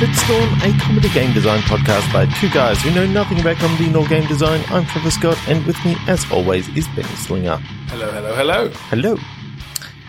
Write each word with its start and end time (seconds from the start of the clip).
Bitstorm, 0.00 0.56
a 0.62 0.80
comedy 0.80 1.10
game 1.10 1.30
design 1.34 1.60
podcast 1.60 2.10
by 2.10 2.24
two 2.40 2.48
guys 2.48 2.80
who 2.80 2.90
know 2.92 3.06
nothing 3.06 3.38
about 3.38 3.58
comedy 3.58 3.90
nor 3.90 4.06
game 4.06 4.26
design. 4.28 4.64
I'm 4.70 4.86
Trevor 4.86 5.10
Scott, 5.10 5.38
and 5.46 5.66
with 5.66 5.76
me, 5.84 5.94
as 6.08 6.24
always, 6.32 6.66
is 6.74 6.88
Ben 6.96 7.04
Slinger. 7.04 7.58
Hello, 7.88 8.10
hello, 8.10 8.34
hello. 8.34 8.68
Hello. 8.88 9.16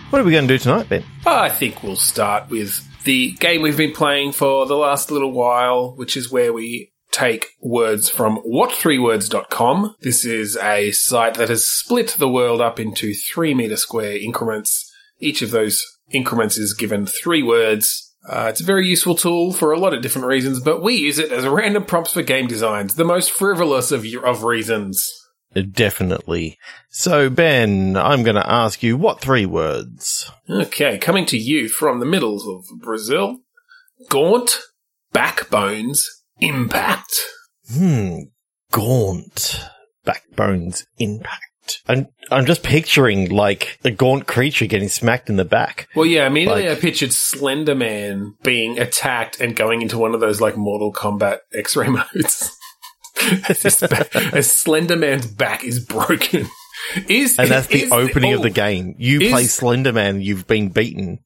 What 0.09 0.21
are 0.21 0.23
we 0.23 0.32
going 0.32 0.47
to 0.47 0.54
do 0.54 0.57
tonight, 0.57 0.88
Ben? 0.88 1.04
I 1.25 1.50
think 1.50 1.83
we'll 1.83 1.97
start 1.97 2.50
with 2.50 2.88
the 3.04 3.32
game 3.32 3.61
we've 3.61 3.75
been 3.75 3.91
playing 3.91 4.32
for 4.32 4.65
the 4.65 4.77
last 4.77 5.11
little 5.11 5.33
while, 5.33 5.93
which 5.97 6.15
is 6.15 6.32
where 6.32 6.54
we 6.54 6.93
take 7.11 7.47
words 7.60 8.10
from 8.10 8.37
what3words.com. 8.43 9.97
This 10.00 10.23
is 10.23 10.55
a 10.55 10.92
site 10.92 11.33
that 11.33 11.50
has 11.50 11.68
split 11.68 12.15
the 12.18 12.29
world 12.29 12.61
up 12.61 12.79
into 12.79 13.14
three 13.14 13.54
meter 13.54 13.75
square 13.75 14.15
increments. 14.15 14.89
Each 15.19 15.42
of 15.42 15.51
those 15.51 15.86
increments 16.11 16.57
is 16.57 16.73
given 16.73 17.05
three 17.05 17.43
words. 17.43 18.11
Uh, 18.28 18.48
it's 18.50 18.61
a 18.61 18.66
very 18.66 18.88
useful 18.88 19.16
tool 19.16 19.52
for 19.52 19.71
a 19.71 19.80
lot 19.80 19.93
of 19.93 20.02
different 20.02 20.28
reasons, 20.28 20.60
but 20.60 20.84
we 20.84 20.96
use 20.96 21.18
it 21.18 21.32
as 21.32 21.46
random 21.46 21.84
prompts 21.84 22.14
for 22.14 22.21
game 22.21 22.47
designs, 22.47 22.96
the 22.96 23.04
most 23.04 23.32
frivolous 23.32 23.92
of, 23.92 24.06
of 24.24 24.44
reasons. 24.44 25.11
Definitely. 25.54 26.57
So, 26.89 27.30
Ben, 27.30 27.97
I'm 27.97 28.24
going 28.24 28.36
to 28.36 28.50
ask 28.50 28.84
you 28.84 28.96
what 28.96 29.20
three 29.20 29.46
words? 29.46 30.32
Okay, 30.50 30.97
coming 30.97 31.25
to 31.25 31.38
you 31.38 31.68
from 31.68 32.00
the 32.00 32.06
middles 32.06 32.47
of 32.47 32.80
Brazil. 32.80 33.39
Gaunt, 34.09 34.59
backbones, 35.11 36.08
impact. 36.39 37.14
Hmm. 37.73 38.19
Gaunt. 38.72 39.59
Backbones 40.06 40.86
impact. 40.97 41.50
I'm, 41.88 42.08
I'm 42.30 42.45
just 42.45 42.64
picturing 42.64 43.30
like 43.30 43.80
a 43.83 43.91
gaunt 43.91 44.27
creature 44.27 44.66
getting 44.66 44.89
smacked 44.89 45.30
in 45.30 45.36
the 45.36 45.45
back. 45.45 45.88
Well, 45.95 46.05
yeah, 46.05 46.28
immediately 46.28 46.67
Like- 46.67 46.78
I 46.78 46.81
pictured 46.81 47.13
Slender 47.13 47.75
Man 47.75 48.36
being 48.44 48.80
attacked 48.80 49.39
and 49.41 49.55
going 49.55 49.81
into 49.81 49.97
one 49.97 50.13
of 50.13 50.19
those 50.19 50.41
like 50.41 50.58
Mortal 50.58 50.94
Kombat 50.94 51.39
X-ray 51.53 51.88
modes. 52.16 52.58
as, 53.47 54.52
Slender 54.52 54.95
Man's 54.95 55.28
back 55.28 55.63
is 55.63 55.80
broken. 55.80 56.47
Is 57.08 57.38
And 57.38 57.50
that's 57.50 57.67
the 57.67 57.91
opening 57.91 58.33
of 58.33 58.41
the 58.41 58.50
oh, 58.50 58.53
game. 58.53 58.95
You 58.97 59.22
Is- 59.22 59.31
play 59.31 59.44
Slender 59.45 59.94
Man, 59.94 60.22
you've 60.22 60.47
been 60.47 60.69
beaten. 60.69 61.19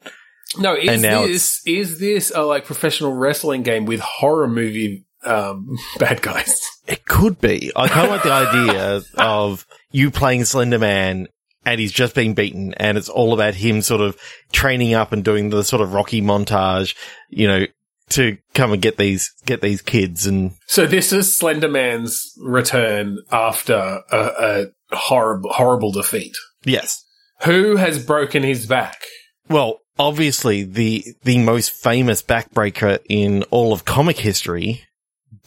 No, 0.58 0.76
is 0.76 0.90
and 0.90 1.02
now 1.02 1.26
this 1.26 1.62
is 1.66 2.00
this 2.00 2.32
a 2.34 2.42
like 2.44 2.66
professional 2.66 3.14
wrestling 3.14 3.64
game 3.64 3.86
with 3.86 4.00
horror 4.00 4.48
movie 4.48 5.06
um, 5.24 5.78
bad 6.00 6.22
guys? 6.22 6.60
It 6.88 7.06
could 7.06 7.42
be. 7.42 7.72
I 7.76 7.88
kind 7.88 8.06
of 8.06 8.12
like 8.12 8.24
the 8.24 8.32
idea 8.32 9.02
of 9.18 9.66
you 9.92 10.12
playing 10.12 10.46
Slender 10.46 10.80
Man 10.80 11.28
and 11.66 11.80
he's 11.80 11.92
just 11.92 12.14
been 12.14 12.34
beaten 12.36 12.74
and 12.76 12.98
it's 12.98 13.10
all 13.10 13.34
about 13.34 13.56
him 13.56 13.82
sort 13.82 14.02
of 14.02 14.18
training 14.52 14.94
up 14.94 15.12
and 15.12 15.24
doing 15.24 15.50
the 15.50 15.64
sort 15.64 15.82
of 15.82 15.94
Rocky 15.94 16.22
montage, 16.22 16.96
you 17.30 17.48
know, 17.48 17.66
to 18.10 18.38
come 18.54 18.72
and 18.72 18.82
get 18.82 18.98
these, 18.98 19.34
get 19.48 19.62
these 19.62 19.82
kids 19.82 20.28
and 20.28 20.52
So 20.68 20.86
this 20.86 21.12
is 21.12 21.36
Slender 21.36 21.68
Man's 21.68 22.34
return 22.40 23.18
after 23.32 24.02
a, 24.12 24.66
a 24.92 24.96
horrible 24.96 25.52
horrible 25.52 25.92
defeat. 25.92 26.36
yes. 26.64 27.02
Who 27.44 27.76
has 27.76 28.04
broken 28.04 28.44
his 28.44 28.66
back? 28.66 29.02
Well, 29.50 29.80
obviously 30.00 30.64
the, 30.64 31.04
the 31.24 31.40
most 31.40 31.72
famous 31.72 32.22
backbreaker 32.22 33.00
in 33.10 33.44
all 33.52 33.74
of 33.74 33.86
comic 33.86 34.20
history, 34.20 34.84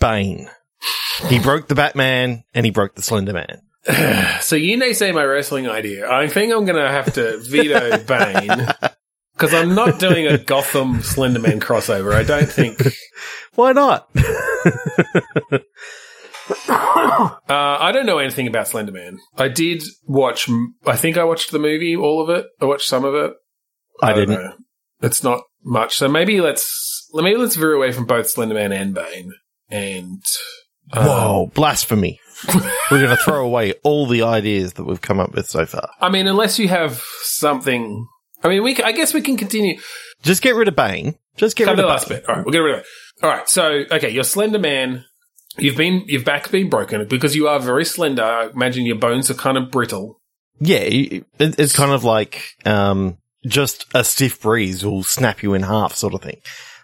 Bane. 0.01 0.51
He 1.29 1.39
broke 1.39 1.69
the 1.69 1.75
Batman 1.75 2.45
and 2.55 2.65
he 2.65 2.71
broke 2.71 2.95
the 2.95 3.03
Slender 3.03 3.33
Man. 3.33 3.63
So 4.41 4.57
you 4.57 4.79
may 4.79 4.93
say 4.93 5.13
my 5.13 5.25
wrestling 5.25 5.69
idea. 5.69 6.11
I 6.11 6.29
think 6.29 6.53
I'm 6.53 6.65
going 6.65 6.83
to 6.83 6.91
have 6.91 7.13
to 7.15 7.39
veto 7.39 7.99
Bane 8.07 8.67
because 9.35 9.53
I'm 9.55 9.75
not 9.75 9.99
doing 9.99 10.27
a 10.27 10.39
Gotham 10.39 10.99
Slenderman 11.01 11.61
crossover. 11.61 12.15
I 12.15 12.23
don't 12.23 12.49
think. 12.49 12.81
Why 13.55 13.73
not? 13.73 14.09
Uh, 16.71 17.39
I 17.49 17.93
don't 17.93 18.07
know 18.07 18.19
anything 18.19 18.47
about 18.47 18.67
Slenderman. 18.69 19.19
I 19.37 19.49
did 19.49 19.83
watch. 20.07 20.49
I 20.87 20.97
think 20.97 21.19
I 21.19 21.25
watched 21.25 21.51
the 21.51 21.59
movie, 21.59 21.95
all 21.95 22.23
of 22.23 22.31
it. 22.31 22.47
I 22.61 22.65
watched 22.65 22.89
some 22.89 23.05
of 23.05 23.15
it. 23.15 23.33
I 24.03 24.13
don't 24.13 24.29
didn't. 24.29 24.45
know. 24.45 24.53
It's 25.03 25.23
not 25.23 25.43
much. 25.63 25.97
So 25.97 26.09
maybe 26.09 26.41
let's 26.41 27.09
maybe 27.13 27.37
let's 27.37 27.57
veer 27.57 27.73
away 27.75 27.93
from 27.93 28.07
both 28.07 28.35
Slenderman 28.35 28.73
and 28.73 28.95
Bane. 28.95 29.33
And 29.71 30.23
Whoa, 30.95 31.51
blasphemy. 31.55 32.21
We're 32.91 33.03
going 33.03 33.11
to 33.11 33.17
throw 33.17 33.45
away 33.45 33.75
all 33.83 34.07
the 34.07 34.23
ideas 34.23 34.75
that 34.75 34.85
we've 34.85 35.01
come 35.01 35.19
up 35.21 35.35
with 35.35 35.49
so 35.49 35.67
far. 35.67 35.91
I 36.01 36.09
mean, 36.09 36.27
unless 36.29 36.59
you 36.59 36.69
have 36.69 37.03
something. 37.23 38.07
I 38.45 38.49
mean, 38.49 38.63
we. 38.63 38.75
c- 38.75 38.83
I 38.85 38.93
guess 38.93 39.13
we 39.13 39.21
can 39.21 39.37
continue. 39.37 39.79
Just 40.23 40.41
get 40.43 40.55
rid 40.55 40.69
of 40.69 40.77
Bane. 40.77 41.17
Just 41.37 41.57
get 41.57 41.65
Cut 41.65 41.73
rid 41.73 41.79
the 41.81 41.83
of 41.85 41.89
last 41.89 42.09
Bane. 42.09 42.19
bit. 42.19 42.29
All 42.29 42.37
right, 42.37 42.45
we'll 42.45 42.53
get 42.53 42.59
rid 42.59 42.75
of 42.77 42.81
it. 42.81 42.87
All 43.23 43.31
right. 43.31 43.49
So, 43.49 43.85
okay, 43.91 44.11
you're 44.11 44.25
Slender 44.25 44.59
Man. 44.61 45.05
You've 45.59 45.77
been 45.77 46.05
your 46.07 46.23
back's 46.23 46.51
been 46.51 46.71
broken 46.71 47.05
because 47.09 47.35
you 47.35 47.49
are 47.49 47.59
very 47.59 47.85
slender. 47.85 48.23
I 48.23 48.47
imagine 48.49 48.87
your 48.87 48.97
bones 48.97 49.29
are 49.31 49.35
kind 49.35 49.57
of 49.59 49.71
brittle. 49.73 50.21
Yeah, 50.61 50.79
it, 50.83 51.25
it's 51.41 51.75
kind 51.75 51.91
of 51.91 52.05
like 52.05 52.55
um, 52.65 53.19
just 53.47 53.87
a 53.95 54.05
stiff 54.05 54.41
breeze 54.41 54.85
will 54.85 55.03
snap 55.03 55.43
you 55.43 55.55
in 55.55 55.63
half, 55.63 55.95
sort 55.95 56.15
of 56.15 56.23
thing. 56.23 56.41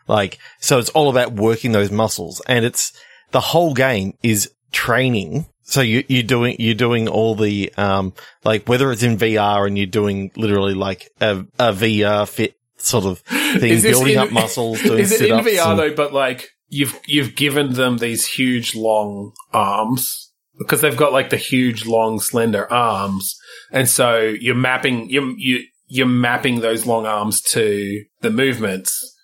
Like, 0.09 0.39
so 0.61 0.79
it's 0.79 0.91
all 0.91 1.09
about 1.11 1.33
working 1.33 1.71
those 1.73 1.93
muscles, 1.93 2.43
and 2.49 2.65
it's 2.65 2.93
the 3.35 3.41
whole 3.41 3.75
game 3.75 4.17
is 4.23 4.51
training. 4.73 5.45
So 5.63 5.81
you, 5.81 6.05
you're 6.09 6.23
doing 6.23 6.57
you're 6.61 6.75
doing 6.75 7.09
all 7.09 7.35
the 7.35 7.73
um, 7.77 8.13
like 8.45 8.69
whether 8.69 8.93
it's 8.93 9.03
in 9.03 9.17
VR 9.19 9.67
and 9.67 9.77
you're 9.77 9.87
doing 9.87 10.31
literally 10.37 10.75
like 10.75 11.11
a, 11.21 11.41
a 11.59 11.73
VR 11.73 12.29
fit 12.29 12.55
sort 12.77 13.05
of 13.05 13.19
thing, 13.59 13.83
building 13.83 14.13
in- 14.15 14.19
up 14.19 14.31
muscles, 14.31 14.81
doing 14.83 15.01
Is 15.01 15.13
it 15.13 15.31
in 15.31 15.39
VR 15.41 15.71
and- 15.71 15.79
though? 15.79 15.95
But 15.95 16.13
like 16.13 16.49
you've 16.69 16.99
you've 17.07 17.35
given 17.35 17.73
them 17.75 17.99
these 17.99 18.27
huge 18.27 18.75
long 18.77 19.33
arms 19.53 20.31
because 20.59 20.81
they've 20.81 20.97
got 20.97 21.13
like 21.13 21.31
the 21.31 21.37
huge 21.37 21.87
long 21.87 22.21
slender 22.21 22.71
arms, 22.73 23.37
and 23.73 23.89
so 23.89 24.19
you're 24.21 24.55
mapping 24.55 25.09
you 25.11 25.35
you 25.39 25.65
you're 25.89 26.07
mapping 26.07 26.61
those 26.61 26.87
long 26.87 27.07
arms 27.07 27.41
to 27.41 28.05
the 28.21 28.31
movements, 28.31 29.17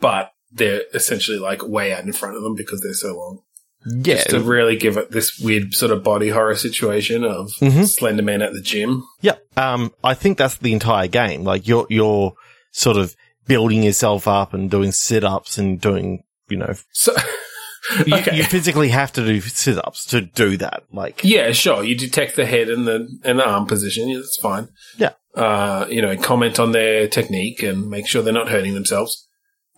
but 0.00 0.32
they're 0.52 0.82
essentially 0.92 1.38
like 1.38 1.66
way 1.66 1.92
out 1.92 2.02
in 2.04 2.12
front 2.12 2.36
of 2.36 2.42
them 2.42 2.54
because 2.56 2.80
they're 2.80 2.92
so 2.94 3.16
long. 3.16 3.42
Yeah, 3.86 4.22
to 4.24 4.40
really 4.40 4.76
give 4.76 4.96
it 4.96 5.10
this 5.10 5.38
weird 5.38 5.74
sort 5.74 5.92
of 5.92 6.02
body 6.02 6.30
horror 6.30 6.54
situation 6.54 7.24
of 7.24 7.50
Mhm. 7.60 7.86
Slender 7.86 8.22
Man 8.22 8.42
at 8.42 8.52
the 8.52 8.60
gym. 8.62 9.04
Yeah. 9.20 9.36
Um, 9.56 9.92
I 10.02 10.14
think 10.14 10.38
that's 10.38 10.56
the 10.58 10.72
entire 10.72 11.06
game. 11.08 11.44
Like 11.44 11.68
you're, 11.68 11.86
you're 11.90 12.32
sort 12.72 12.96
of 12.96 13.14
building 13.46 13.82
yourself 13.82 14.26
up 14.26 14.54
and 14.54 14.70
doing 14.70 14.90
sit 14.92 15.22
ups 15.24 15.58
and 15.58 15.80
doing, 15.80 16.22
you 16.48 16.56
know, 16.56 16.72
So, 16.92 17.14
you, 18.06 18.14
okay. 18.16 18.36
you 18.36 18.44
physically 18.44 18.88
have 18.88 19.12
to 19.12 19.24
do 19.24 19.40
sit 19.42 19.76
ups 19.76 20.06
to 20.06 20.22
do 20.22 20.56
that. 20.56 20.84
Like, 20.90 21.20
yeah, 21.22 21.52
sure. 21.52 21.84
You 21.84 21.96
detect 21.96 22.36
the 22.36 22.46
head 22.46 22.70
and 22.70 22.86
the 22.88 23.06
and 23.22 23.38
the 23.38 23.46
arm 23.46 23.66
position. 23.66 24.08
Yeah, 24.08 24.16
that's 24.18 24.38
fine. 24.40 24.68
Yeah. 24.96 25.10
Uh, 25.34 25.86
you 25.90 26.00
know, 26.00 26.16
comment 26.16 26.58
on 26.58 26.72
their 26.72 27.06
technique 27.08 27.62
and 27.62 27.90
make 27.90 28.06
sure 28.06 28.22
they're 28.22 28.32
not 28.32 28.48
hurting 28.48 28.72
themselves. 28.74 29.28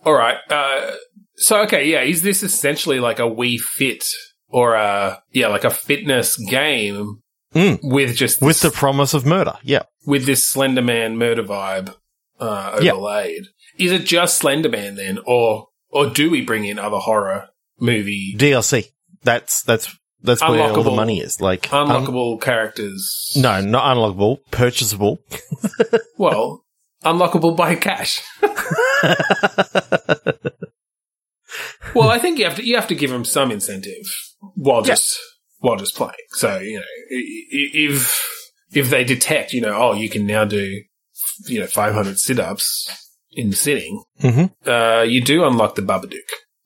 All 0.05 0.13
right. 0.13 0.37
Uh, 0.49 0.91
so 1.37 1.61
okay, 1.63 1.89
yeah. 1.89 2.01
Is 2.01 2.21
this 2.21 2.43
essentially 2.43 2.99
like 2.99 3.19
a 3.19 3.23
Wii 3.23 3.59
Fit 3.59 4.03
or 4.49 4.75
a 4.75 5.21
yeah, 5.31 5.47
like 5.47 5.63
a 5.63 5.69
fitness 5.69 6.35
game 6.37 7.21
Mm. 7.55 7.79
with 7.81 8.15
just 8.17 8.41
with 8.41 8.59
the 8.59 8.69
promise 8.71 9.13
of 9.13 9.25
murder. 9.25 9.53
Yeah. 9.63 9.83
with 10.05 10.25
this 10.25 10.47
Slender 10.47 10.81
Man 10.81 11.17
murder 11.17 11.43
vibe 11.43 11.93
uh, 12.39 12.79
Yeah. 12.81 12.91
overlaid. 12.91 13.45
Is 13.77 13.91
it 13.93 14.05
just 14.05 14.37
Slender 14.37 14.67
Man 14.69 14.95
then, 14.95 15.19
or 15.25 15.67
or 15.89 16.09
do 16.09 16.29
we 16.29 16.41
bring 16.41 16.65
in 16.65 16.77
other 16.77 16.97
horror 16.97 17.47
movie 17.79 18.35
DLC. 18.37 18.87
That's, 19.23 19.61
that's, 19.63 19.95
that's 20.21 20.41
where 20.41 20.61
all 20.71 20.83
the 20.83 20.91
money 20.91 21.19
is. 21.21 21.39
Like, 21.39 21.71
un- 21.73 21.87
unlockable 21.87 22.39
characters? 22.41 23.31
no, 23.37 23.61
not 23.61 23.95
unlockable, 23.95 24.39
purchasable. 24.51 25.19
Well, 26.17 26.65
unlockable 27.05 27.55
by 27.55 27.75
cash. 27.75 28.21
well, 31.93 32.09
I 32.09 32.19
think 32.19 32.39
you 32.39 32.45
have 32.45 32.55
to 32.55 32.65
you 32.65 32.75
have 32.75 32.87
to 32.87 32.95
give 32.95 33.09
them 33.11 33.25
some 33.25 33.51
incentive 33.51 34.05
while 34.55 34.81
just 34.81 35.17
while 35.59 35.75
just 35.77 35.95
playing. 35.95 36.13
So 36.31 36.59
you 36.59 36.77
know, 36.77 36.85
if 37.09 38.23
if 38.71 38.89
they 38.89 39.03
detect, 39.03 39.53
you 39.53 39.61
know, 39.61 39.75
oh, 39.75 39.93
you 39.93 40.09
can 40.09 40.25
now 40.25 40.45
do 40.45 40.81
you 41.47 41.59
know 41.59 41.67
500 41.67 42.17
sit 42.19 42.39
ups 42.39 42.87
in 43.31 43.51
sitting, 43.51 44.03
hmm 44.19 44.45
uh, 44.65 45.03
you 45.07 45.21
do 45.23 45.45
unlock 45.45 45.75
the 45.75 45.81
Babadook. 45.81 46.17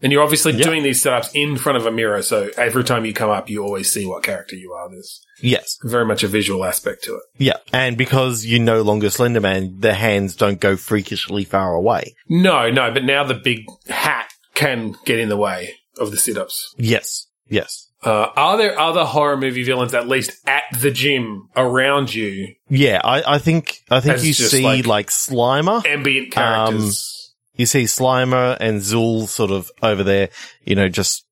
And 0.03 0.12
you're 0.12 0.23
obviously 0.23 0.53
Yeah. 0.53 0.63
doing 0.63 0.81
these 0.81 1.03
setups 1.03 1.29
in 1.35 1.57
front 1.57 1.77
of 1.77 1.85
a 1.85 1.91
mirror, 1.91 2.23
so 2.23 2.50
every 2.57 2.83
time 2.83 3.06
you 3.06 3.13
come 3.13 3.29
up, 3.29 3.51
you 3.51 3.62
always 3.63 3.91
see 3.94 4.03
what 4.07 4.23
character 4.23 4.56
you 4.56 4.71
are. 4.73 4.89
There's 4.89 5.21
Yes. 5.41 5.77
very 5.83 6.06
much 6.06 6.23
a 6.23 6.27
visual 6.27 6.65
aspect 6.65 7.03
to 7.03 7.15
it. 7.18 7.21
Yeah. 7.38 7.57
And 7.71 7.97
because 7.97 8.44
you're 8.44 8.59
no 8.62 8.81
longer 8.81 9.09
Slenderman, 9.09 9.79
the 9.81 9.94
hands 9.94 10.35
don't 10.35 10.59
go 10.59 10.75
freakishly 10.75 11.44
far 11.44 11.75
away. 11.75 12.15
No, 12.27 12.71
no, 12.71 12.89
but 12.91 13.03
now 13.03 13.23
the 13.23 13.35
big 13.35 13.65
hat 13.89 14.20
can 14.62 14.96
get 15.06 15.19
in 15.19 15.30
the 15.30 15.38
way 15.38 15.75
of 16.00 16.12
the 16.12 16.18
sit 16.18 16.38
ups. 16.38 16.74
Yes. 16.78 17.28
Yes. 17.50 17.90
Uh, 18.04 18.28
are 18.36 18.58
there 18.58 18.80
other 18.80 19.04
horror 19.06 19.38
movie 19.38 19.63
villains, 19.63 19.94
at 19.94 20.08
least 20.08 20.31
at 20.48 20.63
the 20.80 20.90
gym 20.90 21.50
around 21.56 22.13
you, 22.13 22.56
Yeah, 22.69 23.00
I, 23.04 23.36
I 23.36 23.38
think 23.38 23.78
I 23.92 24.00
think 24.00 24.16
As 24.16 24.25
you 24.25 24.34
see 24.34 24.63
like, 24.63 24.88
like- 24.88 25.10
Slimer. 25.10 25.86
ambient 25.86 26.31
characters? 26.31 27.34
you 27.56 27.66
see 27.68 27.84
Slimer 27.84 28.58
and 28.60 28.81
Zuul 28.81 29.28
sort 29.28 29.52
of 29.52 29.69
over 29.84 30.04
there, 30.04 30.30
you 30.66 30.74
know, 30.75 30.90
just 30.90 31.25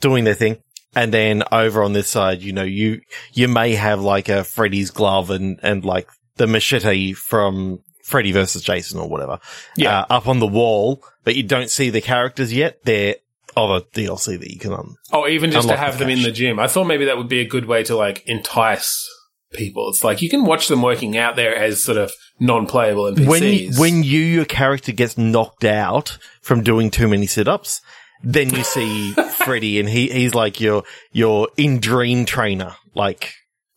doing 0.00 0.24
their 0.24 0.34
thing. 0.34 0.58
And 0.96 1.12
then 1.12 1.42
over 1.52 1.82
on 1.82 1.92
this 1.92 2.08
side, 2.08 2.40
you 2.40 2.52
know, 2.52 2.62
you, 2.62 3.00
you 3.32 3.48
may 3.48 3.74
have 3.74 4.00
like 4.00 4.28
a 4.30 4.44
Freddy's 4.44 4.90
glove 4.92 5.28
and, 5.30 5.58
and 5.62 5.84
like 5.84 6.08
the 6.36 6.46
machete 6.46 7.12
from 7.12 7.80
Freddy 8.04 8.32
versus 8.32 8.62
Jason 8.62 9.00
or 9.00 9.08
whatever. 9.08 9.40
Yeah. 9.76 10.00
Uh, 10.00 10.06
up 10.10 10.28
on 10.28 10.38
the 10.38 10.46
wall, 10.46 11.02
but 11.24 11.34
you 11.36 11.42
don't 11.42 11.70
see 11.70 11.88
the 11.90 12.02
characters 12.02 12.52
yet. 12.52 12.84
They're 12.84 13.16
other 13.56 13.80
DLC 13.94 14.38
that 14.38 14.50
you 14.50 14.58
can, 14.58 14.72
um, 14.72 14.96
Oh, 15.12 15.26
even 15.26 15.50
just 15.50 15.68
to 15.68 15.74
Unlock 15.74 15.86
the 15.86 15.92
have 15.92 15.98
them 15.98 16.10
in 16.10 16.22
the 16.22 16.32
gym. 16.32 16.58
I 16.58 16.66
thought 16.66 16.84
maybe 16.84 17.06
that 17.06 17.16
would 17.16 17.28
be 17.28 17.40
a 17.40 17.46
good 17.46 17.64
way 17.66 17.82
to 17.84 17.96
like 17.96 18.22
entice 18.26 19.08
people. 19.52 19.88
It's 19.88 20.04
like 20.04 20.20
you 20.20 20.28
can 20.28 20.44
watch 20.44 20.68
them 20.68 20.82
working 20.82 21.16
out 21.16 21.36
there 21.36 21.54
as 21.56 21.82
sort 21.82 21.96
of 21.96 22.12
non-playable 22.40 23.04
NPCs. 23.14 23.26
when 23.26 23.42
you, 23.42 23.70
when 23.78 24.02
you 24.02 24.20
your 24.20 24.44
character 24.44 24.92
gets 24.92 25.16
knocked 25.16 25.64
out 25.64 26.18
from 26.42 26.62
doing 26.62 26.90
too 26.90 27.08
many 27.08 27.26
sit-ups, 27.26 27.80
then 28.22 28.50
you 28.50 28.64
see 28.64 29.12
Freddy 29.36 29.80
and 29.80 29.88
he 29.88 30.08
he's 30.08 30.34
like 30.34 30.60
your 30.60 30.82
your 31.12 31.48
in 31.56 31.78
dream 31.78 32.24
trainer, 32.26 32.74
like 32.94 33.32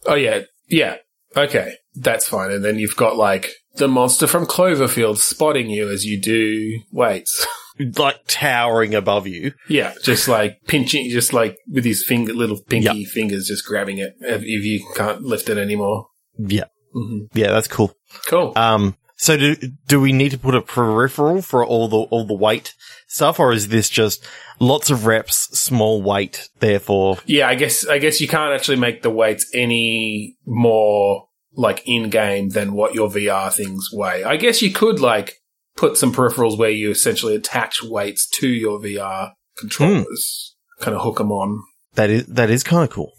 oh 0.06 0.16
yeah, 0.16 0.42
yeah, 0.68 0.96
okay, 1.38 1.76
that's 1.96 2.28
fine. 2.28 2.52
And 2.52 2.64
then 2.64 2.80
you've 2.80 2.96
got 2.96 3.16
like 3.16 3.52
the 3.76 3.88
monster 3.88 4.28
from 4.28 4.46
Cloverfield 4.46 5.18
spotting 5.18 5.70
you 5.70 5.90
as 5.90 6.06
you 6.06 6.20
do 6.20 6.80
weights. 6.92 7.46
like 7.98 8.20
towering 8.28 8.96
above 8.96 9.28
you. 9.28 9.54
yeah, 9.70 9.94
just 10.04 10.28
like 10.28 10.58
pinching, 10.68 11.10
just 11.10 11.32
like 11.34 11.58
with 11.72 11.86
his 11.86 12.04
finger, 12.04 12.34
little 12.34 12.60
pinky 12.64 13.06
fingers, 13.06 13.48
just 13.48 13.66
grabbing 13.66 14.00
it 14.00 14.14
if, 14.22 14.42
if 14.42 14.66
you 14.66 14.84
can't 14.96 15.22
lift 15.22 15.48
it 15.50 15.58
anymore. 15.58 16.08
Yeah, 16.38 16.66
hmm 16.94 17.26
yeah, 17.34 17.52
that's 17.52 17.68
cool. 17.68 17.94
Cool. 18.28 18.54
Um, 18.56 18.96
so 19.16 19.38
do 19.38 19.56
do 19.88 20.00
we 20.00 20.12
need 20.14 20.32
to 20.32 20.38
put 20.40 20.56
a 20.56 20.62
peripheral 20.62 21.42
for 21.42 21.66
all 21.66 21.88
the 21.88 21.98
all 21.98 22.26
the 22.26 22.34
weight 22.34 22.74
stuff, 23.08 23.40
or 23.40 23.52
is 23.52 23.68
this 23.68 23.90
just 23.90 24.26
lots 24.60 24.90
of 24.90 25.06
reps, 25.06 25.36
small 25.60 26.02
weight, 26.02 26.50
therefore? 26.60 27.18
Yeah, 27.26 27.48
I 27.48 27.56
guess 27.56 27.86
I 27.88 27.98
guess 28.00 28.22
you 28.22 28.28
can't 28.28 28.54
actually 28.54 28.78
make 28.78 29.02
the 29.02 29.10
weights 29.10 29.50
any 29.54 30.36
more 30.46 31.27
like 31.58 31.82
in 31.86 32.10
game 32.10 32.50
than 32.50 32.72
what 32.74 32.94
your 32.94 33.10
VR 33.10 33.52
things 33.52 33.90
weigh. 33.92 34.24
I 34.24 34.38
guess 34.38 34.62
you 34.62 34.72
could 34.72 35.00
like 35.02 35.34
put 35.76 35.98
some 35.98 36.14
peripherals 36.14 36.58
where 36.58 36.70
you 36.70 36.92
essentially 36.92 37.36
attach 37.36 37.84
weights 37.84 38.30
to 38.40 38.48
your 38.48 38.80
VR 38.80 39.32
controllers, 39.58 40.56
hmm. 40.78 40.84
kind 40.84 40.96
of 40.96 41.02
hook 41.04 41.18
them 41.18 41.32
on. 41.32 41.62
That 41.96 42.10
is 42.10 42.26
that 42.28 42.50
is 42.50 42.64
kind 42.64 42.84
of 42.84 42.90
cool. 42.92 43.12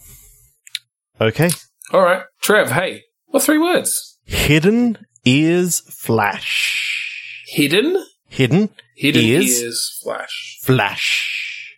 Okay, 1.21 1.51
All 1.93 2.01
right, 2.03 2.23
Trev. 2.41 2.71
Hey, 2.71 3.03
what 3.27 3.43
three 3.43 3.59
words? 3.59 4.19
hidden 4.25 4.99
ears 5.25 5.81
flash. 5.81 7.45
Hidden, 7.49 8.05
Hidden 8.29 8.69
hidden 8.95 9.23
Ears? 9.23 9.63
ears, 9.63 9.99
flash. 10.03 10.59
flash. 10.63 11.75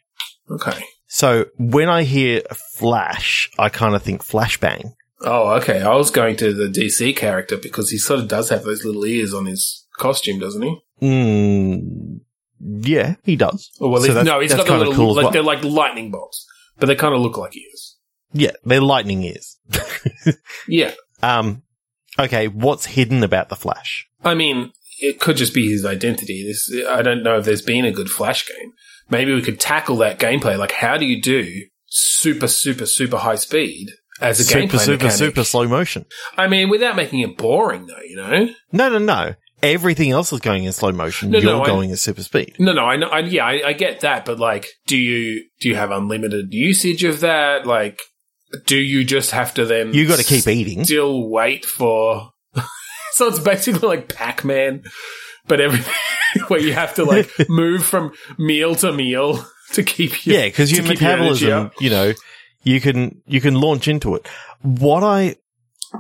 Okay. 0.50 0.82
So 1.06 1.46
when 1.58 1.88
I 1.88 2.02
hear 2.02 2.42
flash, 2.76 3.48
I 3.58 3.68
kind 3.68 3.94
of 3.94 4.02
think 4.02 4.22
flashbang. 4.24 4.92
Oh, 5.22 5.50
okay. 5.56 5.82
I 5.82 5.94
was 5.96 6.10
going 6.10 6.36
to 6.36 6.52
the 6.52 6.68
DC 6.68 7.14
character 7.16 7.56
because 7.56 7.90
he 7.90 7.98
sort 7.98 8.20
of 8.20 8.28
does 8.28 8.48
have 8.48 8.64
those 8.64 8.84
little 8.84 9.04
ears 9.04 9.34
on 9.34 9.46
his 9.46 9.86
costume, 9.98 10.38
doesn't 10.38 10.62
he? 10.62 10.78
Mm, 11.02 12.20
yeah, 12.60 13.16
he 13.24 13.36
does. 13.36 13.70
Oh, 13.80 13.88
well, 13.88 14.02
So 14.02 14.12
he's- 14.12 14.24
no, 14.24 14.40
he's 14.40 14.54
got 14.54 14.66
the 14.66 14.76
little, 14.78 14.94
cool 14.94 15.14
like 15.14 15.32
they're 15.32 15.42
like 15.42 15.62
lightning 15.64 16.10
bolts, 16.10 16.46
but 16.78 16.86
they 16.86 16.94
kind 16.94 17.14
of 17.14 17.20
look 17.20 17.36
like 17.36 17.56
ears. 17.56 17.96
Yeah, 18.32 18.52
they're 18.64 18.80
lightning 18.80 19.22
ears. 19.24 19.56
Yeah. 20.68 20.92
um, 21.22 21.62
okay, 22.18 22.48
what's 22.48 22.86
hidden 22.86 23.22
about 23.24 23.48
the 23.48 23.56
flash? 23.56 24.08
I 24.24 24.34
mean, 24.34 24.72
it 25.00 25.20
could 25.20 25.36
just 25.36 25.52
be 25.54 25.68
his 25.70 25.84
identity. 25.84 26.44
This, 26.46 26.70
I 26.88 27.02
don't 27.02 27.22
know 27.22 27.38
if 27.38 27.44
there's 27.44 27.62
been 27.62 27.84
a 27.84 27.92
good 27.92 28.10
Flash 28.10 28.46
game. 28.46 28.72
Maybe 29.08 29.34
we 29.34 29.42
could 29.42 29.58
tackle 29.58 29.96
that 29.96 30.18
gameplay. 30.18 30.56
Like, 30.58 30.72
how 30.72 30.96
do 30.96 31.04
you 31.06 31.20
do 31.20 31.64
super, 31.86 32.46
super, 32.46 32.86
super 32.86 33.16
high 33.18 33.34
speed 33.36 33.88
as 34.20 34.40
a 34.40 34.44
super, 34.44 34.78
super, 34.78 34.92
mechanic? 34.92 35.12
super 35.12 35.44
slow 35.44 35.66
motion. 35.68 36.04
I 36.36 36.46
mean, 36.48 36.68
without 36.68 36.96
making 36.96 37.20
it 37.20 37.36
boring, 37.36 37.86
though. 37.86 38.00
You 38.06 38.16
know? 38.16 38.48
No, 38.72 38.88
no, 38.88 38.98
no. 38.98 39.34
Everything 39.62 40.10
else 40.10 40.32
is 40.32 40.40
going 40.40 40.64
in 40.64 40.72
slow 40.72 40.90
motion. 40.92 41.30
No, 41.30 41.38
You're 41.38 41.52
no, 41.52 41.62
I- 41.62 41.66
going 41.66 41.90
at 41.92 41.98
super 41.98 42.22
speed. 42.22 42.56
No, 42.58 42.72
no. 42.72 42.84
I 42.84 42.96
know. 42.96 43.08
I, 43.08 43.18
yeah, 43.20 43.44
I, 43.44 43.62
I 43.68 43.72
get 43.74 44.00
that, 44.00 44.24
but 44.24 44.38
like, 44.38 44.68
do 44.86 44.96
you 44.96 45.44
do 45.60 45.68
you 45.68 45.74
have 45.76 45.90
unlimited 45.90 46.46
usage 46.52 47.04
of 47.04 47.20
that? 47.20 47.66
Like, 47.66 47.98
do 48.66 48.76
you 48.78 49.04
just 49.04 49.32
have 49.32 49.52
to 49.54 49.64
then 49.66 49.92
You 49.94 50.08
got 50.08 50.18
to 50.18 50.24
keep 50.24 50.46
eating. 50.48 50.84
still 50.84 51.28
wait 51.28 51.64
for? 51.64 52.30
so 53.12 53.28
it's 53.28 53.38
basically 53.38 53.86
like 53.86 54.08
Pac 54.08 54.44
Man, 54.44 54.82
but 55.46 55.60
everything 55.60 55.92
where 56.48 56.60
you 56.60 56.72
have 56.72 56.94
to 56.94 57.04
like 57.04 57.30
move 57.48 57.84
from 57.84 58.12
meal 58.38 58.74
to 58.76 58.92
meal 58.92 59.44
to 59.74 59.82
keep 59.82 60.24
your 60.26 60.36
Yeah, 60.36 60.46
because 60.46 60.72
your 60.72 60.82
keep 60.84 61.00
your 61.00 61.10
metabolism, 61.10 61.70
you 61.80 61.90
know, 61.90 62.12
you 62.62 62.80
can 62.80 63.22
you 63.26 63.40
can 63.40 63.54
launch 63.54 63.88
into 63.88 64.14
it. 64.14 64.26
What 64.62 65.02
I 65.02 65.36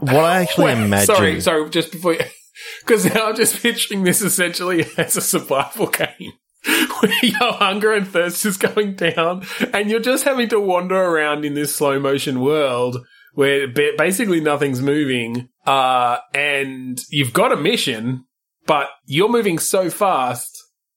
what 0.00 0.24
I 0.24 0.42
actually 0.42 0.64
Wait, 0.74 0.78
imagine. 0.78 1.14
Sorry, 1.14 1.40
sorry. 1.40 1.70
Just 1.70 1.92
before, 1.92 2.14
you. 2.14 2.20
because 2.80 3.04
now 3.06 3.28
I'm 3.28 3.36
just 3.36 3.62
picturing 3.62 4.04
this 4.04 4.22
essentially 4.22 4.86
as 4.96 5.16
a 5.16 5.20
survival 5.20 5.86
game. 5.86 6.32
Where 7.00 7.12
your 7.22 7.52
hunger 7.54 7.92
and 7.92 8.06
thirst 8.06 8.44
is 8.44 8.58
going 8.58 8.94
down, 8.94 9.46
and 9.72 9.88
you're 9.88 9.98
just 9.98 10.24
having 10.24 10.50
to 10.50 10.60
wander 10.60 10.94
around 10.94 11.46
in 11.46 11.54
this 11.54 11.74
slow 11.74 11.98
motion 11.98 12.40
world 12.40 12.98
where 13.32 13.68
basically 13.68 14.40
nothing's 14.40 14.82
moving, 14.82 15.48
uh, 15.66 16.18
and 16.34 17.00
you've 17.10 17.32
got 17.32 17.52
a 17.52 17.56
mission, 17.56 18.24
but 18.66 18.88
you're 19.06 19.28
moving 19.28 19.58
so 19.58 19.88
fast, 19.88 20.49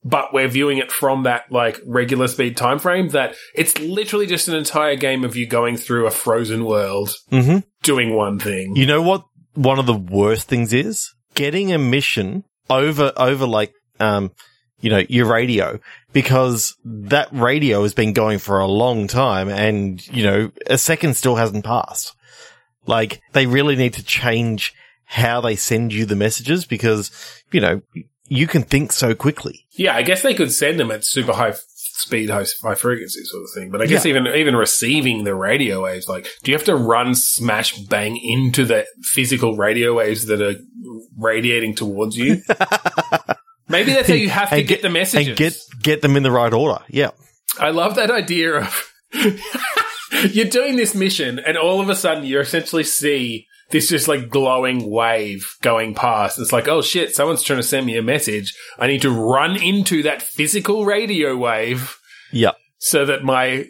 but 0.04 0.34
we're 0.34 0.48
viewing 0.48 0.78
it 0.78 0.92
from 0.92 1.24
that 1.24 1.52
like 1.52 1.80
regular 1.86 2.28
speed 2.28 2.58
time 2.58 2.80
frame 2.80 3.10
that 3.10 3.36
it's 3.56 3.78
literally 3.80 4.26
just 4.26 4.48
an 4.48 4.56
entire 4.56 4.96
game 4.96 5.24
of 5.24 5.36
you 5.36 5.48
going 5.48 5.78
through 5.78 6.06
a 6.08 6.12
frozen 6.12 6.66
world 6.66 7.16
hmm 7.30 7.60
doing 7.84 8.16
one 8.16 8.40
thing. 8.40 8.76
You 8.76 8.86
know 8.86 9.02
what? 9.02 9.26
One 9.56 9.78
of 9.78 9.86
the 9.86 9.94
worst 9.94 10.48
things 10.48 10.74
is 10.74 11.14
getting 11.36 11.72
a 11.72 11.78
mission 11.78 12.44
over 12.70 13.12
over 13.18 13.46
like 13.46 13.74
um 14.00 14.32
you 14.80 14.90
know 14.90 15.04
your 15.10 15.26
radio 15.26 15.80
because 16.12 16.76
that 16.84 17.28
radio 17.32 17.84
has 17.84 17.94
been 17.94 18.14
going 18.14 18.40
for 18.40 18.60
a 18.60 18.68
long 18.68 19.08
time 19.08 19.50
and 19.50 20.06
you 20.08 20.24
know 20.24 20.52
a 20.68 20.78
second 20.78 21.16
still 21.16 21.36
hasn't 21.36 21.66
passed. 21.66 22.16
Like 22.86 23.22
they 23.34 23.46
really 23.46 23.76
need 23.76 23.94
to 23.94 24.04
change 24.04 24.74
how 25.06 25.42
they 25.42 25.56
send 25.56 25.94
you 25.94 26.06
the 26.06 26.16
messages 26.16 26.66
because 26.66 27.12
you 27.52 27.62
know 27.62 27.82
you 28.34 28.48
can 28.48 28.64
think 28.64 28.92
so 28.92 29.14
quickly. 29.16 29.66
Yeah, 29.72 29.96
I 29.96 30.02
guess 30.02 30.22
they 30.22 30.34
could 30.34 30.52
send 30.52 30.80
them 30.80 30.92
at 30.92 31.06
super 31.06 31.34
high 31.34 31.54
speed, 31.96 32.30
high, 32.30 32.46
high 32.64 32.76
frequency 32.76 33.24
sort 33.24 33.44
of 33.44 33.50
thing. 33.56 33.70
But 33.72 33.82
I 33.82 33.86
guess 33.86 34.06
even 34.06 34.28
even 34.28 34.56
receiving 34.56 35.24
the 35.24 35.36
radio 35.36 35.84
waves, 35.84 36.08
like, 36.10 36.28
do 36.44 36.52
you 36.52 36.58
have 36.58 36.66
to 36.66 36.76
run 36.76 37.14
smash 37.16 37.78
bang 37.78 38.18
into 38.18 38.66
the 38.66 38.86
physical 39.02 39.56
radio 39.56 39.94
waves 39.94 40.26
that 40.26 40.42
are 40.42 40.56
radiating 41.18 41.76
towards 41.76 42.18
you? 42.18 42.42
Maybe 43.70 43.94
that's 43.94 44.08
how 44.10 44.14
you 44.16 44.30
have 44.30 44.50
to 44.50 44.56
And 44.56 44.68
get, 44.68 44.82
the 44.82 44.90
messages. 44.90 45.28
and 45.30 45.38
get 45.38 45.54
get 45.82 46.02
them 46.02 46.16
in 46.18 46.24
the 46.24 46.32
right 46.32 46.54
order. 46.54 46.84
Yeah. 46.90 47.12
I 47.60 47.70
love 47.70 47.96
that 47.96 48.12
idea 48.12 48.58
of 48.58 48.92
you're 50.32 50.46
doing 50.46 50.76
this 50.76 50.96
mission, 50.96 51.40
and 51.40 51.58
all 51.58 51.80
of 51.80 51.90
a 51.90 51.96
sudden 51.96 52.26
you 52.26 52.40
essentially 52.40 52.84
see 52.84 53.48
this 53.74 53.90
just 53.90 54.08
like 54.08 54.30
glowing 54.30 54.90
wave 54.90 55.46
going 55.62 55.94
past. 55.96 56.40
It's 56.40 56.54
like, 56.54 56.70
oh 56.70 56.82
shit, 56.82 57.14
someone's 57.14 57.44
trying 57.44 57.60
to 57.60 57.64
send 57.64 57.86
me 57.86 57.98
a 57.98 58.02
message. 58.02 58.56
I 58.80 58.88
need 58.88 59.02
to 59.02 59.10
run 59.12 59.62
into 59.62 60.02
that 60.04 60.22
physical 60.22 60.86
radio 60.86 61.36
wave 61.36 61.98
Yeah. 62.32 62.52
so 62.78 63.04
that 63.06 63.24
my 63.26 63.66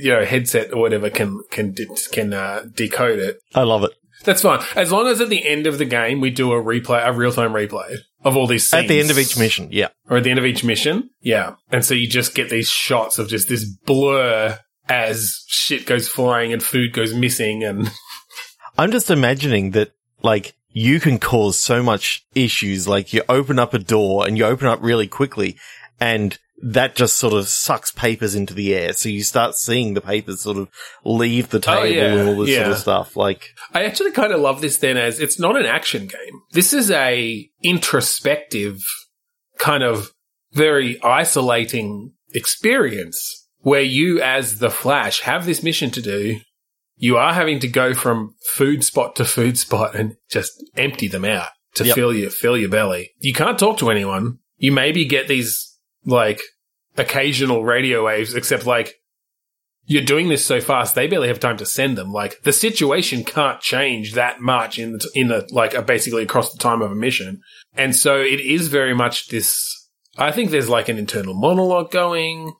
you 0.00 0.10
know 0.12 0.24
headset 0.24 0.72
or 0.72 0.80
whatever 0.80 1.10
can 1.10 1.40
can 1.52 1.74
can 2.12 2.32
uh, 2.34 2.64
decode 2.74 3.20
it. 3.20 3.38
I 3.54 3.62
love 3.62 3.84
it. 3.84 3.92
That's 4.24 4.42
fine 4.42 4.60
as 4.74 4.90
long 4.90 5.06
as 5.06 5.20
at 5.20 5.28
the 5.28 5.46
end 5.46 5.68
of 5.68 5.78
the 5.78 5.84
game 5.84 6.20
we 6.20 6.30
do 6.30 6.50
a 6.52 6.60
replay, 6.60 7.06
a 7.06 7.12
real 7.12 7.30
time 7.32 7.52
replay 7.52 7.94
of 8.24 8.36
all 8.36 8.46
these. 8.48 8.66
Scenes 8.66 8.82
At 8.84 8.88
the 8.88 8.98
end 9.00 9.10
of 9.12 9.18
each 9.18 9.38
mission. 9.38 9.68
Yeah. 9.70 9.88
or 10.10 10.16
at 10.16 10.24
the 10.24 10.30
end 10.30 10.40
of 10.40 10.44
each 10.44 10.64
mission. 10.64 11.10
Yeah. 11.20 11.54
And 11.70 11.84
so 11.84 11.94
you 11.94 12.08
just 12.08 12.34
get 12.34 12.50
these 12.50 12.68
shots 12.68 13.18
of 13.20 13.28
just 13.28 13.48
this 13.48 13.64
blur 13.64 14.58
as 14.88 15.44
shit 15.46 15.86
goes 15.86 16.08
flying 16.08 16.52
and 16.52 16.62
food 16.62 16.92
goes 16.92 17.14
missing 17.14 17.62
and 17.62 17.88
I'm 18.78 18.92
just 18.92 19.10
imagining 19.10 19.72
that, 19.72 19.92
like, 20.22 20.54
you 20.70 21.00
can 21.00 21.18
cause 21.18 21.58
so 21.58 21.82
much 21.82 22.24
issues. 22.34 22.86
Like, 22.86 23.12
you 23.12 23.22
open 23.28 23.58
up 23.58 23.74
a 23.74 23.78
door 23.78 24.26
and 24.26 24.38
you 24.38 24.44
open 24.44 24.68
up 24.68 24.78
really 24.80 25.08
quickly, 25.08 25.56
and 26.00 26.38
that 26.62 26.94
just 26.94 27.16
sort 27.16 27.34
of 27.34 27.48
sucks 27.48 27.90
papers 27.90 28.34
into 28.34 28.54
the 28.54 28.74
air. 28.74 28.92
So 28.92 29.08
you 29.08 29.22
start 29.22 29.54
seeing 29.54 29.94
the 29.94 30.00
papers 30.00 30.42
sort 30.42 30.56
of 30.56 30.68
leave 31.04 31.50
the 31.50 31.60
table 31.60 31.82
Oh, 31.82 31.84
yeah, 31.84 32.14
and 32.14 32.28
all 32.28 32.44
this 32.44 32.56
sort 32.56 32.68
of 32.68 32.78
stuff. 32.78 33.16
Like, 33.16 33.50
I 33.74 33.84
actually 33.84 34.12
kind 34.12 34.32
of 34.32 34.40
love 34.40 34.60
this 34.60 34.78
then 34.78 34.96
as 34.96 35.20
it's 35.20 35.38
not 35.38 35.56
an 35.56 35.66
action 35.66 36.06
game. 36.06 36.42
This 36.52 36.72
is 36.72 36.90
a 36.90 37.48
introspective 37.62 38.80
kind 39.58 39.82
of 39.82 40.12
very 40.52 41.02
isolating 41.02 42.12
experience 42.34 43.48
where 43.58 43.82
you 43.82 44.20
as 44.20 44.58
the 44.58 44.70
Flash 44.70 45.20
have 45.20 45.46
this 45.46 45.62
mission 45.62 45.90
to 45.90 46.02
do. 46.02 46.40
You 47.00 47.16
are 47.16 47.32
having 47.32 47.60
to 47.60 47.68
go 47.68 47.94
from 47.94 48.34
food 48.54 48.82
spot 48.84 49.16
to 49.16 49.24
food 49.24 49.56
spot 49.56 49.94
and 49.94 50.16
just 50.28 50.52
empty 50.76 51.08
them 51.08 51.24
out 51.24 51.48
to 51.74 51.84
Yep. 51.84 51.94
fill 51.94 52.12
your 52.14 52.30
fill 52.30 52.56
your 52.56 52.68
belly. 52.68 53.12
You 53.20 53.32
can't 53.32 53.58
talk 53.58 53.78
to 53.78 53.90
anyone. 53.90 54.38
you 54.56 54.72
maybe 54.72 55.04
get 55.04 55.28
these 55.28 55.78
like 56.04 56.40
occasional 56.96 57.64
radio 57.64 58.04
waves, 58.04 58.34
except 58.34 58.66
like 58.66 58.94
you're 59.86 60.02
doing 60.04 60.28
this 60.28 60.44
so 60.44 60.60
fast, 60.60 60.94
they 60.94 61.06
barely 61.06 61.28
have 61.28 61.40
time 61.40 61.56
to 61.58 61.64
send 61.64 61.96
them. 61.96 62.10
Like 62.12 62.42
the 62.42 62.52
situation 62.52 63.24
can't 63.24 63.60
change 63.60 64.14
that 64.14 64.40
much 64.40 64.78
in 64.78 64.92
the, 64.92 65.10
in 65.14 65.28
the 65.28 65.48
like 65.50 65.74
uh, 65.74 65.82
basically 65.82 66.24
across 66.24 66.52
the 66.52 66.58
time 66.58 66.82
of 66.82 66.90
a 66.90 66.94
mission, 66.96 67.40
and 67.74 67.94
so 67.96 68.20
it 68.20 68.40
is 68.40 68.68
very 68.68 68.94
much 68.94 69.28
this. 69.28 69.74
I 70.16 70.32
think 70.32 70.50
there's 70.50 70.68
like 70.68 70.88
an 70.88 70.98
internal 70.98 71.34
monologue 71.34 71.90
going 71.92 72.52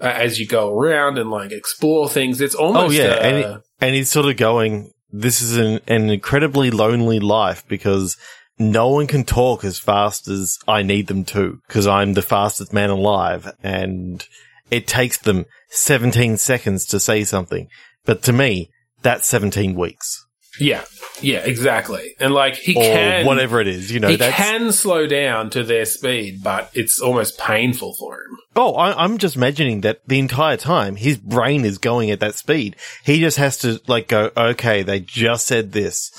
uh, 0.00 0.04
as 0.04 0.38
you 0.38 0.46
go 0.46 0.72
around 0.72 1.18
and 1.18 1.30
like 1.30 1.52
explore 1.52 2.08
things. 2.08 2.40
It's 2.40 2.54
almost 2.54 2.98
Oh 2.98 3.02
yeah, 3.02 3.14
uh, 3.14 3.20
and 3.20 3.62
and 3.80 3.94
he's 3.94 4.10
sort 4.10 4.26
of 4.26 4.36
going. 4.36 4.90
This 5.10 5.42
is 5.42 5.56
an, 5.56 5.80
an 5.86 6.10
incredibly 6.10 6.72
lonely 6.72 7.20
life 7.20 7.64
because 7.68 8.16
no 8.58 8.88
one 8.88 9.06
can 9.06 9.24
talk 9.24 9.64
as 9.64 9.78
fast 9.78 10.26
as 10.26 10.58
I 10.66 10.82
need 10.82 11.06
them 11.06 11.24
to 11.26 11.60
because 11.68 11.86
I'm 11.86 12.14
the 12.14 12.22
fastest 12.22 12.72
man 12.72 12.90
alive, 12.90 13.52
and 13.62 14.26
it 14.70 14.86
takes 14.86 15.18
them 15.18 15.44
17 15.68 16.36
seconds 16.36 16.86
to 16.86 16.98
say 16.98 17.22
something. 17.24 17.68
But 18.04 18.22
to 18.24 18.32
me, 18.32 18.70
that's 19.02 19.26
17 19.28 19.74
weeks 19.74 20.23
yeah, 20.58 20.84
yeah, 21.20 21.38
exactly. 21.38 22.14
And 22.20 22.32
like 22.34 22.56
he 22.56 22.74
or 22.76 22.82
can 22.82 23.26
whatever 23.26 23.60
it 23.60 23.68
is. 23.68 23.90
You 23.92 24.00
know, 24.00 24.08
he 24.08 24.16
that's 24.16 24.36
can 24.36 24.72
slow 24.72 25.06
down 25.06 25.50
to 25.50 25.62
their 25.64 25.84
speed, 25.84 26.42
but 26.42 26.70
it's 26.74 27.00
almost 27.00 27.38
painful 27.38 27.94
for 27.94 28.14
him. 28.14 28.38
Oh, 28.56 28.74
I, 28.74 29.02
I'm 29.04 29.18
just 29.18 29.36
imagining 29.36 29.80
that 29.82 30.00
the 30.06 30.18
entire 30.18 30.56
time 30.56 30.96
his 30.96 31.18
brain 31.18 31.64
is 31.64 31.78
going 31.78 32.10
at 32.10 32.20
that 32.20 32.34
speed. 32.36 32.76
He 33.04 33.20
just 33.20 33.36
has 33.38 33.58
to 33.58 33.80
like 33.86 34.08
go, 34.08 34.30
okay, 34.36 34.82
they 34.82 35.00
just 35.00 35.46
said 35.46 35.72
this. 35.72 36.10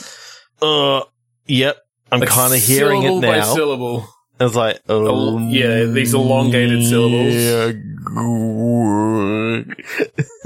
Uh, 0.61 1.01
yep. 1.45 1.77
I'm 2.11 2.19
Like, 2.19 2.29
kind 2.29 2.53
of 2.53 2.59
hearing 2.61 3.01
it 3.03 3.07
syllable 3.07 3.21
by 3.21 3.37
now. 3.37 3.53
syllable. 3.53 4.07
I 4.39 4.43
was 4.43 4.55
like, 4.55 4.79
oh, 4.89 5.39
yeah, 5.49 5.85
these 5.85 6.13
elongated 6.13 6.83
syllables. 6.83 7.33
Yeah. 7.33 7.71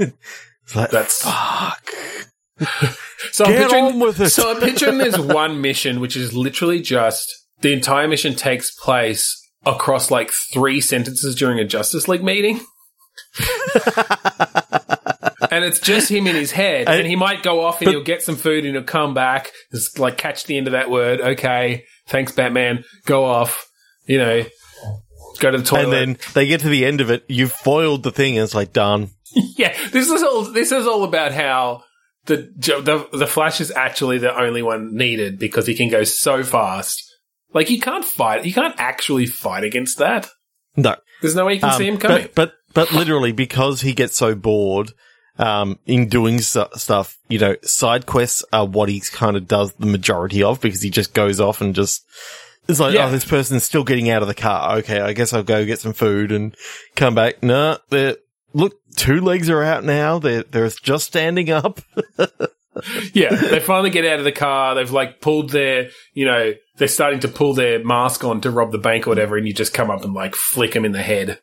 it's 0.00 0.76
like, 0.76 0.90
That's 0.90 1.22
fuck. 1.22 1.82
so. 3.32 3.44
I'm 3.44 3.52
Get 3.52 3.62
picturing, 3.62 3.84
on 3.84 4.00
with 4.00 4.20
it. 4.20 4.30
so 4.30 4.50
I'm 4.52 4.60
picturing 4.60 4.98
there's 4.98 5.18
one 5.18 5.60
mission 5.60 6.00
which 6.00 6.16
is 6.16 6.34
literally 6.34 6.80
just 6.80 7.32
the 7.60 7.72
entire 7.72 8.08
mission 8.08 8.34
takes 8.34 8.70
place 8.74 9.36
across 9.66 10.10
like 10.10 10.30
three 10.52 10.80
sentences 10.80 11.34
during 11.34 11.58
a 11.58 11.64
Justice 11.64 12.08
League 12.08 12.24
meeting. 12.24 12.60
and 15.50 15.64
it's 15.64 15.80
just 15.80 16.10
him 16.10 16.26
in 16.26 16.34
his 16.34 16.52
head, 16.52 16.88
and, 16.88 17.00
And- 17.00 17.06
he 17.08 17.16
might 17.16 17.42
go 17.42 17.62
off 17.64 17.80
and 17.80 17.90
he'll 17.90 18.02
get 18.02 18.22
some 18.22 18.36
food 18.36 18.64
and 18.64 18.74
he'll 18.74 18.84
come 18.84 19.14
back, 19.14 19.50
just 19.72 19.98
like 19.98 20.16
catch 20.16 20.44
the 20.44 20.56
end 20.56 20.66
of 20.66 20.72
that 20.72 20.90
word. 20.90 21.20
Okay, 21.20 21.84
thanks, 22.08 22.32
Batman. 22.32 22.84
Go 23.06 23.24
off, 23.24 23.68
you 24.06 24.18
know, 24.18 24.44
go 25.38 25.50
to 25.50 25.58
the 25.58 25.64
toilet. 25.64 25.84
And 25.84 25.92
then 25.92 26.18
they 26.34 26.46
get 26.46 26.60
to 26.60 26.68
the 26.68 26.84
end 26.84 27.00
of 27.00 27.10
it. 27.10 27.24
You've 27.28 27.52
foiled 27.52 28.02
the 28.02 28.12
thing 28.12 28.36
and 28.36 28.44
it's 28.44 28.54
like 28.54 28.72
done. 28.72 29.10
yeah, 29.56 29.76
this 29.90 30.08
is 30.08 30.22
all. 30.22 30.44
This 30.44 30.72
is 30.72 30.86
all 30.86 31.04
about 31.04 31.32
how 31.32 31.82
the 32.26 32.52
the 32.56 33.08
the 33.16 33.26
Flash 33.26 33.60
is 33.60 33.70
actually 33.70 34.18
the 34.18 34.38
only 34.38 34.62
one 34.62 34.94
needed 34.94 35.38
because 35.38 35.66
he 35.66 35.74
can 35.74 35.88
go 35.88 36.04
so 36.04 36.42
fast. 36.42 37.02
Like 37.52 37.70
you 37.70 37.80
can't 37.80 38.04
fight. 38.04 38.44
You 38.44 38.52
can't 38.52 38.74
actually 38.78 39.26
fight 39.26 39.64
against 39.64 39.98
that. 39.98 40.28
No. 40.76 40.96
There's 41.20 41.34
no 41.34 41.44
way 41.46 41.54
you 41.54 41.60
can 41.60 41.70
Um, 41.70 41.78
see 41.78 41.88
him 41.88 41.98
coming. 41.98 42.28
But, 42.34 42.34
but, 42.34 42.54
but 42.74 42.92
literally 42.92 43.32
because 43.32 43.80
he 43.80 43.92
gets 43.92 44.16
so 44.16 44.34
bored, 44.34 44.92
um, 45.38 45.78
in 45.86 46.08
doing 46.08 46.40
stuff, 46.40 47.18
you 47.28 47.38
know, 47.38 47.56
side 47.62 48.06
quests 48.06 48.44
are 48.52 48.66
what 48.66 48.88
he 48.88 49.00
kind 49.00 49.36
of 49.36 49.48
does 49.48 49.72
the 49.74 49.86
majority 49.86 50.42
of 50.42 50.60
because 50.60 50.80
he 50.82 50.90
just 50.90 51.12
goes 51.12 51.40
off 51.40 51.60
and 51.60 51.74
just, 51.74 52.04
it's 52.68 52.78
like, 52.78 52.94
Yeah. 52.94 53.06
oh, 53.06 53.10
this 53.10 53.24
person's 53.24 53.64
still 53.64 53.84
getting 53.84 54.10
out 54.10 54.22
of 54.22 54.28
the 54.28 54.34
car. 54.34 54.76
Okay. 54.78 55.00
I 55.00 55.12
guess 55.12 55.32
I'll 55.32 55.42
go 55.42 55.64
get 55.66 55.80
some 55.80 55.92
food 55.92 56.30
and 56.30 56.54
come 56.94 57.14
back. 57.14 57.42
No, 57.42 57.78
they're, 57.88 58.16
look, 58.52 58.80
two 58.96 59.20
legs 59.20 59.48
are 59.50 59.62
out 59.62 59.84
now. 59.84 60.18
They're, 60.18 60.42
they're 60.42 60.68
just 60.68 61.06
standing 61.06 61.50
up. 61.50 61.80
yeah, 63.12 63.34
they 63.34 63.60
finally 63.60 63.90
get 63.90 64.04
out 64.04 64.18
of 64.18 64.24
the 64.24 64.32
car. 64.32 64.74
They've 64.74 64.90
like 64.90 65.20
pulled 65.20 65.50
their, 65.50 65.90
you 66.14 66.26
know, 66.26 66.52
they're 66.80 66.88
starting 66.88 67.20
to 67.20 67.28
pull 67.28 67.52
their 67.52 67.84
mask 67.84 68.24
on 68.24 68.40
to 68.40 68.50
rob 68.50 68.72
the 68.72 68.78
bank 68.78 69.06
or 69.06 69.10
whatever, 69.10 69.36
and 69.36 69.46
you 69.46 69.52
just 69.52 69.74
come 69.74 69.90
up 69.90 70.02
and 70.02 70.14
like 70.14 70.34
flick 70.34 70.72
them 70.72 70.86
in 70.86 70.92
the 70.92 71.02
head, 71.02 71.38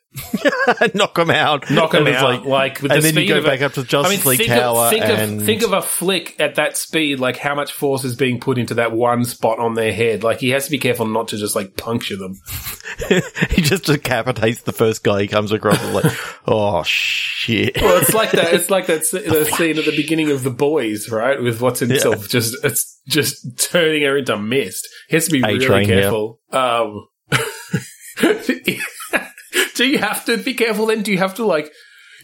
knock 0.94 1.14
them 1.14 1.30
out. 1.30 1.70
knock 1.70 1.92
them 1.92 2.08
out, 2.08 2.44
like, 2.44 2.82
with 2.82 2.90
and 2.90 3.00
the 3.00 3.12
then 3.12 3.22
you 3.22 3.28
go 3.28 3.40
back 3.44 3.60
a, 3.60 3.66
up 3.66 3.72
to 3.74 3.84
Justice 3.84 4.26
League 4.26 4.38
think 4.38 4.50
Tower 4.50 4.86
Of, 4.86 4.90
think, 4.90 5.04
and 5.04 5.40
of, 5.40 5.46
think 5.46 5.62
of 5.62 5.72
a 5.72 5.80
flick 5.80 6.34
at 6.40 6.56
that 6.56 6.76
speed, 6.76 7.20
like 7.20 7.36
how 7.36 7.54
much 7.54 7.70
force 7.72 8.02
is 8.02 8.16
being 8.16 8.40
put 8.40 8.58
into 8.58 8.74
that 8.74 8.90
one 8.90 9.24
spot 9.24 9.60
on 9.60 9.74
their 9.74 9.92
head. 9.92 10.24
Like 10.24 10.40
he 10.40 10.50
has 10.50 10.64
to 10.64 10.72
be 10.72 10.78
careful 10.78 11.06
not 11.06 11.28
to 11.28 11.36
just 11.36 11.54
like 11.54 11.76
puncture 11.76 12.16
them. 12.16 12.40
he 13.50 13.62
just 13.62 13.84
decapitates 13.84 14.62
the 14.62 14.72
first 14.72 15.04
guy 15.04 15.22
he 15.22 15.28
comes 15.28 15.52
across. 15.52 15.80
It's 15.80 16.04
like, 16.04 16.18
oh 16.48 16.82
shit. 16.82 17.80
Well, 17.80 18.02
it's 18.02 18.12
like 18.12 18.32
that. 18.32 18.54
It's 18.54 18.70
like 18.70 18.86
that 18.86 19.04
scene 19.04 19.78
at 19.78 19.84
the 19.84 19.96
beginning 19.96 20.32
of 20.32 20.42
The 20.42 20.50
Boys, 20.50 21.08
right? 21.08 21.40
With 21.40 21.60
what's 21.60 21.78
himself 21.78 22.28
just 22.28 22.56
it's 22.64 22.97
just 23.08 23.70
turning 23.70 24.02
her 24.02 24.18
into 24.18 24.36
mist. 24.38 24.86
He 25.08 25.16
has 25.16 25.26
to 25.26 25.32
be 25.32 25.42
really 25.42 25.64
A-Train, 25.64 25.88
yeah. 25.88 26.00
careful. 26.02 26.40
Um, 26.52 27.08
do 29.74 29.86
you 29.86 29.98
have 29.98 30.24
to 30.26 30.36
be 30.38 30.54
careful? 30.54 30.86
Then 30.86 31.02
do 31.02 31.12
you 31.12 31.18
have 31.18 31.34
to 31.36 31.44
like? 31.44 31.72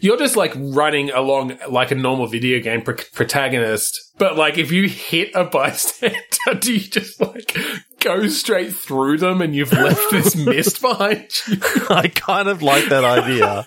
You're 0.01 0.17
just 0.17 0.35
like 0.35 0.53
running 0.55 1.09
along 1.11 1.57
like 1.69 1.89
a 1.91 1.95
normal 1.95 2.27
video 2.27 2.59
game 2.59 2.81
pr- 2.81 2.91
protagonist, 3.13 3.97
but 4.17 4.35
like 4.35 4.57
if 4.57 4.69
you 4.71 4.89
hit 4.89 5.31
a 5.33 5.45
bystander, 5.45 6.19
do 6.59 6.73
you 6.73 6.79
just 6.79 7.19
like 7.21 7.57
go 8.01 8.27
straight 8.27 8.75
through 8.75 9.17
them 9.19 9.41
and 9.41 9.55
you've 9.55 9.71
left 9.71 10.11
this 10.11 10.35
mist 10.45 10.81
behind 10.81 11.29
you? 11.47 11.57
I 11.89 12.11
kind 12.13 12.49
of 12.49 12.61
like 12.61 12.89
that 12.89 13.05
idea. 13.05 13.65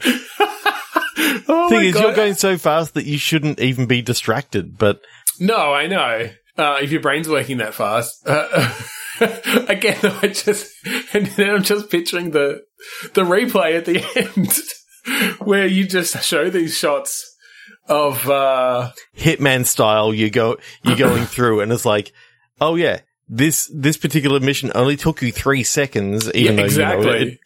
Oh 1.48 1.68
Thing 1.70 1.86
is, 1.86 1.94
God. 1.94 2.02
you're 2.02 2.14
going 2.14 2.34
so 2.34 2.58
fast 2.58 2.94
that 2.94 3.06
you 3.06 3.16
shouldn't 3.18 3.58
even 3.58 3.86
be 3.86 4.02
distracted. 4.02 4.76
But 4.78 5.00
No, 5.40 5.72
I 5.72 5.86
know. 5.86 6.28
Uh, 6.58 6.78
if 6.82 6.90
your 6.90 7.00
brain's 7.00 7.28
working 7.28 7.58
that 7.58 7.72
fast. 7.72 8.26
Uh, 8.26 8.74
again, 9.68 9.98
I 10.02 10.28
just 10.28 10.74
and 11.12 11.26
then 11.26 11.50
I'm 11.50 11.62
just 11.62 11.90
picturing 11.90 12.32
the 12.32 12.62
the 13.14 13.22
replay 13.22 13.76
at 13.76 13.84
the 13.84 14.02
end 14.16 15.38
where 15.40 15.66
you 15.66 15.86
just 15.86 16.22
show 16.24 16.50
these 16.50 16.76
shots 16.76 17.36
of 17.88 18.28
uh, 18.28 18.92
Hitman 19.16 19.66
style, 19.66 20.12
you 20.12 20.30
go, 20.30 20.58
you're 20.82 20.96
going 20.96 21.24
through, 21.26 21.60
and 21.60 21.72
it's 21.72 21.84
like, 21.84 22.12
oh 22.60 22.74
yeah, 22.74 23.00
this 23.28 23.70
this 23.74 23.96
particular 23.96 24.40
mission 24.40 24.72
only 24.74 24.96
took 24.96 25.22
you 25.22 25.32
three 25.32 25.62
seconds, 25.62 26.30
even 26.34 26.36
Yeah, 26.36 26.42
though 26.44 26.50
you 26.50 26.56
know 26.56 26.64
exactly. 26.64 27.28
it. 27.32 27.38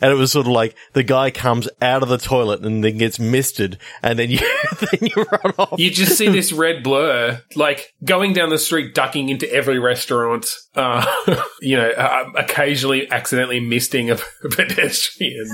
And 0.00 0.12
it 0.12 0.14
was 0.14 0.30
sort 0.30 0.46
of 0.46 0.52
like 0.52 0.76
the 0.92 1.02
guy 1.02 1.32
comes 1.32 1.68
out 1.82 2.04
of 2.04 2.08
the 2.08 2.18
toilet 2.18 2.64
and 2.64 2.84
then 2.84 2.98
gets 2.98 3.18
misted, 3.18 3.78
and 4.00 4.16
then 4.16 4.30
you 4.30 4.38
then 4.80 5.10
you 5.14 5.24
run 5.24 5.54
off. 5.58 5.78
you 5.78 5.90
just 5.90 6.16
see 6.16 6.28
this 6.28 6.52
red 6.52 6.84
blur 6.84 7.42
like 7.56 7.92
going 8.04 8.32
down 8.32 8.50
the 8.50 8.58
street, 8.58 8.94
ducking 8.94 9.28
into 9.28 9.52
every 9.52 9.80
restaurant. 9.80 10.46
Uh, 10.76 11.04
you 11.60 11.76
know, 11.76 11.90
uh, 11.90 12.26
occasionally 12.36 13.10
accidentally 13.10 13.58
misting 13.58 14.10
a, 14.10 14.14
a 14.14 14.48
pedestrian 14.50 15.46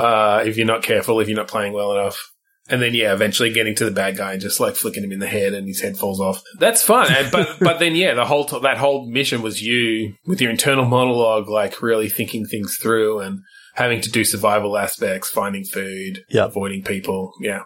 uh, 0.00 0.42
if 0.46 0.56
you're 0.56 0.66
not 0.66 0.82
careful, 0.84 1.18
if 1.20 1.28
you're 1.28 1.36
not 1.36 1.48
playing 1.48 1.72
well 1.72 1.92
enough. 1.98 2.30
And 2.68 2.80
then, 2.80 2.94
yeah, 2.94 3.12
eventually 3.12 3.52
getting 3.52 3.74
to 3.74 3.84
the 3.84 3.90
bad 3.90 4.16
guy 4.16 4.32
and 4.32 4.40
just 4.40 4.58
like 4.58 4.74
flicking 4.74 5.04
him 5.04 5.12
in 5.12 5.18
the 5.18 5.26
head, 5.26 5.52
and 5.52 5.66
his 5.68 5.82
head 5.82 5.98
falls 5.98 6.18
off. 6.20 6.42
That's 6.58 6.82
fun, 6.82 7.12
and, 7.12 7.30
but 7.30 7.48
but 7.60 7.78
then, 7.78 7.94
yeah, 7.94 8.14
the 8.14 8.24
whole 8.24 8.46
t- 8.46 8.58
that 8.60 8.78
whole 8.78 9.06
mission 9.06 9.42
was 9.42 9.60
you 9.62 10.14
with 10.26 10.40
your 10.40 10.50
internal 10.50 10.86
monologue, 10.86 11.48
like 11.48 11.82
really 11.82 12.08
thinking 12.08 12.46
things 12.46 12.76
through 12.80 13.20
and 13.20 13.40
having 13.74 14.00
to 14.00 14.10
do 14.10 14.24
survival 14.24 14.78
aspects, 14.78 15.28
finding 15.28 15.64
food, 15.64 16.24
Yep. 16.30 16.48
avoiding 16.48 16.82
people. 16.84 17.32
Yeah, 17.40 17.64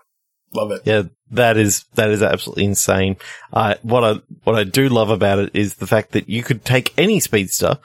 love 0.55 0.71
it. 0.73 0.83
Yeah, 0.85 1.05
that 1.31 1.57
is 1.57 1.85
that 1.95 2.11
is 2.11 2.23
absolutely 2.23 2.64
insane. 2.64 3.17
Uh, 3.52 3.75
what 3.83 4.05
I 4.05 4.21
what 4.45 4.57
I 4.57 4.64
do 4.64 4.88
love 4.88 5.11
about 5.11 5.38
it 5.38 5.50
is 5.55 5.75
the 5.75 5.87
fact 5.87 6.12
that 6.12 6.28
you 6.28 6.43
could 6.43 6.64
take 6.64 6.95
any 6.97 7.21
speedster, 7.21 7.78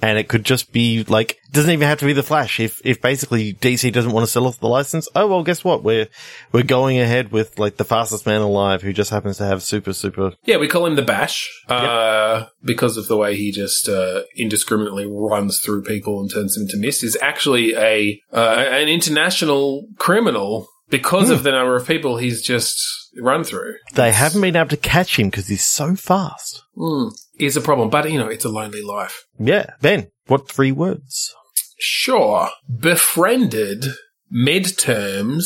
and 0.00 0.18
it 0.18 0.28
could 0.28 0.44
just 0.44 0.72
be 0.72 1.02
like 1.04 1.32
it 1.32 1.52
doesn't 1.52 1.70
even 1.70 1.88
have 1.88 1.98
to 1.98 2.06
be 2.06 2.12
the 2.12 2.22
Flash. 2.22 2.60
If 2.60 2.80
if 2.84 3.00
basically 3.00 3.54
DC 3.54 3.92
doesn't 3.92 4.12
want 4.12 4.24
to 4.24 4.30
sell 4.30 4.46
off 4.46 4.60
the 4.60 4.68
license, 4.68 5.08
oh 5.16 5.26
well, 5.26 5.42
guess 5.42 5.64
what? 5.64 5.82
We're 5.82 6.08
we're 6.52 6.62
going 6.62 7.00
ahead 7.00 7.32
with 7.32 7.58
like 7.58 7.78
the 7.78 7.84
fastest 7.84 8.26
man 8.26 8.42
alive, 8.42 8.82
who 8.82 8.92
just 8.92 9.10
happens 9.10 9.38
to 9.38 9.44
have 9.44 9.62
super 9.62 9.92
super. 9.92 10.32
Yeah, 10.44 10.58
we 10.58 10.68
call 10.68 10.86
him 10.86 10.94
the 10.94 11.02
Bash 11.02 11.50
uh, 11.68 12.46
because 12.62 12.96
of 12.96 13.08
the 13.08 13.16
way 13.16 13.36
he 13.36 13.50
just 13.50 13.88
uh, 13.88 14.22
indiscriminately 14.36 15.06
runs 15.06 15.60
through 15.60 15.82
people 15.82 16.20
and 16.20 16.30
turns 16.30 16.54
them 16.54 16.64
into 16.64 16.76
mist. 16.76 17.02
Is 17.02 17.18
actually 17.20 17.74
a 17.74 18.20
uh, 18.32 18.64
an 18.70 18.88
international 18.88 19.88
criminal 19.98 20.68
because 20.90 21.30
of 21.30 21.42
the 21.42 21.52
number 21.52 21.76
of 21.76 21.86
people 21.86 22.16
he's 22.16 22.42
just 22.42 22.76
run 23.20 23.44
through. 23.44 23.74
They 23.94 24.12
haven't 24.12 24.40
been 24.40 24.56
able 24.56 24.68
to 24.70 24.76
catch 24.76 25.18
him 25.18 25.30
because 25.30 25.48
he's 25.48 25.64
so 25.64 25.94
fast. 25.96 26.62
Mm, 26.76 27.12
is 27.38 27.56
a 27.56 27.60
problem, 27.60 27.90
but 27.90 28.10
you 28.10 28.18
know 28.18 28.28
it's 28.28 28.44
a 28.44 28.48
lonely 28.48 28.82
life. 28.82 29.24
Yeah, 29.38 29.66
Ben, 29.80 30.08
what 30.26 30.48
three 30.50 30.72
words? 30.72 31.32
Sure, 31.78 32.48
befriended 32.80 33.86
midterms 34.32 35.44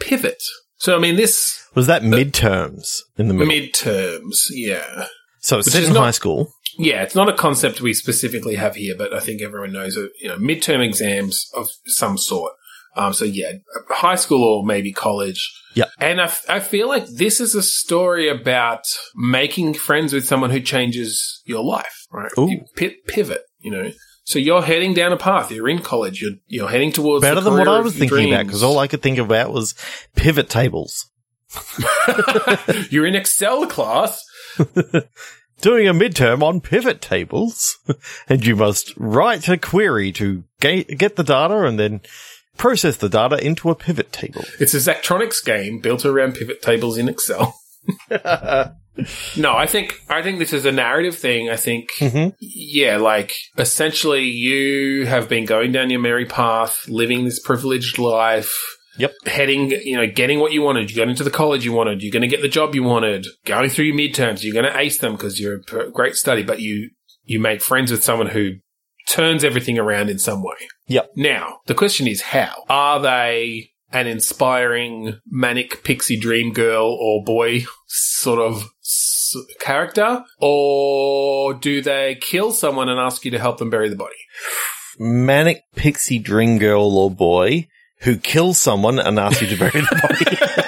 pivot. 0.00 0.42
So 0.76 0.94
I 0.96 0.98
mean 1.00 1.16
this 1.16 1.66
Was 1.74 1.86
that 1.88 2.02
midterms 2.02 3.00
in 3.16 3.28
the 3.28 3.34
middle? 3.34 3.52
midterms, 3.52 4.46
yeah. 4.50 5.06
So 5.40 5.58
it's 5.58 5.72
set 5.72 5.84
in 5.84 5.92
not- 5.92 6.04
high 6.04 6.10
school. 6.12 6.52
Yeah, 6.80 7.02
it's 7.02 7.14
not 7.16 7.28
a 7.28 7.32
concept 7.32 7.80
we 7.80 7.92
specifically 7.92 8.54
have 8.54 8.76
here, 8.76 8.94
but 8.96 9.12
I 9.12 9.18
think 9.18 9.42
everyone 9.42 9.72
knows 9.72 9.96
it. 9.96 10.12
You 10.20 10.28
know, 10.28 10.36
midterm 10.36 10.84
exams 10.84 11.50
of 11.56 11.68
some 11.86 12.16
sort. 12.16 12.52
Um, 12.98 13.12
so 13.12 13.24
yeah, 13.24 13.52
high 13.90 14.16
school 14.16 14.42
or 14.42 14.64
maybe 14.66 14.92
college. 14.92 15.54
Yeah. 15.74 15.84
And 16.00 16.20
I, 16.20 16.24
f- 16.24 16.44
I 16.48 16.58
feel 16.60 16.88
like 16.88 17.06
this 17.06 17.40
is 17.40 17.54
a 17.54 17.62
story 17.62 18.28
about 18.28 18.84
making 19.14 19.74
friends 19.74 20.12
with 20.12 20.26
someone 20.26 20.50
who 20.50 20.60
changes 20.60 21.40
your 21.46 21.62
life, 21.62 22.06
right? 22.10 22.32
Ooh. 22.36 22.50
You 22.50 22.64
pi- 22.76 22.96
pivot, 23.06 23.42
you 23.60 23.70
know. 23.70 23.92
So 24.24 24.38
you're 24.38 24.62
heading 24.62 24.92
down 24.92 25.12
a 25.12 25.16
path. 25.16 25.50
You're 25.52 25.68
in 25.68 25.78
college. 25.78 26.20
You're 26.20 26.32
you're 26.48 26.68
heading 26.68 26.92
towards 26.92 27.22
Better 27.22 27.40
than 27.40 27.54
what 27.54 27.68
I 27.68 27.80
was 27.80 27.94
thinking 27.96 28.30
about 28.30 28.36
dreams. 28.38 28.46
because 28.48 28.62
all 28.62 28.78
I 28.78 28.86
could 28.88 29.00
think 29.00 29.18
about 29.18 29.52
was 29.52 29.74
pivot 30.16 30.50
tables. 30.50 31.08
you're 32.90 33.06
in 33.06 33.14
Excel 33.14 33.66
class. 33.66 34.22
Doing 35.60 35.88
a 35.88 35.94
midterm 35.94 36.42
on 36.42 36.60
pivot 36.60 37.00
tables, 37.00 37.78
and 38.28 38.46
you 38.46 38.54
must 38.54 38.94
write 38.96 39.48
a 39.48 39.56
query 39.58 40.12
to 40.12 40.44
ga- 40.60 40.84
get 40.84 41.16
the 41.16 41.24
data 41.24 41.64
and 41.64 41.78
then 41.80 42.00
process 42.58 42.96
the 42.96 43.08
data 43.08 43.44
into 43.44 43.70
a 43.70 43.74
pivot 43.74 44.12
table. 44.12 44.44
It's 44.60 44.74
a 44.74 44.78
Zachtronics 44.78 45.44
game 45.44 45.80
built 45.80 46.04
around 46.04 46.34
pivot 46.34 46.60
tables 46.62 46.98
in 46.98 47.08
Excel. 47.08 47.54
no, 48.10 49.54
I 49.54 49.66
think 49.66 49.94
I 50.08 50.22
think 50.22 50.38
this 50.38 50.52
is 50.52 50.66
a 50.66 50.72
narrative 50.72 51.16
thing. 51.16 51.48
I 51.48 51.56
think 51.56 51.88
Mhm. 52.00 52.34
yeah, 52.40 52.96
like 52.96 53.32
essentially 53.56 54.24
you 54.24 55.06
have 55.06 55.28
been 55.28 55.44
going 55.44 55.72
down 55.72 55.90
your 55.90 56.00
merry 56.00 56.26
path, 56.26 56.84
living 56.88 57.24
this 57.24 57.40
privileged 57.40 57.98
life. 57.98 58.52
Yep. 58.98 59.12
Heading, 59.26 59.70
you 59.70 59.96
know, 59.96 60.08
getting 60.08 60.40
what 60.40 60.50
you 60.52 60.60
wanted. 60.62 60.90
You 60.90 60.96
got 60.96 61.08
into 61.08 61.22
the 61.22 61.30
college 61.30 61.64
you 61.64 61.72
wanted. 61.72 62.02
You're 62.02 62.10
going 62.10 62.22
to 62.22 62.26
get 62.28 62.42
the 62.42 62.48
job 62.48 62.74
you 62.74 62.82
wanted. 62.82 63.28
Going 63.44 63.70
through 63.70 63.84
your 63.84 63.96
midterms, 63.96 64.42
you're 64.42 64.52
going 64.60 64.64
to 64.72 64.76
ace 64.76 64.98
them 64.98 65.12
because 65.12 65.38
you're 65.38 65.60
a 65.72 65.90
great 65.92 66.16
study. 66.16 66.42
But 66.42 66.58
you 66.60 66.90
you 67.24 67.38
make 67.38 67.62
friends 67.62 67.92
with 67.92 68.02
someone 68.02 68.26
who 68.28 68.54
turns 69.10 69.44
everything 69.44 69.78
around 69.78 70.10
in 70.10 70.18
some 70.18 70.42
way. 70.42 70.56
Yep. 70.86 71.10
Now, 71.16 71.58
the 71.66 71.74
question 71.74 72.06
is 72.06 72.20
how? 72.20 72.64
Are 72.68 73.00
they 73.00 73.70
an 73.92 74.06
inspiring 74.06 75.18
manic 75.26 75.82
pixie 75.82 76.18
dream 76.20 76.52
girl 76.52 76.86
or 77.00 77.24
boy 77.24 77.64
sort 77.86 78.38
of 78.38 78.68
s- 78.84 79.34
character? 79.60 80.24
Or 80.40 81.54
do 81.54 81.80
they 81.82 82.18
kill 82.20 82.52
someone 82.52 82.88
and 82.88 83.00
ask 83.00 83.24
you 83.24 83.30
to 83.32 83.38
help 83.38 83.58
them 83.58 83.70
bury 83.70 83.88
the 83.88 83.96
body? 83.96 84.14
Manic 84.98 85.62
pixie 85.76 86.18
dream 86.18 86.58
girl 86.58 86.96
or 86.98 87.10
boy 87.10 87.68
who 88.02 88.16
kills 88.16 88.58
someone 88.58 88.98
and 88.98 89.18
asks 89.18 89.42
you 89.42 89.48
to 89.48 89.56
bury 89.56 89.80
the 89.80 90.00
body. 90.02 90.64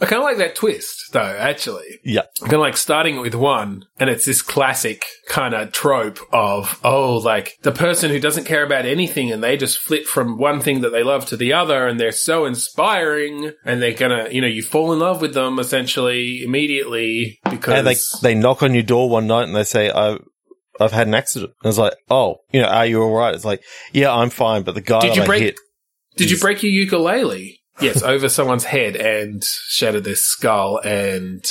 I 0.00 0.06
kind 0.06 0.20
of 0.22 0.24
like 0.24 0.38
that 0.38 0.54
twist, 0.54 1.12
though, 1.12 1.20
actually. 1.20 2.00
yeah. 2.04 2.22
Kind 2.40 2.54
of 2.54 2.60
like 2.60 2.76
starting 2.76 3.20
with 3.20 3.34
one, 3.34 3.84
and 3.98 4.08
it's 4.08 4.24
this 4.24 4.40
classic 4.42 5.04
kind 5.28 5.54
of 5.54 5.72
trope 5.72 6.18
of, 6.32 6.80
oh, 6.82 7.18
like 7.18 7.58
the 7.62 7.72
person 7.72 8.10
who 8.10 8.18
doesn't 8.18 8.44
care 8.44 8.64
about 8.64 8.86
anything 8.86 9.30
and 9.30 9.42
they 9.44 9.56
just 9.56 9.78
flip 9.78 10.06
from 10.06 10.38
one 10.38 10.60
thing 10.60 10.80
that 10.80 10.90
they 10.90 11.02
love 11.02 11.26
to 11.26 11.36
the 11.36 11.52
other 11.52 11.86
and 11.86 12.00
they're 12.00 12.12
so 12.12 12.46
inspiring 12.46 13.52
and 13.64 13.82
they're 13.82 13.92
gonna, 13.92 14.28
you 14.30 14.40
know, 14.40 14.46
you 14.46 14.62
fall 14.62 14.92
in 14.92 14.98
love 14.98 15.20
with 15.20 15.34
them 15.34 15.58
essentially 15.58 16.42
immediately 16.42 17.38
because. 17.50 17.74
And 17.74 17.86
they, 17.86 17.96
they 18.22 18.34
knock 18.34 18.62
on 18.62 18.74
your 18.74 18.82
door 18.82 19.08
one 19.10 19.26
night 19.26 19.44
and 19.44 19.54
they 19.54 19.64
say, 19.64 19.90
I, 19.90 20.18
I've 20.80 20.92
had 20.92 21.06
an 21.08 21.14
accident. 21.14 21.52
And 21.62 21.68
it's 21.68 21.78
like, 21.78 21.94
oh, 22.08 22.36
you 22.52 22.62
know, 22.62 22.68
are 22.68 22.86
you 22.86 23.02
all 23.02 23.14
right? 23.14 23.34
It's 23.34 23.44
like, 23.44 23.62
yeah, 23.92 24.12
I'm 24.14 24.30
fine, 24.30 24.62
but 24.62 24.74
the 24.74 24.80
guy 24.80 25.00
Did 25.00 25.16
you 25.16 25.24
break- 25.24 25.42
hit, 25.42 25.56
Did 26.16 26.30
you 26.30 26.38
break 26.38 26.62
your 26.62 26.72
ukulele? 26.72 27.59
Yes, 27.80 28.02
over 28.02 28.28
someone's 28.28 28.64
head 28.64 28.96
and 28.96 29.42
shattered 29.68 30.04
their 30.04 30.14
skull. 30.16 30.78
And 30.84 31.44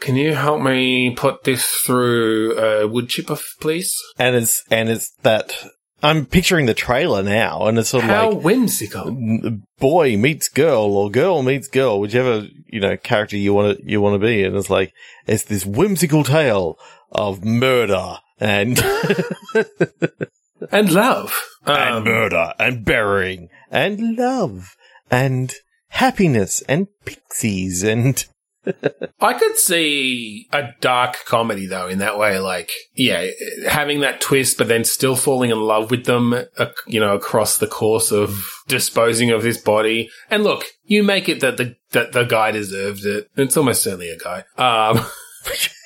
can 0.00 0.16
you 0.16 0.34
help 0.34 0.60
me 0.60 1.14
put 1.14 1.44
this 1.44 1.64
through 1.64 2.58
a 2.58 2.86
wood 2.88 3.08
chipper, 3.08 3.36
please? 3.60 3.94
and 4.18 4.34
it's, 4.36 4.62
and 4.70 4.88
it's 4.88 5.10
that, 5.22 5.56
I'm 6.02 6.26
picturing 6.26 6.66
the 6.66 6.74
trailer 6.74 7.22
now 7.22 7.66
and 7.66 7.78
it's 7.78 7.88
sort 7.88 8.04
of 8.04 8.10
How 8.10 8.30
like, 8.32 8.44
whimsical. 8.44 9.16
boy 9.78 10.16
meets 10.18 10.48
girl 10.48 10.96
or 10.96 11.10
girl 11.10 11.42
meets 11.42 11.68
girl, 11.68 11.98
whichever, 12.00 12.46
you 12.66 12.80
know, 12.80 12.96
character 12.98 13.36
you 13.36 13.54
want 13.54 13.78
to, 13.78 13.90
you 13.90 14.00
want 14.00 14.20
to 14.20 14.24
be. 14.26 14.44
And 14.44 14.54
it's 14.56 14.68
like, 14.70 14.92
it's 15.26 15.44
this 15.44 15.64
whimsical 15.64 16.22
tale 16.22 16.78
of 17.12 17.44
murder 17.44 18.18
and, 18.38 18.78
And 20.70 20.92
love. 20.92 21.34
and 21.66 21.96
Um, 21.96 22.04
murder 22.04 22.52
and 22.58 22.84
burying 22.84 23.48
and 23.70 24.16
love 24.16 24.74
and 25.10 25.52
happiness 25.88 26.62
and 26.62 26.88
pixies 27.04 27.82
and 27.82 28.26
I 29.20 29.34
could 29.34 29.56
see 29.56 30.48
a 30.52 30.70
dark 30.80 31.24
comedy 31.24 31.66
though 31.66 31.88
in 31.88 31.98
that 31.98 32.18
way, 32.18 32.38
like 32.38 32.70
yeah, 32.94 33.26
having 33.68 34.00
that 34.00 34.20
twist, 34.20 34.58
but 34.58 34.68
then 34.68 34.84
still 34.84 35.16
falling 35.16 35.50
in 35.50 35.60
love 35.60 35.90
with 35.90 36.04
them, 36.04 36.32
uh, 36.32 36.66
you 36.86 37.00
know, 37.00 37.14
across 37.14 37.58
the 37.58 37.66
course 37.66 38.10
of 38.10 38.44
disposing 38.66 39.30
of 39.30 39.42
this 39.42 39.58
body. 39.58 40.10
And 40.30 40.42
look, 40.42 40.64
you 40.84 41.02
make 41.02 41.28
it 41.28 41.40
that 41.40 41.56
the 41.56 41.76
that 41.92 42.12
the 42.12 42.24
guy 42.24 42.50
deserved 42.50 43.04
it. 43.04 43.28
It's 43.36 43.56
almost 43.56 43.82
certainly 43.82 44.10
a 44.10 44.18
guy. 44.18 44.44
Um, 44.56 45.06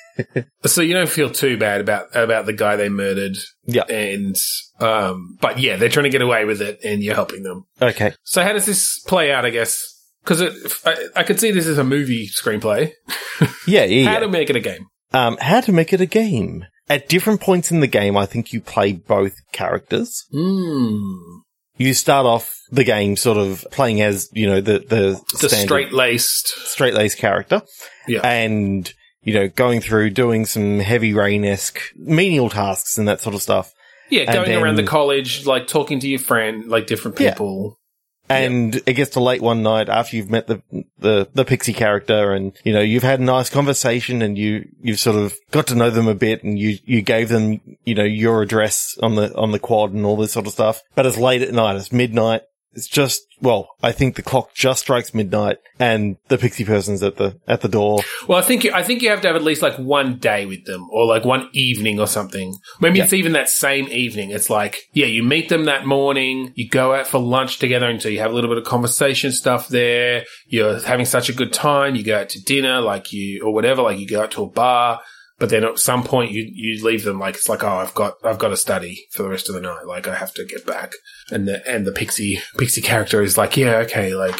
so 0.65 0.81
you 0.81 0.93
don't 0.93 1.09
feel 1.09 1.29
too 1.29 1.57
bad 1.57 1.81
about 1.81 2.15
about 2.15 2.45
the 2.45 2.53
guy 2.53 2.75
they 2.75 2.89
murdered, 2.89 3.37
yeah. 3.65 3.83
and 3.83 4.35
um, 4.79 5.37
but 5.39 5.59
yeah, 5.59 5.75
they're 5.75 5.89
trying 5.89 6.05
to 6.05 6.09
get 6.09 6.21
away 6.21 6.45
with 6.45 6.61
it, 6.61 6.79
and 6.83 7.03
you're 7.03 7.15
helping 7.15 7.43
them. 7.43 7.65
Okay. 7.81 8.13
So 8.23 8.43
how 8.43 8.53
does 8.53 8.65
this 8.65 8.99
play 9.01 9.31
out? 9.31 9.45
I 9.45 9.51
guess 9.51 9.90
because 10.23 10.41
I, 10.85 10.95
I 11.15 11.23
could 11.23 11.39
see 11.39 11.51
this 11.51 11.67
as 11.67 11.77
a 11.77 11.83
movie 11.83 12.27
screenplay. 12.27 12.91
Yeah. 13.67 13.85
Yeah. 13.85 14.05
How 14.09 14.13
yeah. 14.13 14.19
to 14.19 14.27
make 14.27 14.49
it 14.49 14.55
a 14.55 14.59
game? 14.59 14.87
Um, 15.13 15.37
how 15.41 15.59
to 15.61 15.71
make 15.73 15.91
it 15.91 15.99
a 15.99 16.05
game. 16.05 16.65
At 16.89 17.09
different 17.09 17.41
points 17.41 17.71
in 17.71 17.79
the 17.79 17.87
game, 17.87 18.15
I 18.15 18.25
think 18.25 18.53
you 18.53 18.61
play 18.61 18.93
both 18.93 19.33
characters. 19.51 20.25
Hmm. 20.31 21.01
You 21.77 21.93
start 21.93 22.25
off 22.25 22.53
the 22.69 22.83
game 22.83 23.15
sort 23.15 23.37
of 23.37 23.65
playing 23.71 24.01
as, 24.01 24.29
you 24.33 24.47
know, 24.47 24.61
the, 24.61 24.79
the, 24.79 25.21
The 25.41 25.49
straight 25.49 25.91
laced. 25.93 26.47
straight 26.65 26.93
laced 26.93 27.17
character. 27.17 27.61
Yeah. 28.07 28.21
And, 28.25 28.91
you 29.23 29.33
know, 29.33 29.47
going 29.47 29.81
through 29.81 30.11
doing 30.11 30.45
some 30.45 30.79
heavy 30.79 31.13
rain-esque 31.13 31.81
menial 31.95 32.49
tasks 32.49 32.97
and 32.97 33.07
that 33.07 33.21
sort 33.21 33.35
of 33.35 33.41
stuff. 33.41 33.73
Yeah, 34.09 34.31
going 34.31 34.51
around 34.53 34.75
the 34.75 34.83
college, 34.83 35.45
like 35.45 35.67
talking 35.67 36.01
to 36.01 36.07
your 36.07 36.19
friend, 36.19 36.67
like 36.67 36.85
different 36.85 37.17
people. 37.17 37.79
And 38.31 38.81
it 38.85 38.93
gets 38.93 39.11
to 39.11 39.19
late 39.19 39.41
one 39.41 39.63
night 39.63 39.89
after 39.89 40.15
you've 40.15 40.29
met 40.29 40.47
the, 40.47 40.61
the, 40.99 41.29
the 41.33 41.45
pixie 41.45 41.73
character 41.73 42.31
and, 42.31 42.53
you 42.63 42.73
know, 42.73 42.81
you've 42.81 43.03
had 43.03 43.19
a 43.19 43.23
nice 43.23 43.49
conversation 43.49 44.21
and 44.21 44.37
you, 44.37 44.67
you've 44.81 44.99
sort 44.99 45.17
of 45.17 45.33
got 45.51 45.67
to 45.67 45.75
know 45.75 45.89
them 45.89 46.07
a 46.07 46.15
bit 46.15 46.43
and 46.43 46.57
you, 46.57 46.77
you 46.85 47.01
gave 47.01 47.29
them, 47.29 47.59
you 47.85 47.95
know, 47.95 48.03
your 48.03 48.41
address 48.41 48.97
on 49.01 49.15
the, 49.15 49.35
on 49.35 49.51
the 49.51 49.59
quad 49.59 49.91
and 49.91 50.05
all 50.05 50.17
this 50.17 50.31
sort 50.31 50.47
of 50.47 50.53
stuff. 50.53 50.81
But 50.95 51.05
it's 51.05 51.17
late 51.17 51.41
at 51.41 51.53
night. 51.53 51.75
It's 51.75 51.91
midnight. 51.91 52.41
It's 52.73 52.87
just, 52.87 53.23
well, 53.41 53.69
I 53.83 53.91
think 53.91 54.15
the 54.15 54.21
clock 54.21 54.53
just 54.53 54.81
strikes 54.81 55.13
midnight 55.13 55.57
and 55.77 56.15
the 56.29 56.37
pixie 56.37 56.63
person's 56.63 57.03
at 57.03 57.17
the, 57.17 57.37
at 57.47 57.61
the 57.61 57.67
door. 57.67 57.99
Well, 58.27 58.37
I 58.37 58.41
think 58.41 58.63
you, 58.63 58.71
I 58.73 58.81
think 58.83 59.01
you 59.01 59.09
have 59.09 59.19
to 59.21 59.27
have 59.27 59.35
at 59.35 59.43
least 59.43 59.61
like 59.61 59.75
one 59.77 60.19
day 60.19 60.45
with 60.45 60.63
them, 60.65 60.87
or 60.89 61.05
like 61.05 61.25
one 61.25 61.49
evening 61.53 61.99
or 61.99 62.07
something. 62.07 62.55
Maybe 62.79 62.99
Yeah. 62.99 63.03
it's 63.05 63.13
even 63.13 63.33
that 63.33 63.49
same 63.49 63.87
evening. 63.89 64.31
It's 64.31 64.49
like, 64.49 64.77
yeah, 64.93 65.07
you 65.07 65.21
meet 65.21 65.49
them 65.49 65.65
that 65.65 65.85
morning, 65.85 66.53
you 66.55 66.69
go 66.69 66.93
out 66.95 67.07
for 67.07 67.19
lunch 67.19 67.59
together, 67.59 67.87
and 67.89 68.01
so 68.01 68.07
you 68.09 68.19
have 68.19 68.31
a 68.31 68.33
little 68.33 68.49
bit 68.49 68.57
of 68.57 68.63
conversation 68.63 69.31
stuff 69.33 69.67
there. 69.67 70.23
You're 70.47 70.79
having 70.81 71.05
such 71.05 71.27
a 71.29 71.33
good 71.33 71.51
time. 71.51 71.95
You 71.95 72.03
go 72.03 72.19
out 72.19 72.29
to 72.29 72.41
dinner, 72.41 72.79
like 72.79 73.11
you 73.11 73.43
or 73.43 73.53
whatever, 73.53 73.81
like 73.81 73.99
you 73.99 74.07
go 74.07 74.21
out 74.23 74.31
to 74.31 74.43
a 74.43 74.49
bar. 74.49 75.01
But 75.41 75.49
then 75.49 75.65
at 75.65 75.79
some 75.79 76.03
point 76.03 76.31
you, 76.31 76.49
you 76.53 76.85
leave 76.85 77.03
them 77.03 77.19
like 77.19 77.35
it's 77.35 77.49
like 77.49 77.63
oh 77.65 77.67
I've 77.83 77.93
got 77.93 78.13
I've 78.23 78.39
got 78.39 78.49
to 78.49 78.57
study 78.57 79.07
for 79.11 79.23
the 79.23 79.29
rest 79.29 79.49
of 79.49 79.55
the 79.55 79.61
night 79.61 79.85
like 79.87 80.07
I 80.07 80.15
have 80.15 80.33
to 80.35 80.45
get 80.45 80.65
back 80.65 80.91
and 81.31 81.47
the 81.47 81.67
and 81.69 81.85
the 81.85 81.91
pixie 81.91 82.39
pixie 82.57 82.81
character 82.81 83.21
is 83.21 83.37
like 83.37 83.57
yeah 83.57 83.77
okay 83.79 84.13
like 84.15 84.39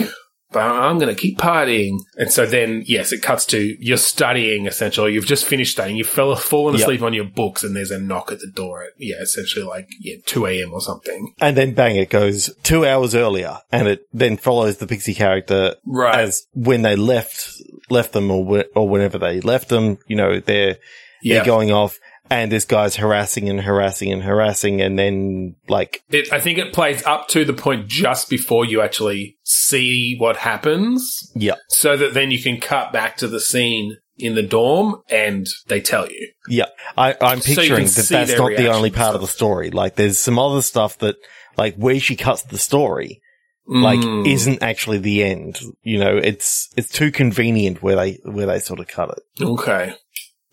but 0.53 0.59
I'm 0.63 0.99
going 0.99 1.07
to 1.15 1.19
keep 1.21 1.37
partying. 1.37 1.99
And 2.17 2.29
so 2.29 2.45
then, 2.45 2.83
yes, 2.85 3.13
it 3.13 3.21
cuts 3.21 3.45
to 3.45 3.73
you're 3.79 3.95
studying 3.95 4.65
essentially. 4.65 5.13
You've 5.13 5.25
just 5.25 5.45
finished 5.45 5.71
studying. 5.71 5.95
You've 5.95 6.09
fell, 6.09 6.35
fallen 6.35 6.73
Yep. 6.73 6.81
asleep 6.81 7.01
on 7.03 7.13
your 7.13 7.23
books 7.23 7.63
and 7.63 7.73
there's 7.73 7.89
a 7.89 7.97
knock 7.97 8.33
at 8.33 8.39
the 8.41 8.51
door 8.53 8.83
at, 8.83 8.89
yeah, 8.97 9.15
essentially 9.21 9.63
like, 9.63 9.87
yeah, 10.01 10.17
2 10.25 10.45
a.m. 10.47 10.73
or 10.73 10.81
something. 10.81 11.33
And 11.39 11.55
then 11.55 11.73
bang, 11.73 11.95
it 11.95 12.09
goes 12.09 12.53
two 12.63 12.85
hours 12.85 13.15
earlier 13.15 13.59
and 13.71 13.87
it 13.87 14.05
then 14.11 14.35
follows 14.35 14.75
the 14.79 14.87
pixie 14.87 15.13
character 15.13 15.75
Right. 15.85 16.19
as 16.19 16.45
when 16.53 16.81
they 16.81 16.97
left, 16.97 17.49
left 17.91 18.13
them 18.13 18.31
or, 18.31 18.45
wh- 18.45 18.77
or 18.77 18.87
whenever 18.87 19.17
they 19.17 19.41
left 19.41 19.69
them, 19.69 19.97
you 20.07 20.15
know, 20.15 20.39
they're, 20.39 20.77
yeah. 21.21 21.35
they're 21.35 21.45
going 21.45 21.71
off 21.71 21.99
and 22.29 22.49
this 22.51 22.63
guy's 22.63 22.95
harassing 22.95 23.49
and 23.49 23.59
harassing 23.61 24.11
and 24.11 24.23
harassing 24.23 24.81
and 24.81 24.97
then 24.97 25.55
like, 25.67 26.01
It, 26.09 26.31
I 26.31 26.39
think 26.39 26.57
it 26.57 26.73
plays 26.73 27.05
up 27.05 27.27
to 27.29 27.43
the 27.43 27.53
point 27.53 27.87
just 27.87 28.29
before 28.29 28.63
you 28.65 28.81
actually 28.81 29.37
see 29.43 30.15
what 30.17 30.37
happens 30.37 31.31
yeah, 31.35 31.55
so 31.67 31.97
that 31.97 32.13
then 32.13 32.31
you 32.31 32.41
can 32.41 32.59
cut 32.59 32.93
back 32.93 33.17
to 33.17 33.27
the 33.27 33.39
scene 33.39 33.97
in 34.17 34.35
the 34.35 34.43
dorm 34.43 35.01
and 35.09 35.47
they 35.67 35.81
tell 35.81 36.09
you. 36.09 36.31
yeah. 36.47 36.65
I, 36.97 37.15
I'm 37.19 37.41
So 37.41 37.55
picturing 37.55 37.85
can 37.85 37.93
that 37.95 38.07
that's 38.09 38.37
not 38.37 38.55
the 38.55 38.67
only 38.71 38.91
part 38.91 39.15
of 39.15 39.21
the 39.21 39.27
story. 39.27 39.71
Like 39.71 39.95
there's 39.95 40.19
some 40.19 40.37
other 40.39 40.61
stuff 40.61 40.97
that 40.99 41.15
like 41.57 41.75
where 41.75 41.99
she 41.99 42.15
cuts 42.15 42.43
the 42.43 42.57
story, 42.57 43.21
like 43.67 43.99
Mm. 43.99 44.27
isn't 44.27 44.61
actually 44.63 44.97
the 44.97 45.23
end. 45.23 45.59
You 45.83 45.99
know, 45.99 46.17
it's, 46.17 46.69
it's 46.77 46.89
too 46.89 47.11
convenient 47.11 47.81
where 47.83 47.95
they, 47.95 48.19
where 48.23 48.45
they 48.47 48.59
sort 48.59 48.79
of 48.79 48.87
cut 48.87 49.09
it. 49.09 49.43
Okay. 49.43 49.93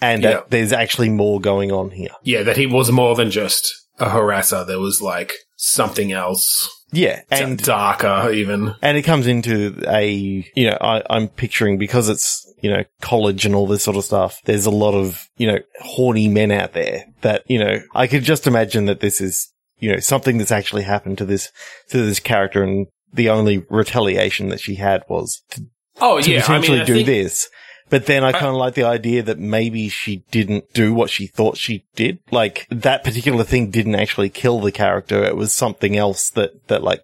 and 0.01 0.23
Yeah. 0.23 0.31
that 0.35 0.51
there's 0.51 0.73
actually 0.73 1.09
more 1.09 1.41
going 1.41 1.73
on 1.73 1.91
here. 1.91 2.11
Yeah, 2.23 2.43
that 2.45 2.57
he 2.57 2.67
was 2.67 2.93
more 2.93 3.17
than 3.17 3.31
just 3.31 3.67
a 3.99 4.07
harasser. 4.11 4.65
There 4.67 4.79
was 4.79 5.01
like 5.03 5.33
something 5.57 6.13
else, 6.13 6.69
Yeah, 6.93 7.23
and 7.33 7.59
darker 7.59 8.31
even. 8.33 8.75
and 8.81 8.97
it 8.97 9.03
comes 9.03 9.27
into 9.27 9.83
a 9.89 10.45
you 10.55 10.71
know 10.71 10.79
I, 10.81 11.03
I'm 11.11 11.27
picturing 11.27 11.79
because 11.79 12.09
it's 12.09 12.45
you 12.63 12.71
know 12.71 12.85
college 13.01 13.45
and 13.45 13.57
all 13.57 13.67
this 13.67 13.83
sort 13.83 13.97
of 13.97 14.05
stuff. 14.05 14.41
There's 14.45 14.67
a 14.67 14.71
lot 14.71 14.95
of 14.95 15.29
you 15.37 15.49
know 15.49 15.59
horny 15.81 16.29
men 16.29 16.53
out 16.53 16.75
there 16.75 17.07
that 17.23 17.43
you 17.49 17.59
know 17.59 17.81
I 17.93 18.07
could 18.07 18.23
just 18.23 18.47
imagine 18.47 18.85
that 18.87 19.01
this 19.01 19.21
is 19.21 19.53
you 19.81 19.91
know 19.93 19.99
something 19.99 20.39
that's 20.39 20.53
actually 20.53 20.83
happened 20.85 21.19
to 21.19 21.25
this 21.25 21.51
to 21.91 21.99
this 22.07 22.21
character, 22.21 22.63
and 22.63 22.87
the 23.13 23.31
only 23.31 23.65
retaliation 23.69 24.49
that 24.51 24.61
she 24.61 24.77
had 24.77 25.05
was 25.09 25.43
to, 25.51 25.67
Oh 26.01 26.21
to 26.21 26.31
yeah, 26.31 26.39
I 26.39 26.41
potentially 26.43 26.79
mean, 26.79 26.83
I 26.83 26.87
do 26.87 26.95
think, 26.95 27.07
this. 27.07 27.49
But 27.91 28.07
then 28.07 28.23
I 28.23 28.33
kind 28.33 28.47
of 28.47 28.55
like 28.55 28.75
the 28.75 28.85
idea 28.85 29.23
that 29.23 29.39
maybe 29.39 29.89
she 29.89 30.25
didn't 30.31 30.73
do 30.75 30.93
what 30.93 31.11
she 31.11 31.27
thought 31.27 31.57
she 31.57 31.87
did. 31.95 32.19
Like 32.31 32.67
that 32.71 33.03
particular 33.03 33.45
thing 33.45 33.71
didn't 33.71 33.95
actually 33.95 34.29
kill 34.29 34.61
the 34.61 34.73
character. 34.73 35.25
It 35.25 35.37
was 35.37 35.53
something 35.53 35.97
else 35.97 36.31
that, 36.31 36.69
that 36.69 36.83
like 36.83 37.01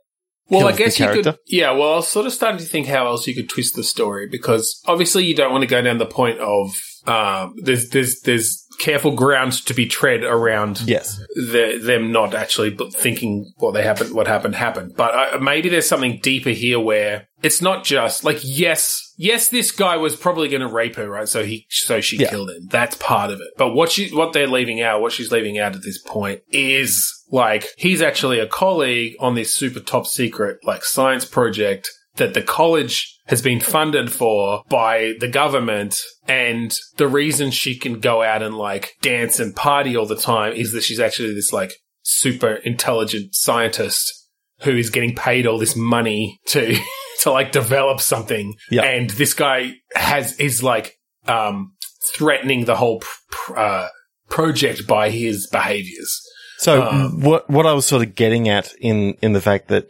Well, 0.50 0.68
I 0.68 0.72
guess 0.72 1.00
you 1.00 1.08
could. 1.08 1.38
Yeah, 1.46 1.70
well, 1.72 1.94
I 1.94 1.96
was 1.96 2.08
sort 2.08 2.26
of 2.26 2.32
starting 2.32 2.58
to 2.58 2.66
think 2.66 2.86
how 2.86 3.06
else 3.06 3.26
you 3.26 3.34
could 3.34 3.48
twist 3.48 3.76
the 3.76 3.82
story 3.82 4.28
because 4.28 4.82
obviously 4.86 5.24
you 5.24 5.34
don't 5.34 5.52
want 5.52 5.62
to 5.62 5.68
go 5.68 5.80
down 5.80 5.98
the 5.98 6.06
point 6.06 6.38
of 6.38 6.78
um, 7.06 7.54
there's 7.62 7.88
there's 7.90 8.20
there's 8.20 8.63
careful 8.78 9.12
ground 9.12 9.52
to 9.66 9.74
be 9.74 9.86
tread 9.86 10.24
around 10.24 10.82
yes. 10.82 11.18
the, 11.34 11.80
them 11.82 12.12
not 12.12 12.34
actually 12.34 12.76
thinking 12.92 13.52
what 13.56 13.72
they 13.72 13.82
happened, 13.82 14.14
what 14.14 14.26
happened 14.26 14.54
happened. 14.54 14.94
But 14.96 15.14
uh, 15.34 15.38
maybe 15.38 15.68
there's 15.68 15.88
something 15.88 16.20
deeper 16.22 16.50
here 16.50 16.80
where 16.80 17.28
it's 17.42 17.60
not 17.60 17.84
just 17.84 18.24
like 18.24 18.38
yes, 18.42 19.14
yes, 19.16 19.48
this 19.48 19.70
guy 19.70 19.96
was 19.96 20.16
probably 20.16 20.48
going 20.48 20.60
to 20.60 20.68
rape 20.68 20.96
her, 20.96 21.08
right? 21.08 21.28
So 21.28 21.44
he, 21.44 21.66
so 21.68 22.00
she 22.00 22.16
Yeah. 22.18 22.30
killed 22.30 22.50
him. 22.50 22.66
That's 22.70 22.96
part 22.96 23.30
of 23.30 23.40
it. 23.40 23.48
But 23.56 23.74
what 23.74 23.92
she, 23.92 24.08
what 24.10 24.32
they're 24.32 24.46
leaving 24.46 24.80
out, 24.80 25.00
what 25.00 25.12
she's 25.12 25.32
leaving 25.32 25.58
out 25.58 25.74
at 25.74 25.82
this 25.82 25.98
point 25.98 26.42
is 26.50 27.10
like 27.30 27.66
he's 27.76 28.02
actually 28.02 28.38
a 28.38 28.46
colleague 28.46 29.16
on 29.20 29.34
this 29.34 29.54
super 29.54 29.80
top 29.80 30.06
secret 30.06 30.58
like 30.64 30.84
science 30.84 31.24
project 31.24 31.90
that 32.16 32.34
the 32.34 32.42
college 32.42 33.13
has 33.26 33.40
been 33.40 33.60
funded 33.60 34.12
for 34.12 34.62
by 34.68 35.14
the 35.20 35.28
government. 35.28 36.00
And 36.28 36.76
the 36.96 37.08
reason 37.08 37.50
she 37.50 37.78
can 37.78 38.00
go 38.00 38.22
out 38.22 38.42
and 38.42 38.56
like 38.56 38.94
dance 39.00 39.40
and 39.40 39.54
party 39.54 39.96
all 39.96 40.06
the 40.06 40.16
time 40.16 40.52
is 40.52 40.72
that 40.72 40.82
she's 40.82 41.00
actually 41.00 41.34
this 41.34 41.52
like 41.52 41.72
super 42.02 42.54
intelligent 42.54 43.34
scientist 43.34 44.28
who 44.60 44.76
is 44.76 44.90
getting 44.90 45.14
paid 45.14 45.46
all 45.46 45.58
this 45.58 45.76
money 45.76 46.38
to, 46.46 46.76
to 47.20 47.30
like 47.30 47.52
develop 47.52 48.00
something. 48.00 48.54
Yeah. 48.70 48.82
And 48.82 49.10
this 49.10 49.34
guy 49.34 49.74
has, 49.94 50.38
is 50.38 50.62
like, 50.62 50.94
um, 51.26 51.72
threatening 52.14 52.66
the 52.66 52.76
whole 52.76 53.00
pr- 53.00 53.08
pr- 53.30 53.58
uh, 53.58 53.88
project 54.28 54.86
by 54.86 55.10
his 55.10 55.46
behaviors. 55.46 56.20
So 56.58 56.82
Um, 56.82 57.20
what 57.20 57.48
what 57.50 57.66
I 57.66 57.72
was 57.72 57.86
sort 57.86 58.06
of 58.06 58.14
getting 58.14 58.48
at 58.48 58.72
in 58.80 59.14
in 59.22 59.32
the 59.32 59.40
fact 59.40 59.68
that 59.68 59.86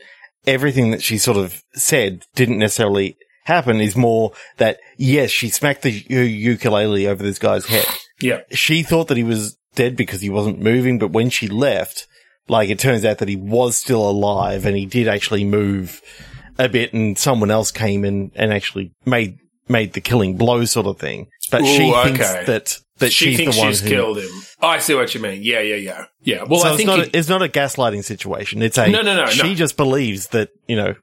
everything 0.46 0.90
that 0.90 1.02
she 1.02 1.18
sort 1.18 1.36
of 1.36 1.62
said 1.74 2.24
didn't 2.34 2.58
necessarily 2.58 3.16
happen 3.44 3.80
is 3.80 3.96
more 3.96 4.32
that 4.58 4.78
yes, 4.96 5.30
she 5.30 5.48
smacked 5.48 5.82
the 5.82 5.90
u- 5.90 6.20
ukulele 6.20 7.06
over 7.06 7.22
this 7.22 7.38
guy's 7.38 7.66
head. 7.66 7.86
Yeah. 8.20 8.40
She 8.50 8.82
thought 8.82 9.08
that 9.08 9.16
he 9.16 9.24
was 9.24 9.56
dead 9.74 9.96
because 9.96 10.20
he 10.20 10.30
wasn't 10.30 10.60
moving, 10.60 10.98
but 10.98 11.10
when 11.12 11.30
she 11.30 11.48
left, 11.48 12.06
like 12.48 12.68
it 12.70 12.78
turns 12.78 13.04
out 13.04 13.18
that 13.18 13.28
he 13.28 13.36
was 13.36 13.76
still 13.76 14.08
alive 14.08 14.66
and 14.66 14.76
he 14.76 14.86
did 14.86 15.08
actually 15.08 15.44
move 15.44 16.00
a 16.58 16.68
bit 16.68 16.92
and 16.92 17.18
someone 17.18 17.50
else 17.50 17.70
came 17.70 18.04
in 18.04 18.30
and 18.34 18.52
actually 18.52 18.92
made 19.04 19.38
made 19.68 19.94
the 19.94 20.00
killing 20.00 20.36
blow 20.36 20.64
sort 20.64 20.86
of 20.86 20.98
thing. 20.98 21.26
But 21.50 21.64
she 21.64 21.88
Ooh, 21.90 22.02
thinks 22.04 22.20
okay. 22.20 22.44
that 22.46 22.78
that 22.98 23.12
she 23.12 23.30
she's 23.30 23.36
thinks 23.38 23.56
the 23.56 23.62
one 23.62 23.70
she's 23.72 23.80
who 23.80 23.88
killed 23.88 24.18
him. 24.18 24.30
Oh, 24.62 24.68
I 24.68 24.78
see 24.78 24.94
what 24.94 25.12
you 25.14 25.20
mean. 25.20 25.42
Yeah, 25.42 25.60
yeah, 25.60 25.74
yeah. 25.76 26.04
Yeah. 26.22 26.44
Well, 26.44 26.60
so 26.60 26.68
I 26.68 26.70
it's 26.70 26.76
think 26.76 26.86
not 26.86 26.98
a, 27.00 27.18
it's 27.18 27.28
not 27.28 27.42
a 27.42 27.48
gaslighting 27.48 28.04
situation. 28.04 28.62
It's 28.62 28.78
a 28.78 28.88
No, 28.88 29.02
no, 29.02 29.16
no, 29.16 29.26
She 29.26 29.48
no. 29.48 29.54
just 29.54 29.76
believes 29.76 30.28
that 30.28 30.50
you 30.68 30.76
know 30.76 30.94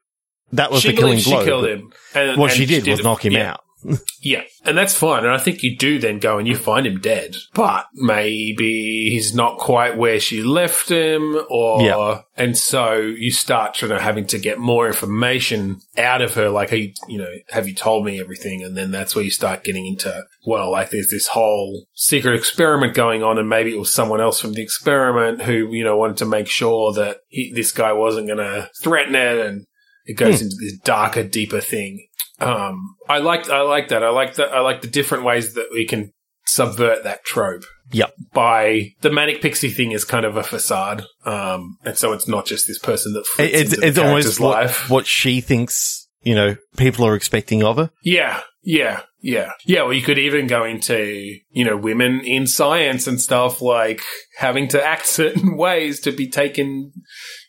that 0.54 0.72
was 0.72 0.82
she 0.82 0.90
the 0.92 0.98
killing 0.98 1.12
believes 1.14 1.28
blow. 1.28 1.40
she 1.40 1.46
killed 1.46 1.66
him. 1.66 1.94
And, 2.16 2.38
What 2.40 2.52
and 2.52 2.58
she 2.60 2.66
did 2.66 2.84
did 2.84 2.92
was 2.92 3.00
it- 3.00 3.04
knock 3.04 3.26
him 3.26 3.34
yeah. 3.34 3.52
out. 3.52 3.62
Yeah, 4.24 4.44
and 4.66 4.78
that's 4.78 4.94
fine. 4.94 5.24
And 5.26 5.34
I 5.34 5.40
think 5.40 5.64
you 5.64 5.76
do 5.76 5.98
then 5.98 6.20
go 6.20 6.38
and 6.38 6.48
you 6.48 6.56
find 6.56 6.86
him 6.86 7.00
dead. 7.00 7.36
But 7.56 7.88
maybe 7.96 9.10
he's 9.10 9.34
not 9.34 9.58
quite 9.58 9.98
where 9.98 10.20
she 10.20 10.44
left 10.44 10.90
him, 10.90 11.42
or 11.50 11.82
Yeah. 11.82 12.22
and 12.38 12.56
so 12.56 12.94
you 12.98 13.32
start 13.32 13.74
trying 13.74 13.90
to 13.90 14.00
having 14.00 14.28
to 14.28 14.38
get 14.38 14.60
more 14.60 14.86
information 14.88 15.80
out 15.98 16.22
of 16.22 16.36
her. 16.36 16.50
Like, 16.50 16.70
hey, 16.70 16.94
you 17.08 17.18
know, 17.18 17.32
have 17.50 17.68
you 17.68 17.74
told 17.74 18.06
me 18.06 18.20
everything? 18.20 18.64
And 18.64 18.78
then 18.78 18.92
that's 18.92 19.16
where 19.16 19.24
you 19.26 19.32
start 19.32 19.64
getting 19.64 19.88
into 19.88 20.24
well, 20.46 20.72
like 20.72 20.92
there's 20.92 21.10
this 21.10 21.28
whole 21.28 21.88
secret 21.96 22.36
experiment 22.36 22.94
going 22.94 23.24
on, 23.24 23.38
and 23.40 23.50
maybe 23.50 23.74
it 23.74 23.80
was 23.80 23.92
someone 23.92 24.22
else 24.22 24.40
from 24.40 24.54
the 24.54 24.62
experiment 24.62 25.42
who 25.42 25.74
you 25.74 25.84
know 25.84 25.98
wanted 25.98 26.18
to 26.18 26.26
make 26.26 26.48
sure 26.48 26.94
that 26.94 27.18
he, 27.30 27.52
this 27.54 27.72
guy 27.72 27.94
wasn't 27.94 28.28
going 28.28 28.38
to 28.38 28.70
threaten 28.84 29.16
it, 29.16 29.40
and 29.46 29.66
it 30.06 30.14
goes 30.18 30.40
Hmm. 30.40 30.46
into 30.46 30.56
this 30.60 30.78
darker, 30.80 31.24
deeper 31.24 31.62
thing. 31.62 32.08
Um, 32.40 32.96
I 33.08 33.20
like, 33.20 33.50
I 33.50 33.62
like 33.62 33.90
that. 33.90 34.04
I 34.04 34.10
like 34.10 34.36
that. 34.36 34.52
I 34.52 34.62
like 34.62 34.82
the 34.82 34.88
different 34.88 35.24
ways 35.24 35.54
that 35.54 35.68
we 35.72 35.86
can 35.86 36.12
subvert 36.48 37.04
that 37.04 37.24
trope. 37.24 37.64
Yep. 37.92 38.14
By 38.34 38.94
the 39.02 39.12
manic 39.12 39.42
pixie 39.42 39.70
thing 39.70 39.92
is 39.92 40.04
kind 40.06 40.26
of 40.26 40.38
a 40.38 40.44
facade. 40.44 41.04
Um, 41.26 41.78
and 41.86 41.98
so 41.98 42.14
it's 42.14 42.28
not 42.28 42.46
just 42.46 42.68
this 42.68 42.80
person 42.80 43.14
that 43.14 43.26
it's 43.38 43.74
into 43.74 43.82
the 43.82 43.88
it's 43.88 43.98
almost 43.98 44.14
character's 44.24 44.40
what, 44.40 44.52
life. 44.64 44.90
what 44.90 45.06
she 45.06 45.40
thinks 45.42 46.08
you 46.24 46.34
know 46.36 46.56
people 46.78 47.06
are 47.06 47.16
expecting 47.16 47.64
of 47.64 47.78
her. 47.78 47.92
Yeah, 48.04 48.42
yeah, 48.64 49.02
yeah. 49.22 49.52
Yeah, 49.66 49.84
well, 49.84 49.94
you 49.94 50.02
could 50.02 50.18
even 50.18 50.48
go 50.48 50.64
into, 50.66 51.38
you 51.52 51.66
know, 51.66 51.78
women 51.78 52.22
in 52.22 52.48
science 52.48 53.08
and 53.08 53.20
stuff, 53.22 53.62
like 53.62 54.02
having 54.38 54.68
to 54.70 54.84
act 54.84 55.06
certain 55.22 55.58
ways 55.58 56.00
to 56.02 56.12
be 56.12 56.28
taken, 56.30 56.92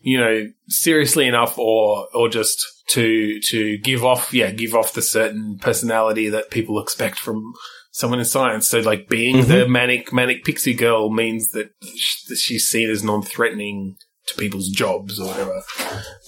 you 0.00 0.18
know, 0.18 0.46
seriously 0.68 1.26
enough 1.26 1.58
or, 1.58 2.06
or 2.14 2.28
just 2.28 2.64
to, 2.88 3.40
to 3.48 3.78
give 3.78 4.04
off, 4.04 4.32
yeah, 4.34 4.50
give 4.50 4.74
off 4.74 4.92
the 4.94 5.02
certain 5.02 5.58
personality 5.60 6.28
that 6.28 6.50
people 6.50 6.80
expect 6.80 7.18
from 7.18 7.42
someone 7.92 8.18
in 8.18 8.24
science. 8.24 8.66
So, 8.68 8.80
like, 8.80 9.08
being 9.08 9.36
Mhm. 9.36 9.48
the 9.48 9.68
manic, 9.68 10.12
manic 10.12 10.44
pixie 10.44 10.74
girl 10.74 11.10
means 11.10 11.50
that, 11.50 11.70
that 12.28 12.36
she's 12.38 12.66
seen 12.66 12.90
as 12.90 13.02
non-threatening 13.04 13.96
to 14.28 14.34
people's 14.36 14.68
jobs 14.68 15.18
or 15.20 15.26
whatever. 15.28 15.62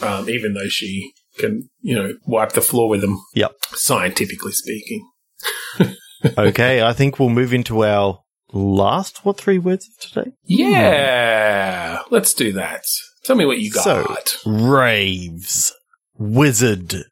Um, 0.01 0.29
even 0.29 0.55
though 0.55 0.69
she 0.69 1.13
can, 1.39 1.69
you 1.81 1.95
know, 1.97 2.15
wipe 2.27 2.53
the 2.53 2.61
floor 2.61 2.89
with 2.89 3.01
them 3.01 3.19
Yep. 3.35 3.53
scientifically 3.73 4.53
speaking. 4.53 5.09
okay, 6.39 6.83
I 6.83 6.93
think 6.93 7.19
we'll 7.19 7.29
move 7.29 7.53
into 7.53 7.85
our 7.85 8.21
last 8.53 9.25
what 9.25 9.39
three 9.39 9.59
words 9.59 9.89
of 9.89 9.99
today. 9.99 10.33
Yeah, 10.45 12.03
let's 12.11 12.35
do 12.35 12.53
that. 12.53 12.85
Tell 13.25 13.37
me 13.37 13.47
what 13.47 13.59
you 13.59 13.71
got. 13.71 13.85
So- 13.85 14.17
Raves, 14.47 15.73
wizard, 16.17 17.05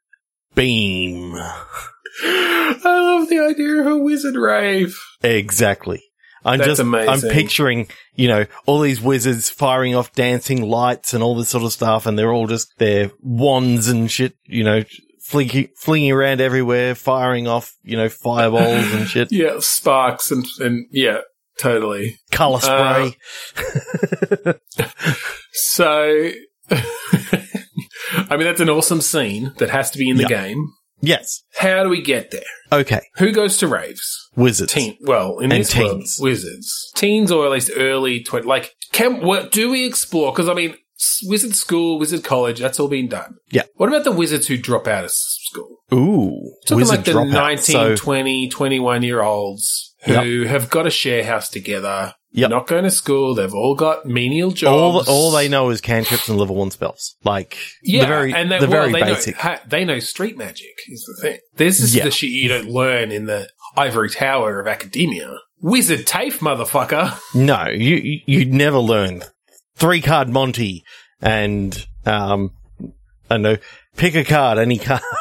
beam. 0.54 1.34
I 2.24 2.76
love 2.84 3.28
the 3.28 3.40
idea 3.40 3.80
of 3.80 3.86
a 3.86 3.96
wizard 3.96 4.36
rave. 4.36 4.96
Exactly. 5.22 6.02
I'm 6.44 6.58
That's 6.58 6.70
just, 6.70 6.80
amazing. 6.80 7.08
I'm 7.08 7.20
picturing, 7.34 7.88
you 8.14 8.28
know, 8.28 8.46
all 8.66 8.80
these 8.80 9.00
wizards 9.00 9.48
firing 9.48 9.94
off 9.94 10.12
dancing 10.12 10.62
lights 10.62 11.14
and 11.14 11.22
all 11.22 11.36
this 11.36 11.48
sort 11.48 11.64
of 11.64 11.72
stuff, 11.72 12.04
and 12.04 12.18
they're 12.18 12.32
all 12.32 12.48
just 12.48 12.68
their 12.78 13.12
wands 13.20 13.88
and 13.88 14.10
shit, 14.10 14.34
you 14.46 14.64
know, 14.64 14.82
flinging, 15.22 15.68
flinging 15.76 16.12
around 16.12 16.40
everywhere, 16.40 16.94
firing 16.94 17.46
off, 17.48 17.74
you 17.82 17.96
know, 17.96 18.08
fireballs 18.08 18.92
and 18.92 19.06
shit, 19.08 19.28
Yeah, 19.32 19.56
sparks 19.60 20.30
and 20.30 20.44
and 20.60 20.86
yeah, 20.90 21.20
totally. 21.58 22.18
color 22.30 22.60
Uh, 22.62 23.10
spray. 23.10 24.54
So, 25.54 26.30
I 26.70 28.36
mean, 28.36 28.40
that's 28.44 28.60
an 28.60 28.70
awesome 28.70 29.00
scene 29.00 29.52
that 29.58 29.70
has 29.70 29.90
to 29.92 29.98
be 29.98 30.08
in 30.08 30.16
the 30.16 30.24
game. 30.24 30.68
yes. 31.00 31.42
How 31.56 31.82
do 31.82 31.88
we 31.88 32.00
get 32.02 32.30
there? 32.30 32.42
Okay. 32.72 33.00
Who 33.16 33.32
goes 33.32 33.58
to 33.58 33.68
raves? 33.68 34.02
Wizards. 34.34 34.72
Teen, 34.72 34.96
well, 35.02 35.38
in 35.38 35.52
And 35.52 35.60
this 35.60 35.76
world, 35.76 36.04
wizards, 36.20 36.90
teens, 36.96 37.30
or 37.30 37.44
at 37.44 37.52
least 37.52 37.70
early 37.76 38.22
twenty. 38.22 38.46
Like, 38.46 38.72
can 38.92 39.20
what 39.24 39.52
do 39.52 39.70
we 39.70 39.84
explore? 39.86 40.32
Because 40.32 40.48
I 40.48 40.54
mean, 40.54 40.74
wizard 41.24 41.54
school, 41.54 41.98
wizard 41.98 42.24
college, 42.24 42.60
that's 42.60 42.78
all 42.80 42.88
been 42.88 43.08
done. 43.08 43.36
Yeah. 43.50 43.62
What 43.76 43.88
about 43.88 44.04
the 44.04 44.12
wizards 44.12 44.46
who 44.46 44.56
drop 44.56 44.86
out 44.86 45.04
of 45.04 45.10
school? 45.12 45.78
Ooh. 45.92 46.54
Talking 46.66 46.86
like 46.86 47.04
the 47.04 47.12
dropout. 47.12 47.32
19, 47.32 47.58
So, 47.58 47.96
20, 47.96 48.48
21 48.48 49.02
year 49.02 49.22
olds 49.22 49.94
who 50.04 50.44
have 50.44 50.70
got 50.70 50.86
a 50.86 50.90
share 50.90 51.24
house 51.24 51.48
together. 51.48 52.14
Yep. 52.34 52.48
Not 52.48 52.66
going 52.66 52.84
to 52.84 52.90
school. 52.90 53.34
They've 53.34 53.52
all 53.52 53.74
got 53.74 54.06
menial 54.06 54.48
all, 54.48 54.54
jobs. 54.54 55.06
all 55.08 55.30
they 55.32 55.48
know 55.48 55.68
is 55.68 55.82
cantrips 55.82 56.30
and 56.30 56.38
level 56.38 56.56
one 56.56 56.70
spells. 56.70 57.14
Like, 57.24 57.58
Yeah, 57.82 58.00
the 58.02 58.06
very, 58.06 58.32
and 58.32 58.50
they, 58.50 58.58
the 58.58 58.68
well, 58.68 58.88
very 58.88 58.92
they 58.92 59.00
basic. 59.02 59.34
Know, 59.34 59.40
ha, 59.42 59.60
they 59.68 59.84
know 59.84 59.98
street 59.98 60.38
magic 60.38 60.72
is 60.88 61.04
the 61.04 61.20
thing. 61.28 61.38
This 61.56 61.78
is 61.80 61.94
Yeah. 61.94 62.04
the 62.04 62.10
shit 62.10 62.30
you 62.30 62.48
don't 62.48 62.70
learn 62.70 63.12
in 63.12 63.26
the 63.26 63.50
ivory 63.76 64.08
tower 64.08 64.60
of 64.60 64.66
academia. 64.66 65.40
Wizard 65.60 66.06
TAFE, 66.06 66.38
motherfucker. 66.38 67.18
No, 67.34 67.68
you 67.68 67.96
you- 67.96 68.20
you'd 68.26 68.52
never 68.54 68.78
learn 68.78 69.24
three 69.76 70.00
card 70.00 70.28
Monty 70.28 70.84
and 71.20 71.86
um 72.06 72.50
I 73.30 73.34
don't 73.34 73.42
know 73.42 73.56
pick 73.96 74.14
a 74.14 74.24
card 74.24 74.58
any 74.58 74.78
card. 74.78 75.02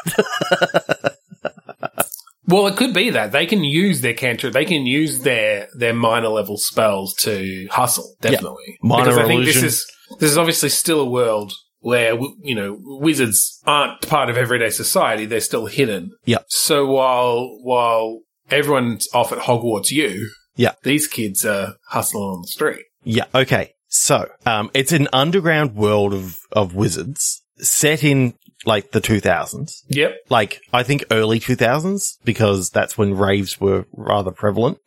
Well, 2.48 2.68
it 2.68 2.76
could 2.76 2.94
be 2.94 3.12
that 3.12 3.32
they 3.32 3.46
can 3.46 3.64
use 3.64 4.02
their 4.02 4.14
cantrip, 4.16 4.52
they 4.54 4.66
can 4.66 4.86
use 4.86 5.22
their 5.22 5.70
their 5.74 5.94
minor 5.94 6.28
level 6.28 6.58
spells 6.58 7.14
to 7.22 7.68
hustle. 7.72 8.16
Definitely, 8.20 8.78
Minor 8.82 9.06
because 9.06 9.18
I 9.20 9.28
think 9.28 9.46
this 9.46 9.56
illusion. 9.56 9.68
is 9.68 9.92
this 10.20 10.32
is 10.32 10.38
obviously 10.38 10.68
still 10.70 11.00
a 11.00 11.10
world 11.10 11.54
where 11.80 12.18
you 12.42 12.56
know 12.56 12.78
wizards 12.82 13.62
aren't 13.66 14.02
part 14.02 14.30
of 14.30 14.36
everyday 14.38 14.70
society; 14.70 15.26
they're 15.26 15.40
still 15.40 15.68
hidden. 15.68 16.12
Yeah. 16.26 16.40
So 16.50 16.88
while 16.88 17.58
while 17.62 18.22
everyone's 18.50 19.08
off 19.14 19.32
at 19.32 19.38
Hogwarts 19.38 19.92
U, 19.92 20.30
Yeah. 20.58 20.74
these 20.84 21.08
kids 21.08 21.46
are 21.46 21.76
hustling 21.90 22.24
on 22.24 22.42
the 22.42 22.48
street. 22.50 22.84
Yeah. 23.06 23.26
Okay. 23.34 23.76
So, 23.94 24.30
um, 24.46 24.72
it's 24.74 24.94
an 24.94 25.10
underground 25.12 25.76
world 25.76 26.14
of, 26.14 26.40
of 26.54 26.74
wizards 26.74 27.42
set 27.58 28.04
in 28.06 28.34
like 28.66 28.92
the 28.92 29.02
2000s. 29.02 29.72
Yep. 29.90 30.16
Like, 30.30 30.62
I 30.72 30.84
think 30.84 31.04
early 31.12 31.40
2000s 31.42 32.18
because 32.24 32.70
that's 32.70 32.98
when 32.98 33.16
raves 33.16 33.60
were 33.60 33.86
rather 33.92 34.32
prevalent. 34.32 34.78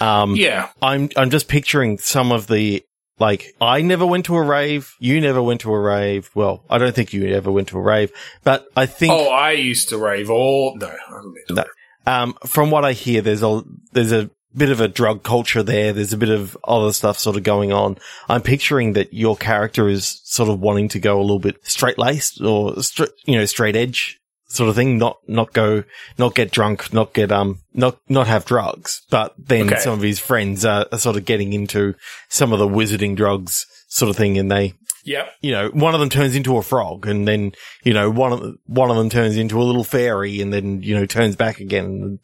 Um, 0.00 0.34
Yeah. 0.34 0.70
I'm, 0.82 1.08
I'm 1.16 1.30
just 1.30 1.46
picturing 1.46 1.98
some 1.98 2.32
of 2.32 2.48
the, 2.48 2.82
like, 3.20 3.54
I 3.60 3.80
never 3.82 4.04
went 4.04 4.24
to 4.26 4.34
a 4.34 4.42
rave. 4.42 4.92
You 4.98 5.20
never 5.20 5.40
went 5.40 5.60
to 5.60 5.72
a 5.72 5.78
rave. 5.80 6.30
Well, 6.34 6.64
I 6.68 6.78
don't 6.78 6.94
think 6.96 7.12
you 7.12 7.28
ever 7.28 7.52
went 7.52 7.68
to 7.68 7.78
a 7.78 7.82
rave, 7.82 8.10
but 8.42 8.66
I 8.74 8.86
think, 8.86 9.12
Oh, 9.12 9.28
I 9.30 9.52
used 9.52 9.90
to 9.90 9.98
rave 9.98 10.30
all. 10.30 10.76
No, 10.76 10.88
I 10.88 10.96
haven't 11.06 11.34
been 11.46 11.56
to 11.56 11.64
No. 12.06 12.12
um, 12.12 12.34
from 12.46 12.72
what 12.72 12.84
I 12.84 12.92
hear, 12.92 13.22
there's 13.22 13.44
a, 13.44 13.62
there's 13.92 14.10
a 14.12 14.30
bit 14.56 14.70
of 14.70 14.80
a 14.80 14.88
drug 14.88 15.22
culture 15.22 15.62
there. 15.62 15.92
There's 15.92 16.12
a 16.12 16.18
bit 16.18 16.28
of 16.30 16.56
other 16.64 16.92
stuff 16.92 17.18
sort 17.18 17.36
of 17.36 17.42
going 17.42 17.72
on. 17.72 17.98
I'm 18.28 18.42
picturing 18.42 18.92
that 18.94 19.12
your 19.14 19.36
character 19.36 19.88
is 19.88 20.20
sort 20.24 20.48
of 20.48 20.60
wanting 20.60 20.88
to 20.90 20.98
go 21.00 21.18
a 21.18 21.22
little 21.22 21.38
bit 21.38 21.56
straight 21.62 21.98
laced 21.98 22.40
or, 22.40 22.82
stra- 22.82 23.08
you 23.24 23.36
know, 23.36 23.44
straight 23.46 23.76
edge 23.76 24.18
sort 24.48 24.68
of 24.68 24.74
thing. 24.76 24.98
Not, 24.98 25.18
not 25.26 25.52
go, 25.52 25.84
not 26.18 26.34
get 26.34 26.50
drunk, 26.50 26.92
not 26.92 27.14
get, 27.14 27.32
um, 27.32 27.60
not, 27.72 27.98
not 28.08 28.26
have 28.26 28.44
drugs. 28.44 29.02
But 29.10 29.34
then 29.38 29.68
Okay. 29.68 29.80
some 29.80 29.94
of 29.94 30.02
his 30.02 30.18
friends 30.18 30.64
are, 30.64 30.86
are 30.92 30.98
sort 30.98 31.16
of 31.16 31.24
getting 31.24 31.52
into 31.52 31.94
some 32.28 32.52
of 32.52 32.58
the 32.58 32.68
wizarding 32.68 33.16
drugs 33.16 33.66
sort 33.92 34.08
of 34.10 34.16
thing 34.16 34.38
and 34.38 34.50
they, 34.50 34.74
Yep. 35.04 35.32
you 35.40 35.50
know, 35.50 35.68
one 35.70 35.94
of 35.94 36.00
them 36.00 36.08
turns 36.10 36.36
into 36.36 36.56
a 36.56 36.62
frog 36.62 37.06
and 37.08 37.26
then, 37.26 37.52
you 37.82 37.92
know, 37.92 38.08
one 38.08 38.32
of 38.32 38.40
the, 38.40 38.54
one 38.66 38.88
of 38.88 38.96
them 38.96 39.10
turns 39.10 39.36
into 39.36 39.60
a 39.60 39.64
little 39.64 39.82
fairy 39.82 40.40
and 40.40 40.52
then, 40.52 40.80
you 40.80 40.94
know, 40.94 41.06
turns 41.06 41.34
back 41.34 41.58
again. 41.58 41.84
And, 41.84 42.18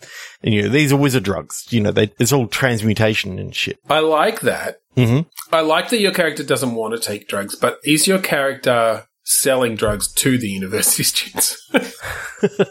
and 0.44 0.54
you 0.54 0.62
know, 0.62 0.68
these 0.68 0.92
are 0.92 0.96
wizard 0.96 1.24
drugs. 1.24 1.66
You 1.70 1.80
know, 1.80 1.90
they, 1.90 2.12
it's 2.20 2.32
all 2.32 2.46
transmutation 2.46 3.38
and 3.40 3.54
shit. 3.54 3.78
I 3.90 3.98
like 3.98 4.42
that. 4.42 4.76
hmm 4.96 5.20
I 5.52 5.60
like 5.60 5.88
that 5.90 5.98
your 6.00 6.12
character 6.12 6.44
doesn't 6.44 6.74
want 6.74 6.94
to 6.94 7.00
take 7.00 7.26
drugs, 7.26 7.56
but 7.56 7.78
is 7.84 8.06
your 8.06 8.20
character 8.20 9.06
selling 9.24 9.74
drugs 9.74 10.12
to 10.12 10.38
the 10.38 10.48
university 10.48 11.02
students? 11.04 11.56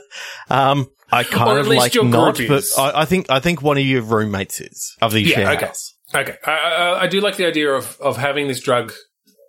Um, 0.50 0.88
I 1.12 1.22
Or 1.22 1.24
kind 1.26 1.52
at 1.52 1.58
of 1.60 1.68
like 1.68 1.94
not, 1.96 2.40
but. 2.48 2.64
I, 2.78 3.02
I 3.02 3.06
think, 3.06 3.30
I 3.30 3.40
think 3.42 3.62
one 3.62 3.78
of 3.78 3.84
your 3.86 4.02
roommates 4.02 4.62
is 4.62 4.96
of 5.02 5.12
the 5.12 5.22
Yeah, 5.22 5.52
okay. 5.52 5.72
Okay, 6.14 6.36
I, 6.46 6.52
I, 6.52 7.02
I 7.04 7.08
do 7.08 7.22
like 7.22 7.38
the 7.38 7.46
idea 7.46 7.72
of 7.72 7.98
of 8.02 8.18
having 8.18 8.48
this 8.48 8.62
drug 8.62 8.94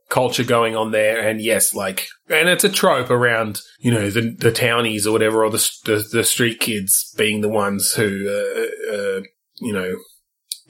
culture 0.09 0.45
going 0.45 0.75
on 0.77 0.91
there, 0.91 1.21
and 1.21 1.41
yes, 1.41 1.75
like, 1.75 2.09
and 2.29 2.49
it's 2.49 2.65
a 2.65 2.69
trope 2.69 3.11
around 3.11 3.61
you 3.79 3.91
know 3.91 4.11
the 4.11 4.35
the 4.39 4.53
townies 4.53 5.07
or 5.07 5.13
whatever, 5.13 5.45
or 5.45 5.51
the 5.51 5.71
the, 5.85 6.09
the 6.13 6.25
street 6.25 6.61
kids 6.61 7.15
being 7.17 7.41
the 7.41 7.49
ones 7.49 7.93
who 7.93 8.29
uh, 8.29 8.95
uh, 8.95 9.21
you 9.61 9.73
know 9.73 9.97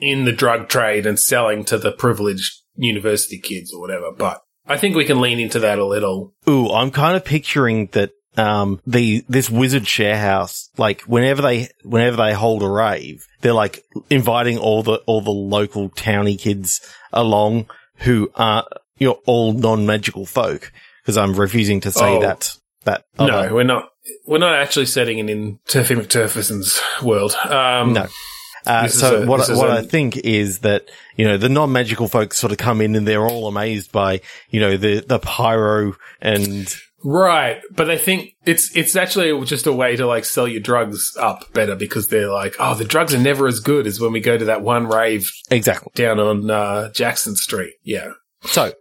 in 0.01 0.24
the 0.24 0.33
drug 0.33 0.68
trade 0.68 1.07
and 1.07 1.18
selling 1.18 1.64
to 1.64 1.79
the 1.79 1.92
privileged 1.92 2.62
university 2.77 3.38
kids 3.38 3.72
or 3.72 3.81
whatever, 3.81 4.11
but. 4.16 4.42
I 4.70 4.77
think 4.77 4.96
we 4.96 5.07
can 5.07 5.22
lean 5.22 5.40
into 5.40 5.61
that 5.61 5.79
a 5.79 5.87
little. 5.87 6.35
Ooh, 6.46 6.68
I'm 6.68 6.90
kind 6.90 7.16
of 7.16 7.24
picturing 7.24 7.87
that 7.92 8.11
um 8.38 8.81
the 8.87 9.24
this 9.29 9.51
wizard 9.51 9.87
share 9.87 10.16
house, 10.18 10.70
like 10.79 11.03
whenever 11.03 11.42
they 11.42 11.68
whenever 11.85 12.16
they 12.16 12.33
hold 12.33 12.62
a 12.62 12.68
rave, 12.68 13.27
they're 13.40 13.53
like 13.53 13.85
inviting 14.11 14.59
all 14.59 14.83
the 14.83 14.96
all 15.07 15.20
the 15.20 15.31
local 15.31 15.88
towny 15.90 16.37
kids 16.37 16.81
along 17.12 17.66
who 17.98 18.31
are 18.37 18.64
you 18.98 19.09
know 19.09 19.20
all 19.27 19.53
non 19.53 19.85
magical 19.87 20.24
folk. 20.27 20.72
Because 21.03 21.16
I'm 21.16 21.35
refusing 21.35 21.81
to 21.81 21.90
say 21.90 22.16
Oh. 22.16 22.20
that 22.20 22.55
that 22.85 23.05
No, 23.18 23.53
we're 23.53 23.62
not. 23.64 23.90
We're 24.27 24.38
not 24.38 24.55
actually 24.55 24.87
setting 24.87 25.18
it 25.18 25.29
in 25.29 25.59
Turfy 25.66 25.94
McTurferson's 25.94 26.81
world. 27.03 27.35
Um, 27.44 27.92
No. 27.94 28.07
Uh, 28.66 28.88
so 28.88 29.22
a- 29.22 29.27
what 29.27 29.40
is 29.40 29.51
what 29.57 29.70
a- 29.70 29.74
I 29.74 29.83
think 29.83 30.16
is 30.18 30.59
that 30.61 30.90
you 31.16 31.24
know 31.27 31.37
the 31.38 31.48
non 31.48 31.72
magical 31.72 32.09
folks 32.09 32.37
sort 32.38 32.53
of 32.53 32.59
come 32.59 32.81
in 32.83 32.94
and 32.96 33.07
they're 33.09 33.27
all 33.27 33.46
amazed 33.48 33.90
by 33.92 34.20
you 34.51 34.61
know 34.61 34.77
the 34.77 35.01
the 35.07 35.18
pyro 35.18 35.94
and 36.20 36.74
Right, 37.04 37.61
but 37.70 37.90
I 37.90 37.96
think 37.96 38.34
it's 38.44 38.76
it's 38.76 38.96
actually 38.96 39.44
just 39.44 39.66
a 39.66 39.72
way 39.72 39.94
to 39.96 40.06
like 40.06 40.24
sell 40.24 40.48
your 40.48 40.61
drugs 40.61 41.16
up 41.18 41.52
better 41.52 41.76
because 41.76 42.08
they're 42.08 42.30
like, 42.30 42.56
oh, 42.58 42.74
the 42.74 42.84
drugs 42.84 43.14
are 43.14 43.20
never 43.20 43.46
as 43.46 43.61
good 43.61 43.87
as 43.87 44.00
when 44.00 44.12
we 44.12 44.20
go 44.20 44.37
to 44.37 44.46
that 44.46 44.62
one 44.62 44.88
rave 44.88 45.30
exactly 45.50 45.92
down 45.94 46.18
on 46.18 46.50
uh, 46.50 46.90
Jackson 46.92 47.37
Street. 47.37 47.74
Yeah, 47.84 48.12
So 48.42 48.72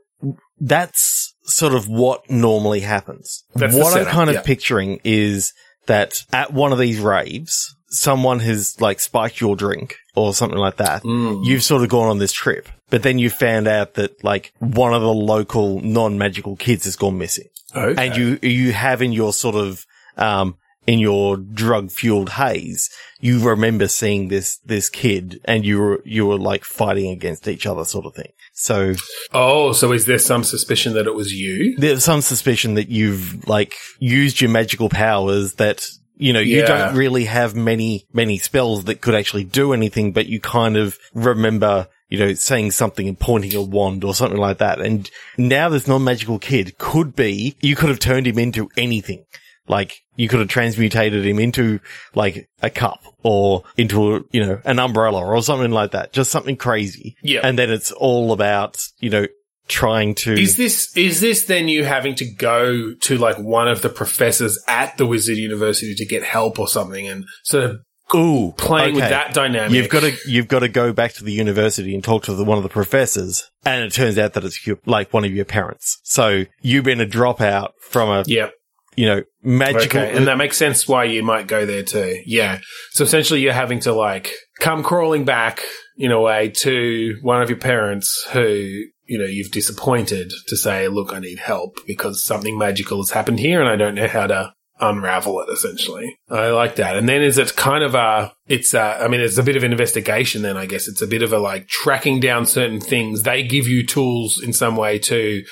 that's 0.59 1.35
sort 1.43 1.73
of 1.73 1.87
what 1.87 2.29
normally 2.29 2.79
happens. 2.79 3.43
That's 3.53 3.75
what 3.75 3.97
I'm 3.97 4.05
kind 4.05 4.29
of 4.29 4.37
yeah. 4.37 4.41
picturing 4.41 4.99
is 5.03 5.53
that 5.85 6.23
at 6.33 6.53
one 6.53 6.71
of 6.71 6.79
these 6.79 6.99
raves, 6.99 7.75
someone 7.87 8.39
has 8.39 8.79
like 8.81 8.99
spiked 8.99 9.39
your 9.39 9.55
drink 9.55 9.95
or 10.15 10.33
something 10.33 10.59
like 10.59 10.77
that. 10.77 11.03
Mm. 11.03 11.45
You've 11.45 11.63
sort 11.63 11.83
of 11.83 11.89
gone 11.89 12.09
on 12.09 12.17
this 12.17 12.33
trip, 12.33 12.67
but 12.89 13.03
then 13.03 13.19
you 13.19 13.29
found 13.29 13.67
out 13.67 13.95
that 13.95 14.23
like 14.23 14.53
one 14.59 14.93
of 14.93 15.01
the 15.01 15.13
local 15.13 15.81
non-magical 15.81 16.55
kids 16.55 16.85
has 16.85 16.95
gone 16.95 17.17
missing 17.17 17.47
okay. 17.75 18.05
and 18.07 18.15
you, 18.15 18.39
you 18.41 18.71
have 18.73 19.01
in 19.01 19.11
your 19.11 19.33
sort 19.33 19.55
of, 19.55 19.85
um, 20.17 20.57
in 20.85 20.99
your 20.99 21.35
drug 21.35 21.91
fueled 21.91 22.29
haze, 22.29 22.89
you 23.19 23.39
remember 23.47 23.89
seeing 23.89 24.29
this, 24.29 24.57
this 24.59 24.89
kid 24.89 25.41
and 25.43 25.65
you 25.65 25.79
were, 25.79 26.01
you 26.05 26.25
were 26.25 26.37
like 26.37 26.63
fighting 26.63 27.11
against 27.11 27.47
each 27.47 27.65
other 27.65 27.83
sort 27.83 28.05
of 28.05 28.15
thing. 28.15 28.31
So 28.53 28.95
oh, 29.33 29.71
so 29.73 29.91
is 29.91 30.05
there 30.05 30.17
some 30.17 30.43
suspicion 30.43 30.93
that 30.93 31.05
it 31.05 31.13
was 31.13 31.31
you? 31.33 31.75
there's 31.77 32.03
some 32.03 32.21
suspicion 32.21 32.73
that 32.75 32.89
you've 32.89 33.47
like 33.47 33.75
used 33.99 34.41
your 34.41 34.49
magical 34.49 34.89
powers 34.89 35.55
that 35.55 35.85
you 36.15 36.33
know 36.33 36.39
you 36.39 36.61
Yeah. 36.61 36.65
don't 36.65 36.95
really 36.95 37.25
have 37.25 37.53
many 37.55 38.07
many 38.13 38.39
spells 38.39 38.85
that 38.85 39.01
could 39.01 39.13
actually 39.13 39.43
do 39.43 39.73
anything 39.73 40.11
but 40.11 40.25
you 40.25 40.39
kind 40.39 40.75
of 40.75 40.97
remember 41.13 41.87
you 42.09 42.17
know 42.17 42.33
saying 42.33 42.71
something 42.71 43.07
and 43.07 43.19
pointing 43.19 43.55
a 43.55 43.61
wand 43.61 44.03
or 44.03 44.13
something 44.13 44.39
like 44.39 44.59
that. 44.59 44.79
And 44.79 45.09
now 45.37 45.69
this 45.69 45.87
non-magical 45.87 46.39
kid 46.39 46.77
could 46.77 47.15
be 47.15 47.55
you 47.61 47.75
could 47.75 47.89
have 47.89 47.99
turned 47.99 48.27
him 48.27 48.39
into 48.39 48.69
anything. 48.77 49.25
Like 49.67 50.01
you 50.15 50.29
could 50.29 50.39
have 50.39 50.47
transmutated 50.47 51.25
him 51.25 51.39
into 51.39 51.79
like 52.15 52.49
a 52.61 52.69
cup 52.69 53.03
or 53.23 53.63
into 53.75 54.15
a, 54.15 54.21
you 54.31 54.45
know 54.45 54.61
an 54.63 54.79
umbrella 54.79 55.25
or 55.25 55.41
something 55.41 55.71
like 55.71 55.91
that. 55.91 56.13
Just 56.13 56.31
something 56.31 56.55
crazy. 56.55 57.15
Yeah. 57.21 57.41
and 57.43 57.59
then 57.59 57.69
it's 57.69 57.91
all 57.91 58.31
about 58.31 58.81
you 58.99 59.09
know 59.09 59.27
trying 59.67 60.15
to 60.15 60.33
Is 60.33 60.55
this 60.55 60.95
is 60.95 61.19
this 61.19 61.45
then 61.45 61.67
you 61.67 61.83
having 61.83 62.15
to 62.15 62.25
go 62.25 62.93
to 62.93 63.17
like 63.17 63.37
one 63.37 63.67
of 63.67 63.81
the 63.81 63.89
professors 63.89 64.57
at 64.67 64.97
the 64.97 65.05
Wizard 65.05 65.37
University 65.37 65.93
to 65.95 66.05
get 66.05 66.23
help 66.23 66.57
or 66.59 66.67
something 66.67 67.07
and 67.07 67.25
sort 67.43 67.65
of 67.65 67.79
Ooh, 68.15 68.53
playing 68.57 68.95
with 68.95 69.09
that 69.09 69.33
dynamic? 69.33 69.71
You've 69.71 69.89
got 69.89 70.01
to 70.01 70.15
you've 70.25 70.47
got 70.47 70.59
to 70.59 70.69
go 70.69 70.93
back 70.93 71.13
to 71.13 71.23
the 71.23 71.33
university 71.33 71.93
and 71.93 72.03
talk 72.03 72.23
to 72.23 72.33
the, 72.33 72.45
one 72.45 72.57
of 72.57 72.63
the 72.63 72.69
professors, 72.69 73.49
and 73.65 73.83
it 73.83 73.91
turns 73.91 74.17
out 74.17 74.33
that 74.33 74.45
it's 74.45 74.65
your, 74.65 74.79
like 74.85 75.13
one 75.13 75.25
of 75.25 75.33
your 75.33 75.45
parents. 75.45 75.99
So 76.03 76.45
you've 76.61 76.85
been 76.85 77.01
a 77.01 77.05
dropout 77.05 77.71
from 77.81 78.09
a 78.09 78.23
yeah. 78.25 78.49
you 78.95 79.07
know 79.07 79.23
magical. 79.43 79.99
Okay, 79.99 80.15
and 80.15 80.27
that 80.27 80.37
makes 80.37 80.55
sense 80.55 80.87
why 80.87 81.03
you 81.03 81.21
might 81.21 81.47
go 81.47 81.65
there 81.65 81.83
too. 81.83 82.21
Yeah. 82.25 82.59
So 82.91 83.03
essentially, 83.03 83.41
you're 83.41 83.53
having 83.53 83.81
to 83.81 83.93
like 83.93 84.31
come 84.59 84.83
crawling 84.83 85.25
back 85.25 85.61
in 85.97 86.11
a 86.11 86.21
way 86.21 86.49
to 86.49 87.17
one 87.23 87.41
of 87.41 87.49
your 87.49 87.59
parents 87.59 88.25
who 88.31 88.85
you 89.05 89.17
know 89.17 89.25
you've 89.25 89.51
disappointed 89.51 90.31
to 90.47 90.55
say, 90.55 90.87
"Look, 90.87 91.11
I 91.11 91.19
need 91.19 91.39
help 91.39 91.79
because 91.85 92.23
something 92.23 92.57
magical 92.57 92.99
has 92.99 93.11
happened 93.11 93.39
here, 93.39 93.59
and 93.59 93.69
I 93.69 93.75
don't 93.75 93.95
know 93.95 94.07
how 94.07 94.27
to." 94.27 94.53
Unravel 94.79 95.41
it 95.41 95.49
essentially. 95.51 96.17
I 96.29 96.49
like 96.49 96.75
that. 96.75 96.97
And 96.97 97.09
then 97.09 97.21
is 97.21 97.37
it 97.37 97.55
kind 97.55 97.83
of 97.83 97.95
a, 97.95 98.33
it's 98.47 98.73
a, 98.73 99.03
I 99.03 99.07
mean, 99.07 99.21
it's 99.21 99.37
a 99.37 99.43
bit 99.43 99.55
of 99.55 99.63
an 99.63 99.71
investigation 99.71 100.41
then, 100.41 100.55
I 100.57 100.65
guess. 100.65 100.87
It's 100.87 101.01
a 101.01 101.07
bit 101.07 101.23
of 101.23 101.33
a 101.33 101.39
like 101.39 101.67
tracking 101.67 102.19
down 102.19 102.45
certain 102.45 102.79
things. 102.79 103.23
They 103.23 103.43
give 103.43 103.67
you 103.67 103.85
tools 103.85 104.41
in 104.41 104.53
some 104.53 104.75
way 104.75 104.99
to, 104.99 105.43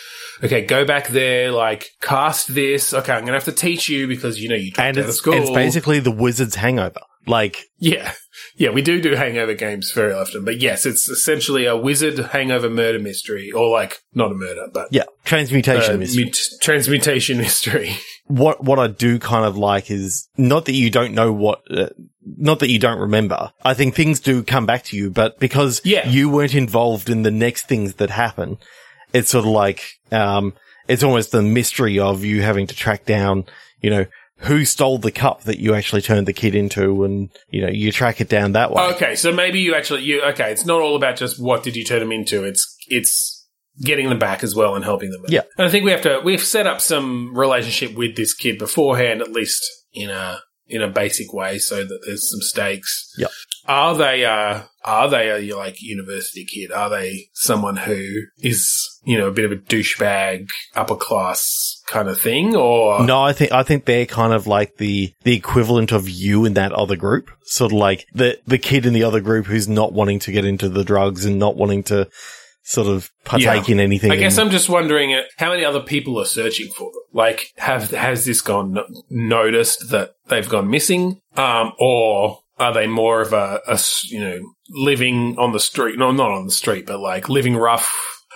okay, 0.43 0.65
go 0.65 0.85
back 0.85 1.07
there, 1.07 1.51
like 1.51 1.89
cast 2.01 2.53
this. 2.53 2.93
Okay, 2.93 3.13
I'm 3.13 3.21
going 3.21 3.27
to 3.27 3.33
have 3.33 3.45
to 3.45 3.51
teach 3.51 3.89
you 3.89 4.07
because, 4.07 4.39
you 4.39 4.49
know, 4.49 4.55
you 4.55 4.71
dropped 4.71 4.87
and 4.87 4.97
out 4.97 5.03
of 5.03 5.09
it's, 5.09 5.17
school. 5.17 5.33
it's 5.33 5.49
basically 5.49 5.99
the 5.99 6.11
wizard's 6.11 6.55
hangover. 6.55 7.01
Like 7.27 7.63
yeah. 7.79 8.13
Yeah, 8.57 8.69
we 8.69 8.81
do 8.81 9.01
do 9.01 9.15
hangover 9.15 9.53
games 9.53 9.91
very 9.91 10.13
often. 10.13 10.45
But 10.45 10.61
yes, 10.61 10.85
it's 10.85 11.09
essentially 11.09 11.65
a 11.65 11.75
wizard 11.75 12.17
hangover 12.17 12.69
murder 12.69 12.99
mystery 12.99 13.51
or 13.51 13.69
like, 13.69 14.01
not 14.13 14.31
a 14.31 14.35
murder, 14.35 14.67
but 14.73 14.89
yeah, 14.91 15.03
transmutation 15.23 15.95
uh, 15.95 15.97
mystery. 15.97 16.25
mut- 16.25 16.61
transmutation 16.61 17.37
mystery. 17.37 17.95
what 18.27 18.63
what 18.63 18.79
I 18.79 18.87
do 18.87 19.19
kind 19.19 19.45
of 19.45 19.57
like 19.57 19.91
is 19.91 20.27
not 20.37 20.65
that 20.65 20.73
you 20.73 20.89
don't 20.89 21.13
know 21.13 21.31
what, 21.31 21.61
uh, 21.69 21.89
not 22.25 22.59
that 22.59 22.69
you 22.69 22.79
don't 22.79 22.99
remember. 22.99 23.51
I 23.63 23.73
think 23.73 23.93
things 23.95 24.19
do 24.19 24.43
come 24.43 24.65
back 24.65 24.83
to 24.85 24.97
you, 24.97 25.09
but 25.11 25.39
because 25.39 25.81
Yeah. 25.83 26.09
you 26.09 26.29
weren't 26.29 26.55
involved 26.55 27.09
in 27.09 27.21
the 27.21 27.31
next 27.31 27.67
things 27.67 27.95
that 27.95 28.09
happen, 28.09 28.57
it's 29.13 29.29
sort 29.29 29.45
of 29.45 29.51
like 29.51 29.99
um, 30.11 30.53
it's 30.87 31.03
almost 31.03 31.31
the 31.31 31.41
mystery 31.41 31.99
of 31.99 32.23
you 32.25 32.41
having 32.41 32.67
to 32.67 32.75
track 32.75 33.05
down, 33.05 33.45
you 33.81 33.89
know, 33.89 34.05
who 34.39 34.65
stole 34.65 34.97
the 34.97 35.11
cup 35.11 35.43
that 35.43 35.59
you 35.59 35.73
actually 35.73 36.01
turned 36.01 36.27
the 36.27 36.33
kid 36.33 36.55
into, 36.55 37.03
and 37.05 37.29
you 37.49 37.61
know 37.61 37.69
you 37.69 37.91
track 37.91 38.19
it 38.19 38.27
down 38.27 38.51
that 38.51 38.71
way. 38.71 38.83
Okay, 38.93 39.15
so 39.15 39.31
maybe 39.31 39.59
you 39.61 39.73
actually 39.75 40.01
you 40.03 40.21
okay. 40.23 40.51
It's 40.51 40.65
not 40.65 40.81
all 40.81 40.95
about 40.95 41.15
just 41.15 41.41
what 41.41 41.63
did 41.63 41.75
you 41.75 41.83
turn 41.85 41.99
them 42.01 42.11
into. 42.11 42.43
It's 42.43 42.75
it's 42.87 43.34
getting 43.81 44.09
them 44.09 44.19
back 44.19 44.43
as 44.43 44.55
well 44.55 44.75
and 44.75 44.83
helping 44.83 45.11
them. 45.11 45.23
Yeah. 45.27 45.41
and 45.57 45.67
I 45.67 45.69
think 45.69 45.85
we 45.85 45.91
have 45.91 46.01
to 46.03 46.21
we've 46.23 46.43
set 46.43 46.67
up 46.67 46.81
some 46.81 47.35
relationship 47.35 47.95
with 47.97 48.15
this 48.15 48.33
kid 48.33 48.57
beforehand, 48.57 49.21
at 49.21 49.31
least 49.31 49.63
in 49.93 50.09
a 50.09 50.39
in 50.67 50.81
a 50.81 50.87
basic 50.87 51.31
way, 51.31 51.59
so 51.59 51.83
that 51.83 51.99
there's 52.05 52.29
some 52.29 52.41
stakes. 52.41 53.13
Yeah, 53.17 53.27
Are 53.67 53.95
they 53.95 54.25
uh 54.25 54.63
are 54.83 55.09
they 55.09 55.49
a 55.49 55.55
like 55.55 55.81
university 55.81 56.45
kid? 56.45 56.71
Are 56.71 56.89
they 56.89 57.29
someone 57.33 57.77
who 57.77 58.21
is 58.39 58.99
you 59.03 59.17
know 59.17 59.27
a 59.27 59.31
bit 59.31 59.45
of 59.45 59.51
a 59.51 59.55
douchebag, 59.55 60.47
upper 60.75 60.95
class 60.95 61.81
kind 61.87 62.07
of 62.07 62.19
thing, 62.19 62.55
or 62.55 63.03
No, 63.05 63.21
I 63.21 63.33
think 63.33 63.51
I 63.51 63.63
think 63.63 63.85
they're 63.85 64.05
kind 64.05 64.33
of 64.33 64.47
like 64.47 64.77
the 64.77 65.13
the 65.23 65.35
equivalent 65.35 65.91
of 65.91 66.09
you 66.09 66.45
in 66.45 66.53
that 66.53 66.71
other 66.71 66.95
group, 66.95 67.29
sort 67.43 67.71
of 67.71 67.77
like 67.77 68.07
the 68.13 68.39
the 68.47 68.57
kid 68.57 68.85
in 68.85 68.93
the 68.93 69.03
other 69.03 69.21
group 69.21 69.45
who's 69.45 69.67
not 69.67 69.93
wanting 69.93 70.19
to 70.19 70.31
get 70.31 70.45
into 70.45 70.69
the 70.69 70.83
drugs 70.83 71.25
and 71.25 71.37
not 71.37 71.55
wanting 71.55 71.83
to 71.83 72.07
sort 72.65 72.87
of 72.87 73.11
partake 73.23 73.67
Yeah. 73.67 73.73
in 73.75 73.79
anything. 73.79 74.11
I 74.11 74.15
guess 74.15 74.37
I'm 74.37 74.49
just 74.49 74.69
wondering 74.69 75.13
uh, 75.13 75.21
how 75.37 75.51
many 75.51 75.63
other 75.63 75.79
people 75.81 76.19
are 76.19 76.25
searching 76.25 76.67
for 76.75 76.91
them. 76.91 77.01
Like, 77.13 77.51
have 77.57 77.91
has 77.91 78.25
this 78.25 78.41
gone 78.41 78.77
noticed 79.09 79.89
that 79.91 80.11
they've 80.27 80.47
gone 80.49 80.69
missing, 80.69 81.19
um, 81.37 81.71
or 81.79 82.39
are 82.57 82.73
they 82.73 82.87
more 82.87 83.21
of 83.21 83.33
a 83.33 83.61
you 84.09 84.19
know 84.19 84.39
living 84.69 85.37
on 85.37 85.51
the 85.53 85.59
street? 85.59 85.97
No, 85.97 86.11
not 86.11 86.31
on 86.31 86.45
the 86.45 86.51
street, 86.51 86.85
but 86.85 86.99
like 86.99 87.29
living 87.29 87.55
rough. 87.55 87.93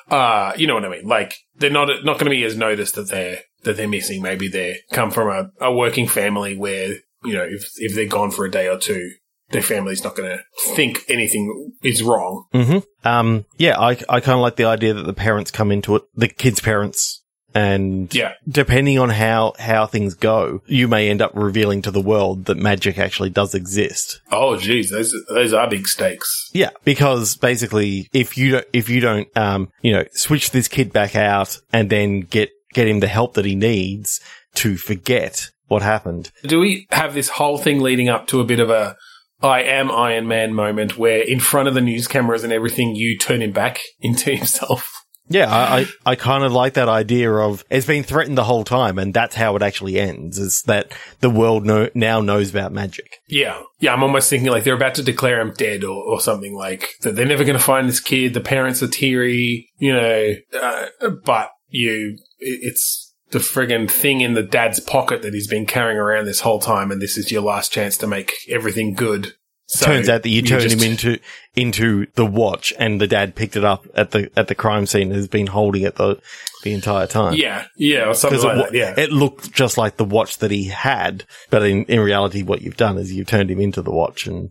Uh, 0.10 0.54
you 0.58 0.66
know 0.68 0.74
what 0.76 0.86
I 0.86 0.90
mean? 0.90 1.06
Like 1.08 1.36
they're 1.58 1.70
not 1.70 1.88
not 2.04 2.14
going 2.20 2.26
to 2.26 2.30
be 2.30 2.44
as 2.44 2.56
noticed 2.56 2.96
that 2.96 3.10
they're 3.10 3.40
that 3.64 3.78
they're 3.78 3.88
missing. 3.88 4.22
Maybe 4.22 4.48
they 4.48 4.78
come 4.92 5.12
from 5.12 5.28
a, 5.30 5.66
a 5.66 5.74
working 5.74 6.08
family 6.08 6.56
where 6.58 6.90
you 7.24 7.34
know 7.34 7.44
if 7.44 7.70
if 7.78 7.96
they're 7.96 8.06
gone 8.08 8.32
for 8.32 8.46
a 8.46 8.52
day 8.52 8.68
or 8.68 8.78
two. 8.78 9.12
Their 9.52 9.62
family's 9.62 10.04
not 10.04 10.16
going 10.16 10.30
to 10.38 10.44
think 10.76 11.04
anything 11.10 11.74
is 11.84 12.04
wrong. 12.04 12.46
Mhm. 12.54 12.84
Um, 13.04 13.46
yeah, 13.58 13.80
I, 13.80 13.92
I 14.10 14.20
kind 14.20 14.36
of 14.36 14.40
like 14.42 14.56
the 14.58 14.66
idea 14.66 14.94
that 14.94 15.04
the 15.06 15.14
parents 15.14 15.52
come 15.52 15.72
into 15.72 15.96
it, 15.96 16.04
the 16.16 16.28
kids' 16.28 16.60
parents, 16.60 17.22
and 17.56 18.14
Yeah. 18.14 18.34
depending 18.48 19.00
on 19.00 19.10
how, 19.10 19.54
how 19.58 19.88
things 19.88 20.14
go, 20.14 20.62
you 20.68 20.88
may 20.88 21.10
end 21.10 21.22
up 21.22 21.32
revealing 21.34 21.82
to 21.82 21.92
the 21.92 22.02
world 22.02 22.46
that 22.46 22.58
magic 22.58 23.00
actually 23.00 23.32
does 23.32 23.56
exist. 23.56 24.22
Oh, 24.32 24.56
geez, 24.58 24.92
those 24.92 25.16
those 25.30 25.52
are 25.54 25.68
big 25.68 25.88
stakes. 25.88 26.52
Yeah, 26.54 26.70
because 26.86 27.36
basically, 27.38 28.08
if 28.14 28.38
you 28.38 28.52
don't, 28.52 28.68
if 28.72 28.88
you 28.88 29.00
don't, 29.02 29.28
um, 29.36 29.72
you 29.82 29.94
know, 29.94 30.04
switch 30.12 30.52
this 30.52 30.68
kid 30.68 30.94
back 30.94 31.16
out 31.16 31.60
and 31.74 31.90
then 31.90 32.20
get, 32.22 32.52
get 32.74 32.88
him 32.88 33.00
the 33.00 33.08
help 33.08 33.34
that 33.34 33.46
he 33.46 33.56
needs 33.56 34.22
to 34.56 34.78
forget 34.78 35.50
what 35.70 35.82
happened. 35.82 36.32
Do 36.44 36.60
we 36.60 36.88
have 36.92 37.14
this 37.16 37.30
whole 37.30 37.58
thing 37.58 37.82
leading 37.82 38.10
up 38.10 38.28
to 38.28 38.40
a 38.42 38.44
bit 38.44 38.60
of 38.60 38.70
a 38.70 38.96
I 39.42 39.62
am 39.64 39.90
Iron 39.92 40.28
Man 40.28 40.54
moment 40.54 40.98
where 40.98 41.22
in 41.22 41.40
front 41.40 41.68
of 41.68 41.74
the 41.74 41.82
news 41.82 42.08
cameras 42.08 42.44
and 42.44 42.54
everything, 42.54 42.96
you 42.96 43.18
turn 43.18 43.42
him 43.42 43.52
back 43.52 43.80
into 44.00 44.36
himself? 44.36 44.90
Yeah, 45.32 45.48
I, 45.48 45.82
I, 45.82 45.86
I 46.08 46.16
kind 46.16 46.44
of 46.44 46.52
like 46.54 46.74
that 46.74 46.90
idea 46.90 47.32
of 47.32 47.64
it's 47.70 47.86
been 47.86 48.02
threatened 48.02 48.36
the 48.36 48.44
whole 48.46 48.64
time, 48.64 48.98
and 48.98 49.14
that's 49.14 49.36
how 49.36 49.56
it 49.56 49.62
actually 49.62 50.00
ends. 50.00 50.40
Is 50.40 50.64
that 50.64 50.92
the 51.20 51.30
world 51.30 51.68
know, 51.68 51.88
now 51.94 52.20
knows 52.20 52.50
about 52.50 52.72
magic? 52.72 53.18
Yeah. 53.28 53.62
Yeah, 53.80 53.94
I'm 53.94 54.02
almost 54.02 54.28
thinking 54.32 54.50
like 54.50 54.64
they're 54.64 54.74
about 54.74 54.96
to 54.96 55.04
declare 55.04 55.40
him 55.40 55.54
dead 55.56 55.84
or, 55.84 56.04
or 56.04 56.20
something 56.20 56.56
like 56.56 56.88
that. 57.02 57.16
They're 57.16 57.28
never 57.28 57.44
going 57.44 57.60
to 57.60 57.64
find 57.64 57.88
this 57.88 58.00
kid. 58.00 58.34
The 58.34 58.42
parents 58.42 58.82
are 58.82 58.88
teary, 58.88 59.70
you 59.78 59.94
know, 59.94 60.34
uh, 60.60 61.10
but 61.24 61.52
you, 61.68 62.18
it- 62.40 62.60
it's 62.64 63.09
the 63.32 63.40
friggin' 63.40 63.90
thing 63.90 64.22
in 64.22 64.34
the 64.34 64.44
dad's 64.44 64.80
pocket 64.80 65.22
that 65.22 65.34
he's 65.34 65.48
been 65.48 65.66
carrying 65.66 65.98
around 65.98 66.26
this 66.26 66.40
whole 66.42 66.60
time. 66.60 66.92
And 66.92 67.02
this 67.02 67.18
is 67.18 67.32
your 67.32 67.42
last 67.42 67.72
chance 67.72 67.98
to 67.98 68.08
make 68.08 68.32
everything 68.50 68.94
good. 68.94 69.34
So 69.68 69.86
Turns 69.86 70.10
out 70.10 70.24
that 70.24 70.30
you 70.30 70.42
turned 70.42 70.64
just- 70.64 70.82
him 70.84 70.92
into 70.92 71.20
into 71.56 72.08
the 72.16 72.26
watch, 72.26 72.74
and 72.80 73.00
the 73.00 73.06
dad 73.06 73.36
picked 73.36 73.56
it 73.56 73.64
up 73.64 73.86
at 73.94 74.10
the 74.12 74.32
at 74.36 74.48
the 74.48 74.56
crime 74.56 74.88
scene 74.88 75.10
and 75.10 75.16
has 75.16 75.28
been 75.28 75.46
holding 75.46 75.84
it 75.84 75.96
the 75.96 76.20
the 76.64 76.74
entire 76.74 77.06
time. 77.06 77.36
Yeah. 77.36 77.66
Yeah. 77.78 78.10
Or 78.10 78.16
something 78.16 78.42
like 78.42 78.58
it, 78.58 78.72
that. 78.72 78.74
Yeah. 78.74 78.94
it 78.98 79.12
looked 79.12 79.52
just 79.52 79.78
like 79.78 79.98
the 79.98 80.06
watch 80.06 80.40
that 80.40 80.50
he 80.50 80.66
had, 80.66 81.24
but 81.52 81.62
in, 81.64 81.86
in 81.86 82.00
reality, 82.00 82.42
what 82.42 82.64
you've 82.64 82.78
done 82.78 82.98
is 82.98 83.14
you've 83.14 83.28
turned 83.28 83.52
him 83.52 83.60
into 83.60 83.84
the 83.84 83.92
watch, 83.92 84.26
and 84.26 84.50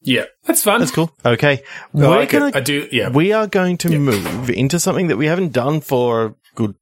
yeah. 0.00 0.24
That's 0.44 0.62
fun. 0.64 0.80
that's 0.80 0.90
cool. 0.92 1.12
Okay, 1.24 1.62
oh, 1.94 1.98
I 1.98 2.08
we're 2.08 2.16
like 2.16 2.30
gonna 2.30 2.50
I 2.52 2.60
do. 2.60 2.88
Yeah. 2.90 3.08
we 3.10 3.32
are 3.32 3.46
going 3.46 3.76
to 3.78 3.98
move 3.98 4.50
into 4.50 4.80
something 4.80 5.06
that 5.08 5.16
we 5.16 5.26
haven't 5.26 5.52
done 5.52 5.80
for 5.80 6.24
a 6.26 6.34
good, 6.56 6.74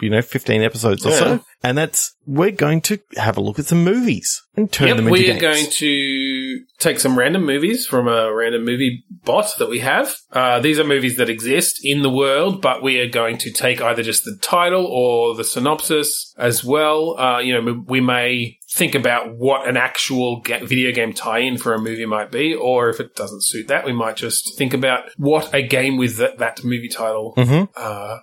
you 0.00 0.10
know, 0.10 0.22
fifteen 0.22 0.62
episodes 0.62 1.04
or 1.06 1.12
so, 1.12 1.40
and 1.62 1.76
that's 1.76 2.14
we're 2.26 2.50
going 2.50 2.80
to 2.82 2.98
have 3.16 3.36
a 3.36 3.40
look 3.40 3.58
at 3.58 3.66
some 3.66 3.82
movies 3.84 4.42
and 4.56 4.70
turn 4.70 4.88
Yep, 4.88 4.96
them 4.98 5.06
into 5.08 5.12
we 5.12 5.24
games. 5.26 5.36
are 5.38 5.40
going 5.40 5.66
to 5.70 6.60
take 6.78 7.00
some 7.00 7.18
random 7.18 7.44
movies 7.46 7.86
from 7.86 8.06
a 8.06 8.32
random 8.34 8.64
movie 8.64 9.04
bot 9.24 9.50
that 9.58 9.68
we 9.68 9.78
have. 9.80 10.14
Uh, 10.32 10.60
these 10.60 10.78
are 10.78 10.84
movies 10.84 11.16
that 11.16 11.30
exist 11.30 11.80
in 11.82 12.02
the 12.02 12.10
world, 12.10 12.60
but 12.60 12.82
we 12.82 13.00
are 13.00 13.08
going 13.08 13.38
to 13.38 13.50
take 13.50 13.80
either 13.80 14.02
just 14.02 14.24
the 14.24 14.36
title 14.42 14.84
or 14.86 15.34
the 15.34 15.44
synopsis 15.44 16.34
as 16.36 16.62
well. 16.62 17.18
Uh, 17.18 17.38
you 17.38 17.54
know, 17.60 17.82
we 17.86 18.00
may 18.00 18.58
think 18.70 18.94
about 18.94 19.34
what 19.36 19.66
an 19.66 19.76
actual 19.78 20.40
ga- 20.40 20.64
video 20.64 20.92
game 20.92 21.12
tie-in 21.14 21.56
for 21.56 21.72
a 21.74 21.78
movie 21.80 22.04
might 22.06 22.30
be, 22.30 22.54
or 22.54 22.90
if 22.90 23.00
it 23.00 23.14
doesn't 23.16 23.42
suit 23.44 23.68
that, 23.68 23.86
we 23.86 23.92
might 23.92 24.16
just 24.16 24.56
think 24.58 24.74
about 24.74 25.04
what 25.16 25.52
a 25.54 25.66
game 25.66 25.96
with 25.96 26.18
that, 26.18 26.38
that 26.38 26.62
movie 26.62 26.88
title 26.88 27.32
Mhm. 27.36 27.68
uh, 27.76 28.18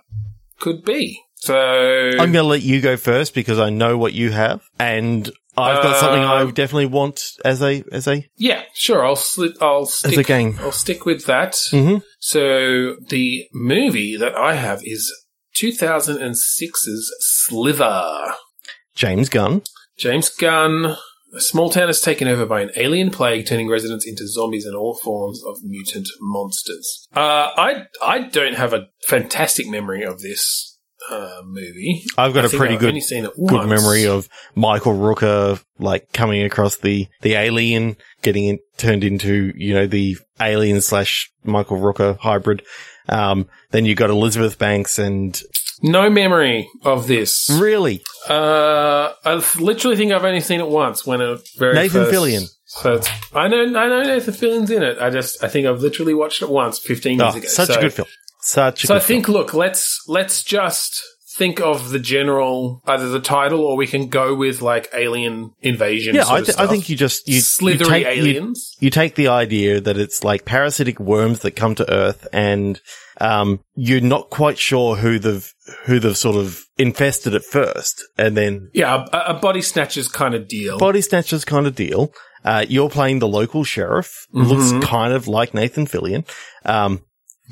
could 0.60 0.84
be. 0.84 1.20
So 1.36 1.54
I'm 1.56 2.32
going 2.32 2.32
to 2.32 2.42
let 2.44 2.62
you 2.62 2.80
go 2.80 2.96
first 2.96 3.34
because 3.34 3.58
I 3.58 3.70
know 3.70 3.96
what 3.98 4.12
you 4.14 4.30
have, 4.30 4.62
and 4.78 5.30
I've 5.56 5.82
got 5.82 5.96
something 6.00 6.22
I 6.22 6.42
Um, 6.42 6.52
definitely 6.54 6.86
want 6.86 7.22
as 7.44 7.62
a 7.62 7.82
as 7.92 8.06
a 8.08 8.26
Yeah, 8.36 8.62
sure. 8.74 9.04
I'll 9.06 9.16
sli- 9.16 9.56
I'll 9.60 9.86
stick 9.86 10.12
as 10.12 10.18
a 10.18 10.24
game. 10.24 10.58
I'll 10.60 10.72
stick 10.72 11.04
with 11.06 11.26
that. 11.26 11.52
Mhm. 11.72 12.02
So 12.18 12.96
the 13.08 13.46
movie 13.52 14.16
that 14.16 14.34
I 14.34 14.54
have 14.54 14.80
is 14.84 15.12
2006's 15.54 17.14
Slither. 17.20 18.34
James 18.94 19.28
Gunn. 19.28 19.62
James 19.98 20.28
Gunn. 20.28 20.96
A 21.34 21.40
small 21.40 21.68
town 21.70 21.88
is 21.90 22.00
taken 22.00 22.28
over 22.28 22.46
by 22.46 22.62
an 22.62 22.70
alien 22.76 23.10
plague, 23.10 23.46
turning 23.46 23.68
residents 23.68 24.06
into 24.06 24.26
zombies 24.26 24.64
and 24.64 24.74
all 24.76 24.94
forms 24.94 25.42
of 25.44 25.56
mutant 25.62 26.08
monsters. 26.20 27.06
Uh, 27.14 27.50
I 27.56 27.84
I 28.02 28.20
don't 28.20 28.54
have 28.54 28.72
a 28.72 28.86
fantastic 29.06 29.66
memory 29.68 30.02
of 30.02 30.20
this 30.22 30.75
uh, 31.10 31.42
movie. 31.44 32.04
I've 32.18 32.34
got 32.34 32.44
I 32.44 32.48
a 32.48 32.50
pretty 32.50 32.74
I've 32.74 32.80
good 32.80 32.94
good 32.94 33.32
once. 33.36 33.68
memory 33.68 34.06
of 34.06 34.28
Michael 34.54 34.94
Rooker 34.94 35.62
like 35.78 36.12
coming 36.12 36.42
across 36.42 36.76
the 36.76 37.08
the 37.22 37.34
alien, 37.34 37.96
getting 38.22 38.46
it 38.46 38.60
turned 38.76 39.04
into 39.04 39.52
you 39.56 39.74
know 39.74 39.86
the 39.86 40.16
alien 40.40 40.80
slash 40.80 41.30
Michael 41.44 41.78
Rooker 41.78 42.18
hybrid. 42.18 42.62
Um, 43.08 43.48
then 43.70 43.84
you 43.84 43.94
got 43.94 44.10
Elizabeth 44.10 44.58
Banks 44.58 44.98
and 44.98 45.40
no 45.82 46.10
memory 46.10 46.68
of 46.82 47.06
this. 47.06 47.48
really 47.50 48.02
Uh, 48.28 49.12
I 49.24 49.44
literally 49.58 49.96
think 49.96 50.12
I've 50.12 50.24
only 50.24 50.40
seen 50.40 50.60
it 50.60 50.68
once 50.68 51.06
when 51.06 51.20
it 51.20 51.48
very 51.58 51.74
Nathan 51.74 52.04
first- 52.04 52.14
Fillion. 52.14 52.48
So 52.68 52.94
it's, 52.94 53.08
I 53.32 53.46
know 53.46 53.62
I 53.62 53.88
know 53.88 54.02
Nathan 54.02 54.34
Fillion's 54.34 54.70
in 54.72 54.82
it. 54.82 54.98
I 54.98 55.08
just 55.08 55.42
I 55.42 55.48
think 55.48 55.66
I've 55.68 55.80
literally 55.80 56.14
watched 56.14 56.42
it 56.42 56.50
once, 56.50 56.80
fifteen 56.80 57.18
years 57.20 57.34
oh, 57.34 57.38
ago. 57.38 57.46
such 57.48 57.68
so, 57.68 57.78
a 57.78 57.80
good 57.80 57.92
film. 57.92 58.08
Such 58.46 58.86
So 58.86 58.94
I 58.94 59.00
think 59.00 59.28
look, 59.28 59.52
let's 59.54 60.00
let's 60.06 60.44
just 60.44 61.02
think 61.36 61.60
of 61.60 61.90
the 61.90 61.98
general 61.98 62.80
either 62.86 63.08
the 63.08 63.20
title 63.20 63.60
or 63.60 63.76
we 63.76 63.86
can 63.88 64.06
go 64.08 64.34
with 64.36 64.62
like 64.62 64.88
alien 64.94 65.50
invasion. 65.60 66.14
Yeah, 66.14 66.24
I, 66.28 66.40
th- 66.42 66.56
I 66.56 66.68
think 66.68 66.88
you 66.88 66.96
just 66.96 67.26
you, 67.26 67.34
you 67.34 67.40
slithery 67.40 68.04
take, 68.04 68.06
aliens. 68.06 68.76
you 68.78 68.88
take 68.90 69.16
the 69.16 69.28
idea 69.28 69.80
that 69.80 69.98
it's 69.98 70.22
like 70.22 70.44
parasitic 70.44 71.00
worms 71.00 71.40
that 71.40 71.56
come 71.56 71.74
to 71.74 71.92
Earth, 71.92 72.26
and 72.32 72.80
um, 73.20 73.58
you're 73.74 74.00
not 74.00 74.30
quite 74.30 74.58
sure 74.58 74.94
who 74.94 75.18
they've 75.18 75.52
who 75.86 75.98
they've 75.98 76.16
sort 76.16 76.36
of 76.36 76.64
infested 76.78 77.34
at 77.34 77.44
first, 77.44 78.00
and 78.16 78.36
then 78.36 78.70
yeah, 78.72 79.04
a, 79.12 79.32
a 79.32 79.34
body 79.34 79.60
snatchers 79.62 80.06
kind 80.06 80.34
of 80.36 80.46
deal. 80.46 80.78
body 80.78 81.00
snatchers 81.00 81.44
kind 81.44 81.66
of 81.66 81.74
deal. 81.74 82.12
Uh, 82.44 82.64
you're 82.68 82.88
playing 82.88 83.18
the 83.18 83.26
local 83.26 83.64
sheriff. 83.64 84.28
Mhm. 84.32 84.46
Looks 84.46 84.86
kind 84.86 85.12
of 85.12 85.26
like 85.26 85.52
Nathan 85.52 85.84
Fillion. 85.86 86.24
Um, 86.64 87.02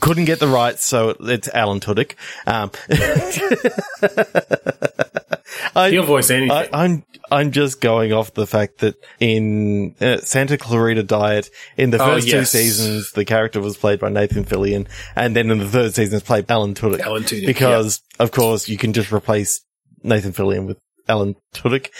couldn't 0.00 0.24
get 0.26 0.40
the 0.40 0.48
rights, 0.48 0.84
so 0.84 1.16
it's 1.20 1.48
Alan 1.48 1.80
Tudyk. 1.80 2.14
Um, 2.46 2.70
I, 5.76 5.90
He'll 5.90 6.02
voice 6.04 6.30
anything. 6.30 6.50
I, 6.50 6.68
I'm 6.72 7.04
I'm 7.30 7.50
just 7.52 7.80
going 7.80 8.12
off 8.12 8.34
the 8.34 8.46
fact 8.46 8.78
that 8.78 8.96
in 9.20 9.94
uh, 10.00 10.18
Santa 10.18 10.58
Clarita 10.58 11.02
Diet, 11.02 11.50
in 11.76 11.90
the 11.90 12.02
Oh, 12.02 12.06
first 12.06 12.28
two 12.28 12.44
seasons, 12.44 13.12
the 13.12 13.24
character 13.24 13.60
was 13.60 13.76
played 13.76 14.00
by 14.00 14.08
Nathan 14.08 14.44
Fillion, 14.44 14.86
and 15.16 15.34
then 15.34 15.50
in 15.50 15.58
the 15.58 15.68
third 15.68 15.94
season, 15.94 16.16
it's 16.18 16.26
played 16.26 16.50
Alan 16.50 16.74
Tudyk. 16.74 17.00
Alan 17.00 17.22
Tudyk, 17.22 17.46
because 17.46 18.02
of 18.18 18.30
course 18.30 18.68
you 18.68 18.76
can 18.76 18.92
just 18.92 19.12
replace 19.12 19.64
Nathan 20.02 20.32
Fillion 20.32 20.66
with 20.66 20.78
Alan 21.08 21.36
Tudyk 21.54 21.90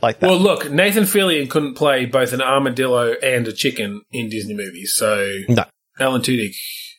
like 0.00 0.20
that. 0.20 0.28
Well, 0.28 0.38
look, 0.38 0.70
Nathan 0.70 1.04
Fillion 1.04 1.48
couldn't 1.50 1.74
play 1.74 2.06
both 2.06 2.32
an 2.32 2.40
armadillo 2.42 3.12
and 3.22 3.46
a 3.48 3.52
chicken 3.52 4.02
in 4.10 4.28
Disney 4.28 4.54
movies, 4.54 4.92
so 4.94 5.30
No. 5.48 5.64
Alan 6.00 6.22
Tudyk, 6.22 6.54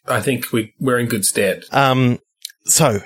I 0.07 0.21
think 0.21 0.51
we 0.51 0.73
we're 0.79 0.99
in 0.99 1.07
good 1.07 1.25
stead. 1.25 1.63
Um, 1.71 2.19
so 2.65 2.99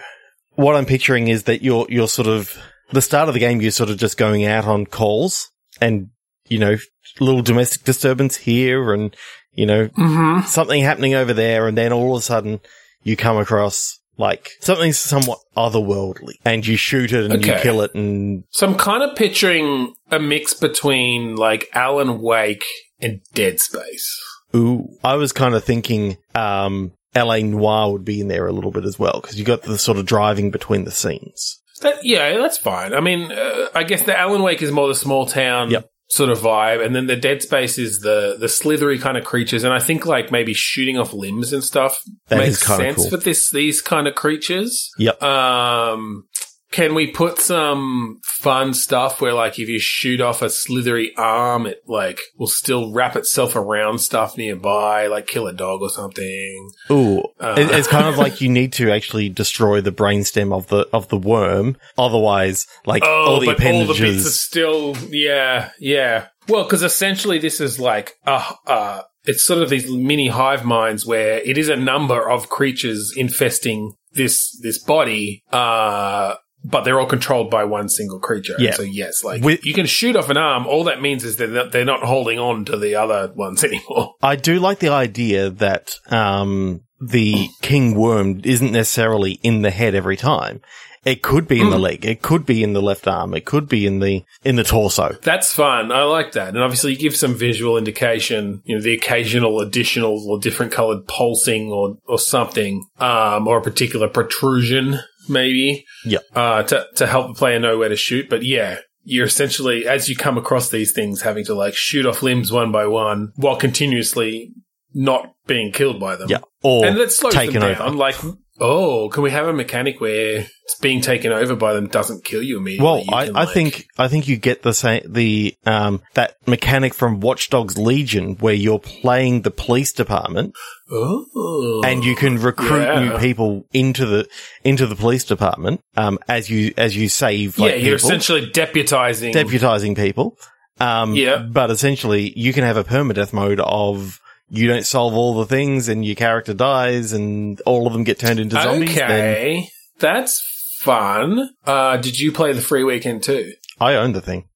what 0.56 0.76
I'm 0.76 0.86
picturing 0.86 1.28
is 1.28 1.44
that 1.44 1.62
you're, 1.62 1.86
you're 1.90 2.08
sort 2.08 2.28
of 2.28 2.58
the 2.92 3.02
start 3.02 3.28
of 3.28 3.34
the 3.34 3.40
game, 3.40 3.62
you're 3.62 3.72
sort 3.72 3.90
of 3.90 3.98
just 3.98 4.18
going 4.18 4.46
out 4.46 4.66
on 4.66 4.86
calls 4.86 5.50
and, 5.80 6.10
you 6.48 6.58
know, 6.58 6.78
little 7.20 7.42
domestic 7.42 7.84
disturbance 7.84 8.38
here 8.38 8.94
and, 8.94 9.16
you 9.54 9.66
know, 9.66 9.88
Mm-hmm. 9.90 10.48
something 10.48 10.84
happening 10.84 11.14
over 11.16 11.34
there. 11.34 11.68
And 11.68 11.78
then 11.78 11.92
all 11.94 12.16
of 12.16 12.22
a 12.22 12.24
sudden 12.24 12.60
you 13.04 13.16
come 13.16 13.38
across 13.38 14.00
like 14.18 14.52
something 14.62 14.94
somewhat 14.94 15.40
otherworldly 15.56 16.34
and 16.44 16.66
you 16.66 16.76
shoot 16.76 17.12
it 17.14 17.32
and 17.32 17.46
you 17.46 17.54
kill 17.62 17.82
it 17.82 17.94
and 17.94 18.44
So 18.50 18.68
I'm 18.68 18.76
kind 18.76 19.04
of 19.04 19.16
picturing 19.16 19.94
a 20.10 20.18
mix 20.20 20.56
between 20.56 21.36
like 21.36 21.70
Alan 21.74 22.20
Wake 22.22 22.66
and 23.00 23.22
Dead 23.34 23.60
Space. 23.60 24.10
Ooh, 24.56 24.90
I 25.04 25.16
was 25.16 25.32
kind 25.32 25.54
of 25.56 25.64
thinking, 25.64 26.18
um, 26.36 26.94
LA 27.16 27.38
Noire 27.40 27.92
would 27.92 28.06
be 28.06 28.22
in 28.22 28.28
there 28.28 28.48
a 28.48 28.52
little 28.54 28.72
bit 28.72 28.86
as 28.86 28.98
well 29.00 29.20
because 29.22 29.38
you 29.40 29.46
got 29.46 29.64
the 29.64 29.78
sort 29.78 29.98
of 29.98 30.06
driving 30.06 30.52
between 30.52 30.84
the 30.86 30.92
scenes. 30.92 31.60
That, 31.82 32.04
yeah, 32.04 32.38
that's 32.38 32.58
fine. 32.58 32.94
I 32.94 33.00
mean, 33.02 33.32
uh, 33.32 33.68
I 33.76 33.84
guess 33.84 34.04
the 34.04 34.18
Alan 34.18 34.42
Wake 34.44 34.62
is 34.62 34.72
more 34.72 34.88
the 34.88 34.96
small 34.96 35.26
town 35.28 35.70
Yep. 35.72 35.90
sort 36.10 36.30
of 36.32 36.40
vibe, 36.40 36.84
and 36.84 36.96
then 36.96 37.06
the 37.08 37.16
Dead 37.16 37.42
Space 37.44 37.78
is 37.78 38.00
the 38.00 38.36
the 38.40 38.50
slithery 38.50 38.98
kind 38.98 39.16
of 39.18 39.24
creatures. 39.24 39.64
And 39.64 39.74
I 39.74 39.80
think 39.80 40.06
like 40.06 40.32
maybe 40.32 40.54
shooting 40.56 40.98
off 40.98 41.14
limbs 41.14 41.54
and 41.54 41.64
stuff 41.64 42.00
That 42.30 42.38
makes 42.38 42.60
sense 42.66 42.96
cool. 42.98 43.10
for 43.12 43.18
this 43.18 43.52
these 43.52 43.82
kind 43.82 44.08
of 44.08 44.16
creatures. 44.16 44.90
Yep. 44.98 45.22
Um, 45.22 46.28
can 46.72 46.94
we 46.96 47.08
put 47.12 47.40
some 47.40 48.20
fun 48.24 48.74
stuff 48.74 49.22
where, 49.22 49.34
like, 49.34 49.58
if 49.58 49.70
you 49.70 49.80
shoot 49.80 50.20
off 50.22 50.42
a 50.42 50.50
slithery 50.50 51.14
arm, 51.16 51.66
it 51.66 51.82
like 51.88 52.20
will 52.38 52.48
still 52.48 52.92
wrap 52.94 53.16
itself 53.16 53.56
around 53.56 54.00
stuff 54.00 54.38
nearby, 54.38 55.08
like 55.08 55.28
kill 55.28 55.48
a 55.48 55.54
dog 55.54 55.82
or 55.82 55.90
something? 55.90 56.70
Ooh, 56.92 57.20
Uh. 57.40 57.56
it, 57.58 57.72
it's 57.72 57.88
kind 57.88 58.08
of 58.08 58.18
like 58.24 58.42
you 58.42 58.50
need 58.50 58.74
to 58.74 58.92
actually 58.92 59.30
destroy 59.30 59.82
the 59.82 59.92
brainstem 59.92 60.54
of 60.56 60.68
the 60.68 60.88
of 60.94 61.08
the 61.08 61.18
worm, 61.18 61.78
otherwise, 61.98 62.68
like 62.86 63.04
Oh, 63.06 63.26
all 63.26 63.40
the 63.40 63.48
but 63.48 63.66
all 63.66 63.86
the 63.86 63.94
bits 63.94 64.26
are 64.26 64.30
still, 64.30 64.96
yeah, 65.10 65.70
yeah. 65.80 66.28
Well, 66.48 66.64
because 66.64 66.84
essentially 66.84 67.40
this 67.40 67.60
is 67.60 67.80
like, 67.80 68.14
uh, 68.26 68.54
uh, 68.66 69.02
it's 69.26 69.44
sort 69.44 69.62
of 69.62 69.70
these 69.70 69.90
mini 69.92 70.30
hive 70.30 70.64
minds 70.64 71.06
where 71.06 71.40
it 71.40 71.58
is 71.58 71.68
a 71.70 71.76
number 71.76 72.30
of 72.30 72.48
creatures 72.50 73.14
infesting 73.18 73.94
this 74.14 74.58
this 74.62 74.78
body, 74.78 75.44
uh, 75.52 76.36
but 76.64 76.82
they're 76.84 77.00
all 77.00 77.06
controlled 77.06 77.50
by 77.50 77.64
one 77.64 77.88
single 77.90 78.20
creature. 78.20 78.56
Yeah. 78.60 78.74
So 78.74 78.84
yes, 78.84 79.24
like 79.24 79.44
With- 79.44 79.66
you 79.66 79.74
can 79.74 79.86
shoot 79.86 80.16
off 80.16 80.30
an 80.30 80.38
arm. 80.38 80.66
All 80.68 80.84
that 80.86 81.02
means 81.02 81.24
is 81.24 81.38
they're 81.38 81.70
they're 81.70 81.86
not 81.86 82.04
holding 82.04 82.40
on 82.40 82.66
to 82.66 82.78
the 82.78 82.96
other 82.96 83.32
ones 83.36 83.64
anymore. 83.64 84.16
I 84.22 84.36
do 84.36 84.60
like 84.60 84.80
the 84.80 84.90
idea 84.90 85.50
that 85.50 85.96
um 86.10 86.82
the 87.00 87.48
king 87.62 87.94
worm 87.96 88.42
isn't 88.44 88.72
necessarily 88.72 89.34
in 89.44 89.62
the 89.62 89.72
head 89.72 89.94
every 89.96 90.18
time. 90.18 90.62
It 91.06 91.22
could 91.22 91.48
be 91.48 91.60
in 91.62 91.68
Hmm. 91.68 91.72
the 91.72 91.80
leg. 91.80 92.06
It 92.06 92.22
could 92.22 92.46
be 92.46 92.64
in 92.64 92.74
the 92.74 92.82
left 92.82 93.08
arm. 93.08 93.34
It 93.34 93.46
could 93.46 93.70
be 93.70 93.86
in 93.88 94.00
the 94.00 94.24
in 94.44 94.58
the 94.58 94.64
torso. 94.66 95.16
That's 95.22 95.54
fun. 95.54 95.90
I 95.92 96.04
like 96.04 96.34
that. 96.34 96.50
And 96.50 96.58
obviously 96.58 96.92
you 96.94 96.98
give 96.98 97.16
some 97.16 97.34
visual 97.36 97.78
indication, 97.78 98.62
you 98.66 98.76
know, 98.76 98.82
the 98.82 98.94
occasional 98.96 99.62
additional 99.62 100.28
or 100.30 100.38
different 100.40 100.74
colored 100.74 101.08
pulsing 101.08 101.72
or, 101.72 101.98
or 102.08 102.20
something, 102.20 102.84
um, 103.00 103.48
or 103.48 103.60
a 103.60 103.62
particular 103.62 104.10
protrusion, 104.10 105.00
maybe. 105.30 105.86
Yeah. 106.06 106.20
Uh, 106.34 106.64
to, 106.64 106.88
to 106.96 107.08
help 107.08 107.28
the 107.28 107.34
player 107.34 107.60
know 107.60 107.78
where 107.78 107.90
to 107.90 107.96
shoot. 107.96 108.30
But 108.30 108.44
yeah, 108.44 108.80
you're 109.04 109.26
essentially, 109.26 109.88
as 109.88 110.10
you 110.10 110.16
come 110.16 110.38
across 110.38 110.70
these 110.70 110.92
things, 110.92 111.22
having 111.22 111.46
to 111.46 111.54
like 111.54 111.76
shoot 111.76 112.06
off 112.06 112.22
limbs 112.24 112.52
one 112.52 112.72
by 112.72 112.88
one 112.88 113.32
while 113.36 113.56
continuously 113.56 114.54
not 114.94 115.34
being 115.46 115.72
killed 115.72 116.00
by 116.00 116.16
them. 116.16 116.30
Yeah, 116.30 116.40
or 116.64 116.86
And 116.86 116.98
that 116.98 117.12
slows 117.12 117.34
them 117.34 117.46
taken 117.46 117.62
down. 117.62 117.82
over. 117.82 117.96
Like, 117.96 118.16
oh, 118.60 119.10
can 119.10 119.24
we 119.24 119.32
have 119.32 119.48
a 119.48 119.54
mechanic 119.54 120.00
where 120.02 120.40
it's 120.64 120.80
being 120.82 121.02
taken 121.02 121.32
over 121.32 121.56
by 121.56 121.74
them 121.74 121.88
doesn't 121.88 122.24
kill 122.26 122.42
you 122.44 122.58
immediately? 122.58 122.86
Well, 122.86 123.00
You 123.00 123.14
I, 123.14 123.26
can, 123.28 123.36
I 123.36 123.44
like- 123.46 123.54
think 123.54 123.88
I 123.98 124.08
think 124.08 124.28
you 124.28 124.38
get 124.38 124.64
the 124.64 124.74
same 124.74 125.02
the 125.08 125.56
um 125.66 126.02
that 126.16 126.36
mechanic 126.48 126.94
from 126.94 127.20
Watch 127.20 127.50
Dogs 127.50 127.78
Legion 127.78 128.36
where 128.40 128.54
you're 128.54 128.80
playing 128.80 129.42
the 129.44 129.52
police 129.52 129.92
department 129.94 130.54
Oh. 130.90 131.82
and 131.86 132.04
you 132.04 132.16
can 132.16 132.38
recruit 132.40 132.84
Yeah. 132.84 133.00
new 133.04 133.18
people 133.18 133.66
into 133.74 134.06
the 134.06 134.28
into 134.64 134.86
the 134.88 134.96
police 134.96 135.24
department 135.24 135.82
um 135.96 136.18
as 136.28 136.50
you 136.50 136.74
as 136.78 136.96
you 136.96 137.10
save 137.10 137.58
like 137.60 137.72
yeah, 137.72 137.78
you're 137.78 137.98
people, 137.98 138.10
essentially 138.10 138.50
deputizing. 138.52 139.34
deputizing 139.34 139.96
people 139.96 140.38
um 140.80 141.14
Yeah. 141.16 141.38
but 141.38 141.72
essentially 141.72 142.34
you 142.36 142.54
can 142.54 142.64
have 142.64 142.78
a 142.78 142.84
permadeath 142.84 143.34
mode 143.34 143.60
of 143.60 144.20
you 144.50 144.68
don't 144.68 144.86
solve 144.86 145.14
all 145.14 145.36
the 145.36 145.46
things 145.46 145.90
and 145.90 146.06
your 146.06 146.16
character 146.16 146.54
dies 146.54 147.14
and 147.14 147.62
all 147.62 147.88
of 147.88 147.94
them 147.94 148.04
get 148.04 148.20
turned 148.20 148.40
into 148.40 148.56
zombies 148.56 148.96
then 148.96 149.12
okay, 149.12 149.70
that's 150.00 150.78
fun. 150.80 151.50
Uh, 151.66 151.98
did 151.98 152.20
you 152.20 152.32
play 152.32 152.54
the 152.54 152.62
free 152.62 152.84
weekend 152.84 153.24
too? 153.24 153.52
I 153.80 153.96
own 153.96 154.14
the 154.14 154.22
thing 154.22 154.48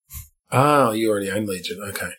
Oh, 0.51 0.91
you 0.91 1.09
already 1.09 1.31
own 1.31 1.45
Legion. 1.45 1.79
Okay. 1.81 2.09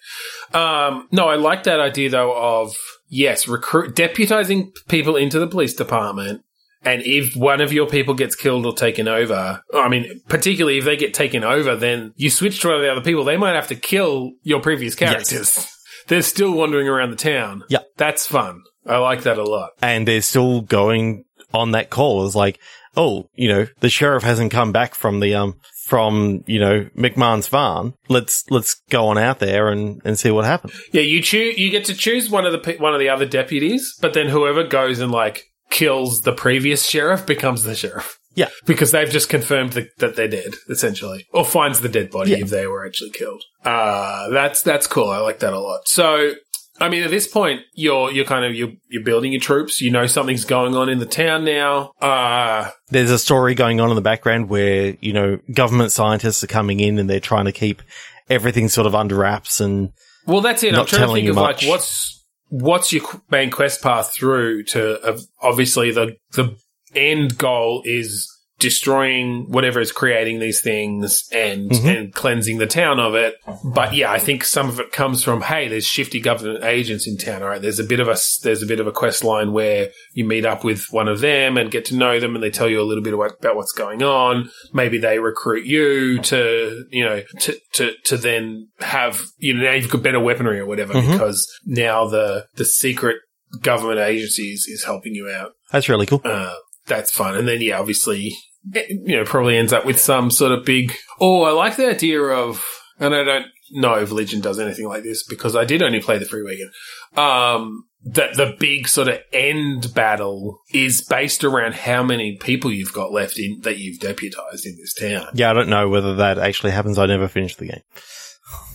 Um, 0.55 1.07
no, 1.13 1.29
I 1.29 1.37
like 1.37 1.65
that 1.65 1.81
idea 1.81 2.09
though 2.09 2.35
of 2.35 2.75
yes, 3.09 3.47
recruit 3.47 3.95
deputizing 3.95 4.71
people 4.89 5.17
into 5.17 5.39
the 5.39 5.47
police 5.47 5.75
department. 5.75 6.43
And 6.85 7.03
if 7.03 7.37
one 7.37 7.61
of 7.61 7.73
your 7.73 7.87
people 7.87 8.15
gets 8.15 8.35
killed 8.35 8.67
or 8.67 8.75
taken 8.75 9.07
over, 9.07 9.63
I 9.73 9.89
mean, 9.89 10.21
particularly 10.29 10.79
if 10.79 10.85
they 10.85 10.97
get 10.97 11.15
taken 11.15 11.45
over, 11.45 11.77
then 11.77 12.13
you 12.17 12.29
switch 12.29 12.61
to 12.63 12.69
one 12.69 12.77
of 12.77 12.83
the 12.83 12.91
other 12.91 13.03
people. 13.03 13.23
They 13.23 13.37
might 13.37 13.55
have 13.55 13.69
to 13.69 13.77
kill 13.77 14.33
your 14.43 14.61
previous 14.61 14.97
characters. 14.97 15.69
They're 16.09 16.23
still 16.23 16.53
wandering 16.53 16.89
around 16.89 17.11
the 17.11 17.17
town. 17.17 17.65
Yeah. 17.69 17.81
That's 17.97 18.27
fun. 18.27 18.63
I 18.87 18.99
like 18.99 19.23
that 19.23 19.39
a 19.39 19.45
lot. 19.45 19.71
and 19.81 20.07
they're 20.09 20.23
still 20.23 20.61
going 20.63 21.25
on 21.55 21.71
that 21.73 21.91
call. 21.91 22.27
It's 22.27 22.35
like, 22.35 22.59
oh, 22.97 23.29
you 23.35 23.49
know, 23.49 23.67
the 23.81 23.89
sheriff 23.91 24.23
hasn't 24.25 24.51
come 24.53 24.73
back 24.73 24.95
from 24.95 25.21
the 25.21 25.35
um 25.35 25.55
from 25.87 26.43
you 26.47 26.59
know 26.59 26.89
McMahon's 26.97 27.47
farm. 27.47 27.95
Let's 28.09 28.45
let's 28.51 28.75
go 28.91 29.07
on 29.09 29.19
out 29.19 29.39
there 29.39 29.69
and 29.69 30.01
and 30.05 30.19
see 30.19 30.31
what 30.31 30.45
happens. 30.45 30.75
Yeah, 30.93 31.03
you 31.03 31.23
choose. 31.23 31.59
You 31.59 31.71
get 31.71 31.85
to 31.87 31.95
choose 31.95 32.29
one 32.31 32.45
of 32.47 32.53
the 32.53 32.59
pe- 32.59 32.79
one 32.79 32.95
of 32.95 33.01
the 33.01 33.09
other 33.09 33.27
deputies, 33.27 33.95
but 34.01 34.15
then 34.15 34.29
whoever 34.29 34.65
goes 34.65 34.99
and 35.01 35.13
like 35.13 35.45
kills 35.71 36.23
the 36.23 36.33
previous 36.33 36.87
sheriff 36.89 37.25
becomes 37.27 37.63
the 37.63 37.75
sheriff. 37.75 38.19
Yeah. 38.35 38.49
because 38.67 38.91
they've 38.93 39.11
just 39.11 39.29
confirmed 39.29 39.73
that, 39.75 39.89
that 39.99 40.17
they're 40.17 40.29
dead, 40.29 40.55
essentially, 40.69 41.27
or 41.33 41.45
finds 41.45 41.81
the 41.81 41.89
dead 41.89 42.11
body 42.11 42.31
Yeah. 42.33 42.39
if 42.39 42.51
they 42.51 42.67
were 42.67 42.87
actually 42.87 43.11
killed. 43.11 43.43
Uh 43.65 44.29
that's 44.31 44.63
that's 44.63 44.87
cool. 44.87 45.11
I 45.11 45.19
like 45.19 45.41
that 45.41 45.53
a 45.53 45.61
lot. 45.61 45.87
So. 45.87 46.35
I 46.81 46.89
mean, 46.89 47.03
at 47.05 47.11
this 47.11 47.29
point, 47.29 47.61
you're 47.75 48.11
you're 48.11 48.25
kind 48.25 48.45
of 48.47 48.55
you're 48.55 48.73
you're 48.89 49.05
building 49.05 49.31
your 49.31 49.41
troops. 49.43 49.81
You 49.83 49.91
know 49.91 50.07
something's 50.07 50.47
going 50.47 50.75
on 50.75 50.89
in 50.89 50.99
the 50.99 51.07
town 51.07 51.45
now. 51.45 51.93
Uh 52.01 52.71
There's 52.89 53.11
a 53.11 53.19
story 53.19 53.55
going 53.55 53.79
on 53.79 53.91
in 53.91 53.95
the 53.95 54.01
background 54.03 54.49
where 54.49 54.97
you 55.01 55.13
know 55.13 55.39
government 55.55 55.93
scientists 55.93 56.43
are 56.43 56.49
coming 56.49 56.81
in 56.81 56.99
and 56.99 57.09
they're 57.09 57.21
trying 57.21 57.45
to 57.45 57.53
keep 57.53 57.83
everything 58.31 58.69
sort 58.69 58.87
of 58.87 58.95
under 58.95 59.15
wraps 59.17 59.61
and 59.61 59.91
Well, 60.27 60.41
that's 60.41 60.63
it. 60.65 60.75
I'm 60.75 60.87
trying 60.87 61.07
to 61.07 61.13
think 61.13 61.29
of 61.29 61.37
much. 61.37 61.63
like 61.63 61.71
what's 61.71 62.25
what's 62.49 62.93
your 62.93 63.03
main 63.31 63.51
quest 63.51 63.83
path 63.83 64.13
through 64.15 64.65
to 64.65 64.99
uh, 65.03 65.19
obviously 65.43 65.93
the 65.93 66.17
the 66.33 66.57
end 66.95 67.39
goal 67.39 67.83
is 67.85 68.29
destroying 68.59 69.47
whatever 69.51 69.81
is 69.81 69.91
creating 69.91 70.39
these 70.39 70.61
things 70.61 71.25
and 71.33 71.69
Mhm. 71.73 71.97
and 71.99 72.15
cleansing 72.15 72.59
the 72.59 72.67
town 72.67 73.01
of 73.01 73.15
it. 73.17 73.35
But 73.75 73.93
yeah, 73.93 74.13
I 74.13 74.21
think 74.21 74.45
some 74.45 74.69
of 74.69 74.79
it 74.79 74.93
comes 74.93 75.25
from 75.25 75.43
hey, 75.43 75.67
there's 75.67 75.85
shifty 75.87 76.21
government 76.21 76.63
agents 76.65 77.09
in 77.09 77.19
town. 77.19 77.43
All 77.43 77.49
right, 77.49 77.61
there's 77.61 77.81
a 77.81 77.85
bit 77.85 77.99
of 77.99 78.07
a 78.07 78.17
there's 78.45 78.63
a 78.63 78.67
bit 78.67 78.79
of 78.79 78.87
a 78.87 78.93
quest 78.93 79.25
line 79.25 79.53
where 79.53 79.91
you 80.15 80.25
meet 80.25 80.47
up 80.47 80.63
with 80.63 80.87
one 80.93 81.09
of 81.09 81.21
them 81.21 81.57
and 81.59 81.73
get 81.73 81.85
to 81.87 81.97
know 81.97 82.21
them, 82.21 82.37
and 82.37 82.43
they 82.45 82.51
tell 82.51 82.69
you 82.69 82.81
a 82.81 82.85
little 82.87 83.03
bit 83.03 83.15
about, 83.15 83.57
what's 83.57 83.73
going 83.73 84.03
on. 84.03 84.49
Maybe 84.73 84.97
they 84.99 85.19
recruit 85.19 85.67
you 85.67 86.21
to 86.21 86.85
you 86.91 87.05
know 87.05 87.23
to 87.41 87.59
to 87.75 87.93
to 88.05 88.17
then 88.17 88.69
have 88.79 89.23
you 89.39 89.55
know 89.55 89.65
now 89.65 89.73
you've 89.73 89.91
got 89.91 90.03
better 90.05 90.21
weaponry 90.21 90.61
or 90.61 90.67
whatever 90.67 90.95
Mhm. 90.95 91.11
because 91.13 91.45
now 91.67 92.07
the 92.07 92.47
the 92.55 92.65
secret 92.65 93.17
government 93.61 93.99
agencies 93.99 94.67
is 94.69 94.85
helping 94.85 95.15
you 95.17 95.29
out. 95.29 95.53
that's 95.73 95.89
really 95.89 96.07
cool. 96.07 96.21
Uh, 96.25 96.55
that's 96.87 97.13
fun. 97.13 97.37
And 97.37 97.47
then, 97.47 97.61
yeah, 97.61 97.79
obviously, 97.79 98.37
it, 98.73 98.91
you 98.91 99.17
know, 99.17 99.25
probably 99.25 99.57
ends 99.57 99.73
up 99.73 99.85
with 99.85 100.01
some 100.01 100.31
sort 100.31 100.53
of 100.53 100.65
big. 100.65 100.95
Oh, 101.21 101.43
I 101.43 101.53
like 101.53 101.77
the 101.77 101.89
idea 101.89 102.21
of, 102.21 102.65
and 102.99 103.15
I 103.15 103.25
don't 103.25 103.47
know 103.73 103.95
if 103.95 104.11
Legion 104.11 104.41
does 104.41 104.59
anything 104.59 104.87
like 104.87 105.03
this 105.03 105.25
because 105.25 105.57
I 105.57 105.65
did 105.65 105.83
only 105.83 106.01
play 106.01 106.19
the 106.19 106.27
free 106.27 106.43
weekend. 106.43 106.71
Um, 107.17 107.85
that 108.05 108.37
the 108.37 108.57
big 108.59 108.89
sort 108.89 109.09
of 109.09 109.19
end 109.33 109.95
battle 109.95 110.61
is 110.73 111.03
based 111.03 111.45
around 111.45 111.75
how 111.75 112.03
many 112.03 112.37
people 112.37 112.73
you've 112.73 112.93
got 112.93 113.13
left 113.13 113.39
in 113.39 113.61
that 113.63 113.79
you've 113.79 114.01
deputized 114.01 114.67
in 114.67 114.77
this 114.77 114.95
town. 114.95 115.29
Yeah, 115.35 115.51
I 115.51 115.53
don't 115.53 115.69
know 115.69 115.89
whether 115.89 116.17
that 116.17 116.39
actually 116.39 116.73
happens. 116.73 116.99
I 116.99 117.07
never 117.07 117.29
finished 117.29 117.59
the 117.59 117.67
game. 117.67 117.83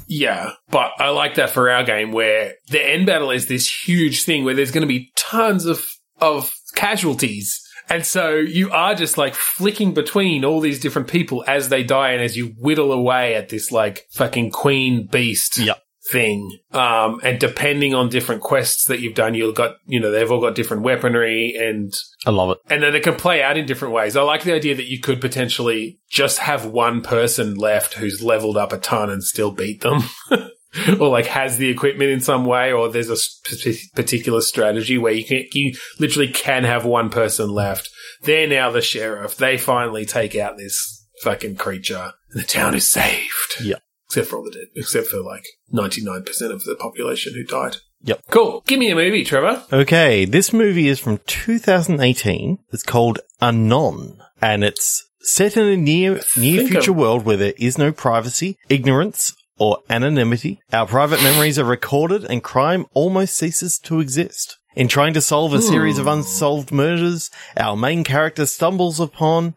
Yeah, 0.07 0.51
but 0.69 0.91
I 0.99 1.09
like 1.09 1.35
that 1.35 1.49
for 1.49 1.69
our 1.69 1.83
game 1.83 2.13
where 2.13 2.53
the 2.69 2.81
end 2.81 3.05
battle 3.05 3.31
is 3.31 3.47
this 3.47 3.69
huge 3.69 4.23
thing 4.23 4.45
where 4.45 4.53
there's 4.53 4.71
going 4.71 4.81
to 4.81 4.87
be 4.87 5.11
tons 5.17 5.65
of 5.65 5.85
of 6.21 6.51
casualties. 6.75 7.61
And 7.89 8.05
so 8.05 8.35
you 8.35 8.71
are 8.71 8.95
just 8.95 9.17
like 9.17 9.33
flicking 9.35 9.93
between 9.93 10.43
all 10.45 10.59
these 10.59 10.79
different 10.79 11.07
people 11.07 11.43
as 11.47 11.69
they 11.69 11.83
die 11.83 12.11
and 12.11 12.21
as 12.21 12.35
you 12.35 12.47
whittle 12.57 12.91
away 12.91 13.35
at 13.35 13.49
this 13.49 13.71
like 13.71 14.05
fucking 14.11 14.51
queen 14.51 15.07
beast 15.07 15.57
Yep. 15.57 15.81
thing. 16.11 16.57
Um, 16.71 17.19
and 17.23 17.39
depending 17.39 17.93
on 17.93 18.09
different 18.09 18.41
quests 18.41 18.85
that 18.87 18.99
you've 18.99 19.15
done, 19.15 19.33
you've 19.35 19.55
got, 19.55 19.75
you 19.85 19.99
know, 19.99 20.11
they've 20.11 20.29
all 20.31 20.41
got 20.41 20.55
different 20.55 20.83
weaponry 20.83 21.53
and, 21.57 21.93
I 22.25 22.31
love 22.31 22.51
it. 22.51 22.57
and 22.69 22.81
then 22.83 22.95
it 22.95 23.03
can 23.03 23.15
play 23.15 23.41
out 23.41 23.57
in 23.57 23.65
different 23.65 23.93
ways. 23.93 24.15
I 24.17 24.21
like 24.21 24.43
the 24.43 24.53
idea 24.53 24.75
that 24.75 24.89
you 24.89 24.99
could 24.99 25.19
potentially 25.21 25.99
just 26.09 26.39
have 26.39 26.65
one 26.65 27.01
person 27.01 27.55
left 27.55 27.93
who's 27.95 28.21
leveled 28.23 28.57
up 28.57 28.73
a 28.73 28.77
ton 28.77 29.09
and 29.09 29.23
still 29.23 29.51
beat 29.51 29.81
them. 29.81 30.01
or 30.99 31.09
like 31.09 31.25
has 31.27 31.57
the 31.57 31.69
equipment 31.69 32.11
in 32.11 32.19
some 32.19 32.45
way, 32.45 32.71
or 32.71 32.89
there's 32.89 33.09
a 33.09 33.17
sp- 33.17 33.93
particular 33.95 34.41
strategy 34.41 34.97
where 34.97 35.13
you 35.13 35.25
can, 35.25 35.45
you 35.53 35.73
literally 35.99 36.29
can 36.29 36.63
have 36.63 36.85
one 36.85 37.09
person 37.09 37.49
left. 37.49 37.89
They're 38.23 38.47
now 38.47 38.71
the 38.71 38.81
sheriff. 38.81 39.37
They 39.37 39.57
finally 39.57 40.05
take 40.05 40.35
out 40.35 40.57
this 40.57 41.05
fucking 41.21 41.55
creature. 41.55 42.13
And 42.31 42.41
the 42.41 42.47
town 42.47 42.75
is 42.75 42.87
saved. 42.87 43.61
Yeah. 43.61 43.77
Except 44.05 44.27
for 44.27 44.37
all 44.37 44.43
the 44.43 44.51
dead, 44.51 44.67
except 44.75 45.07
for 45.07 45.21
like 45.21 45.45
99% 45.73 46.27
of 46.51 46.63
the 46.63 46.75
population 46.79 47.33
who 47.33 47.43
died. 47.43 47.77
Yep. 48.03 48.21
Cool. 48.29 48.63
Give 48.65 48.79
me 48.79 48.89
a 48.89 48.95
movie, 48.95 49.23
Trevor. 49.23 49.63
Okay, 49.73 50.23
this 50.25 50.53
movie 50.53 50.87
is 50.87 50.99
from 50.99 51.19
2018. 51.25 52.59
It's 52.71 52.83
called 52.83 53.19
Anon, 53.41 54.19
and 54.41 54.63
it's 54.63 55.03
set 55.19 55.57
in 55.57 55.67
a 55.67 55.75
near 55.75 56.21
near 56.37 56.65
future 56.65 56.93
world 56.93 57.25
where 57.25 57.37
there 57.37 57.53
is 57.57 57.77
no 57.77 57.91
privacy, 57.91 58.57
ignorance, 58.69 59.33
or 59.57 59.79
anonymity. 59.89 60.61
Our 60.71 60.87
private 60.87 61.21
memories 61.21 61.59
are 61.59 61.65
recorded, 61.65 62.23
and 62.25 62.43
crime 62.43 62.85
almost 62.93 63.35
ceases 63.35 63.79
to 63.79 63.99
exist. 63.99 64.57
In 64.75 64.87
trying 64.87 65.13
to 65.15 65.21
solve 65.21 65.53
a 65.53 65.61
series 65.61 65.97
of 65.97 66.05
unsolved 66.05 66.71
murders, 66.71 67.31
our 67.55 67.75
main 67.75 68.03
character 68.03 68.45
stumbles 68.45 68.99
upon 68.99 69.55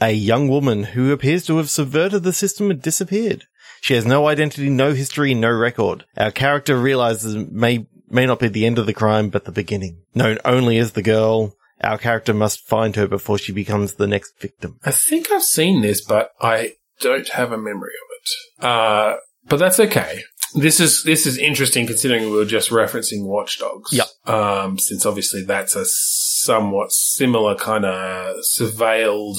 a 0.00 0.12
young 0.12 0.48
woman 0.48 0.84
who 0.84 1.12
appears 1.12 1.44
to 1.46 1.56
have 1.56 1.68
subverted 1.68 2.22
the 2.22 2.32
system 2.32 2.70
and 2.70 2.80
disappeared. 2.80 3.44
She 3.80 3.94
has 3.94 4.06
no 4.06 4.28
identity, 4.28 4.70
no 4.70 4.92
history, 4.92 5.34
no 5.34 5.50
record. 5.50 6.04
Our 6.16 6.30
character 6.30 6.76
realizes 6.76 7.34
it 7.34 7.50
may 7.50 7.86
may 8.08 8.26
not 8.26 8.38
be 8.38 8.48
the 8.48 8.66
end 8.66 8.78
of 8.78 8.86
the 8.86 8.92
crime, 8.92 9.30
but 9.30 9.46
the 9.46 9.52
beginning. 9.52 10.02
Known 10.14 10.38
only 10.44 10.78
as 10.78 10.92
the 10.92 11.02
girl, 11.02 11.56
our 11.82 11.98
character 11.98 12.32
must 12.32 12.66
find 12.68 12.94
her 12.94 13.08
before 13.08 13.38
she 13.38 13.52
becomes 13.52 13.94
the 13.94 14.06
next 14.06 14.38
victim. 14.38 14.78
I 14.84 14.92
think 14.92 15.32
I've 15.32 15.42
seen 15.42 15.80
this, 15.80 16.04
but 16.04 16.30
I 16.40 16.74
don't 17.00 17.28
have 17.30 17.50
a 17.50 17.58
memory 17.58 17.94
of 18.02 18.08
it. 18.20 18.64
Uh, 18.64 19.16
but 19.48 19.58
that's 19.58 19.80
okay. 19.80 20.22
This 20.54 20.80
is 20.80 21.02
this 21.04 21.26
is 21.26 21.38
interesting 21.38 21.86
considering 21.86 22.24
we 22.24 22.36
were 22.36 22.44
just 22.44 22.70
referencing 22.70 23.26
Watch 23.26 23.58
Dogs. 23.58 23.92
Yep. 23.92 24.06
Um, 24.26 24.78
since 24.78 25.06
obviously 25.06 25.44
that's 25.44 25.74
a 25.74 25.84
somewhat 25.86 26.92
similar 26.92 27.54
kind 27.54 27.84
of 27.86 28.36
surveilled 28.58 29.36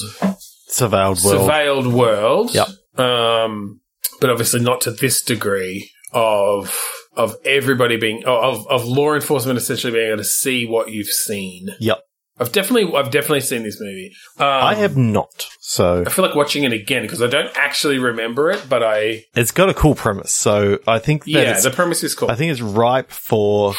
Surveilled 0.69 1.23
world. 1.23 1.49
surveilled 1.49 1.93
world. 1.93 2.55
Yep. 2.55 2.67
Um, 2.99 3.81
but 4.19 4.29
obviously 4.31 4.61
not 4.61 4.81
to 4.81 4.91
this 4.91 5.21
degree 5.21 5.91
of 6.13 6.75
of 7.15 7.35
everybody 7.45 7.97
being 7.97 8.23
of 8.25 8.65
of 8.67 8.85
law 8.85 9.13
enforcement 9.13 9.57
essentially 9.57 9.93
being 9.93 10.07
able 10.07 10.17
to 10.17 10.23
see 10.23 10.65
what 10.65 10.89
you've 10.91 11.07
seen. 11.07 11.69
Yep. 11.79 11.99
I've 12.43 12.51
definitely 12.51 12.93
I've 12.95 13.11
definitely 13.11 13.41
seen 13.41 13.63
this 13.63 13.79
movie. 13.79 14.11
Um, 14.37 14.45
I 14.47 14.75
have 14.75 14.97
not. 14.97 15.47
So 15.59 16.03
I 16.05 16.09
feel 16.09 16.25
like 16.25 16.35
watching 16.35 16.63
it 16.63 16.73
again 16.73 17.01
because 17.03 17.21
I 17.21 17.27
don't 17.27 17.51
actually 17.55 17.97
remember 17.99 18.51
it, 18.51 18.65
but 18.69 18.83
I 18.83 19.23
it's 19.35 19.51
got 19.51 19.69
a 19.69 19.73
cool 19.73 19.95
premise. 19.95 20.33
So 20.33 20.79
I 20.87 20.99
think 20.99 21.23
that 21.25 21.31
yeah, 21.31 21.59
the 21.59 21.71
premise 21.71 22.03
is 22.03 22.13
cool. 22.15 22.29
I 22.29 22.35
think 22.35 22.51
it's 22.51 22.61
ripe 22.61 23.11
for 23.11 23.73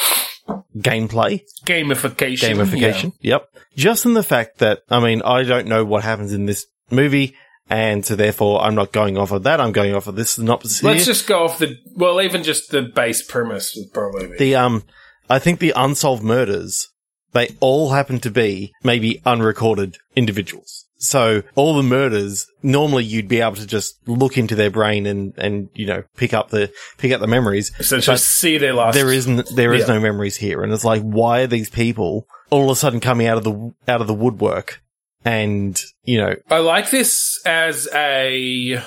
gameplay, 0.77 1.43
Gamification. 1.65 2.57
gamification. 2.57 3.13
Yep. 3.21 3.49
Just 3.77 4.07
in 4.07 4.15
the 4.15 4.23
fact 4.23 4.59
that, 4.59 4.81
I 4.89 5.01
mean, 5.01 5.23
I 5.23 5.43
don't 5.43 5.67
know 5.67 5.85
what 5.85 6.05
happens 6.05 6.33
in 6.33 6.47
this 6.47 6.67
movie. 6.91 7.35
And 7.71 8.05
so 8.05 8.15
therefore 8.15 8.61
I'm 8.61 8.75
not 8.75 8.93
going 8.93 9.17
off 9.17 9.33
of 9.33 9.45
that. 9.45 9.59
I'm 9.59 9.73
going 9.73 9.95
off 9.95 10.07
of 10.07 10.17
this 10.17 10.33
synopsis 10.33 10.83
Yeah. 10.83 10.91
here. 10.91 10.97
Let's 10.97 11.07
just 11.07 11.27
go 11.27 11.45
off 11.45 11.59
the 11.59 11.77
well, 11.97 12.21
even 12.21 12.43
just 12.43 12.71
the 12.71 12.83
base 12.83 13.23
premise 13.23 13.75
would 13.75 13.93
probably 13.93 14.37
the, 14.37 14.55
um, 14.57 14.85
I 15.31 15.39
think 15.39 15.61
the 15.61 15.73
unsolved 15.75 16.23
murders, 16.23 16.89
they 17.35 17.55
all 17.61 17.91
happen 17.91 18.19
to 18.21 18.31
be 18.31 18.73
maybe 18.83 19.21
unrecorded 19.27 19.99
individuals. 20.17 20.87
So 20.97 21.43
all 21.55 21.75
the 21.77 21.83
murders, 21.83 22.47
normally 22.63 23.05
you'd 23.05 23.29
be 23.29 23.41
able 23.43 23.57
to 23.57 23.67
just 23.67 23.97
look 24.09 24.39
into 24.39 24.55
their 24.55 24.71
brain 24.71 25.05
and, 25.05 25.35
and, 25.37 25.69
you 25.75 25.85
know, 25.87 26.05
pick 26.17 26.33
up 26.33 26.49
the, 26.49 26.73
pick 26.97 27.13
up 27.13 27.21
the 27.21 27.27
memories. 27.27 27.73
Essentially, 27.79 28.17
see 28.17 28.57
their 28.57 28.73
last. 28.73 28.95
there 28.95 29.13
isn't 29.13 29.51
there 29.55 29.75
is 29.75 29.87
Yeah. 29.87 29.95
no 29.95 30.01
memories 30.01 30.37
here 30.37 30.63
and 30.63 30.73
it's 30.73 30.85
like 30.85 31.03
why 31.03 31.41
are 31.43 31.47
these 31.47 31.69
people 31.69 32.27
all 32.49 32.65
of 32.65 32.71
a 32.71 32.77
sudden 32.77 33.01
coming 33.01 33.27
out 33.27 33.37
of 33.37 33.45
the 33.45 33.75
out 33.87 34.01
of 34.01 34.07
the 34.07 34.15
woodwork 34.15 34.81
and 35.27 35.83
you 36.05 36.19
know 36.19 36.37
I 36.51 36.59
like 36.59 36.91
this 36.91 37.41
as 37.45 37.87
a. 37.95 38.79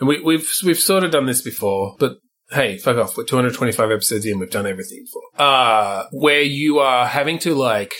We, 0.00 0.20
we've 0.22 0.48
we've 0.64 0.78
sort 0.78 1.04
of 1.04 1.10
done 1.10 1.26
this 1.26 1.42
before, 1.42 1.96
but 1.98 2.16
hey, 2.50 2.78
fuck 2.78 2.96
off. 2.96 3.16
We're 3.16 3.24
225 3.24 3.90
episodes 3.90 4.26
in. 4.26 4.38
We've 4.38 4.50
done 4.50 4.66
everything 4.66 5.04
before. 5.04 5.22
Uh, 5.36 6.04
where 6.12 6.42
you 6.42 6.78
are 6.78 7.06
having 7.06 7.38
to 7.40 7.54
like 7.54 7.94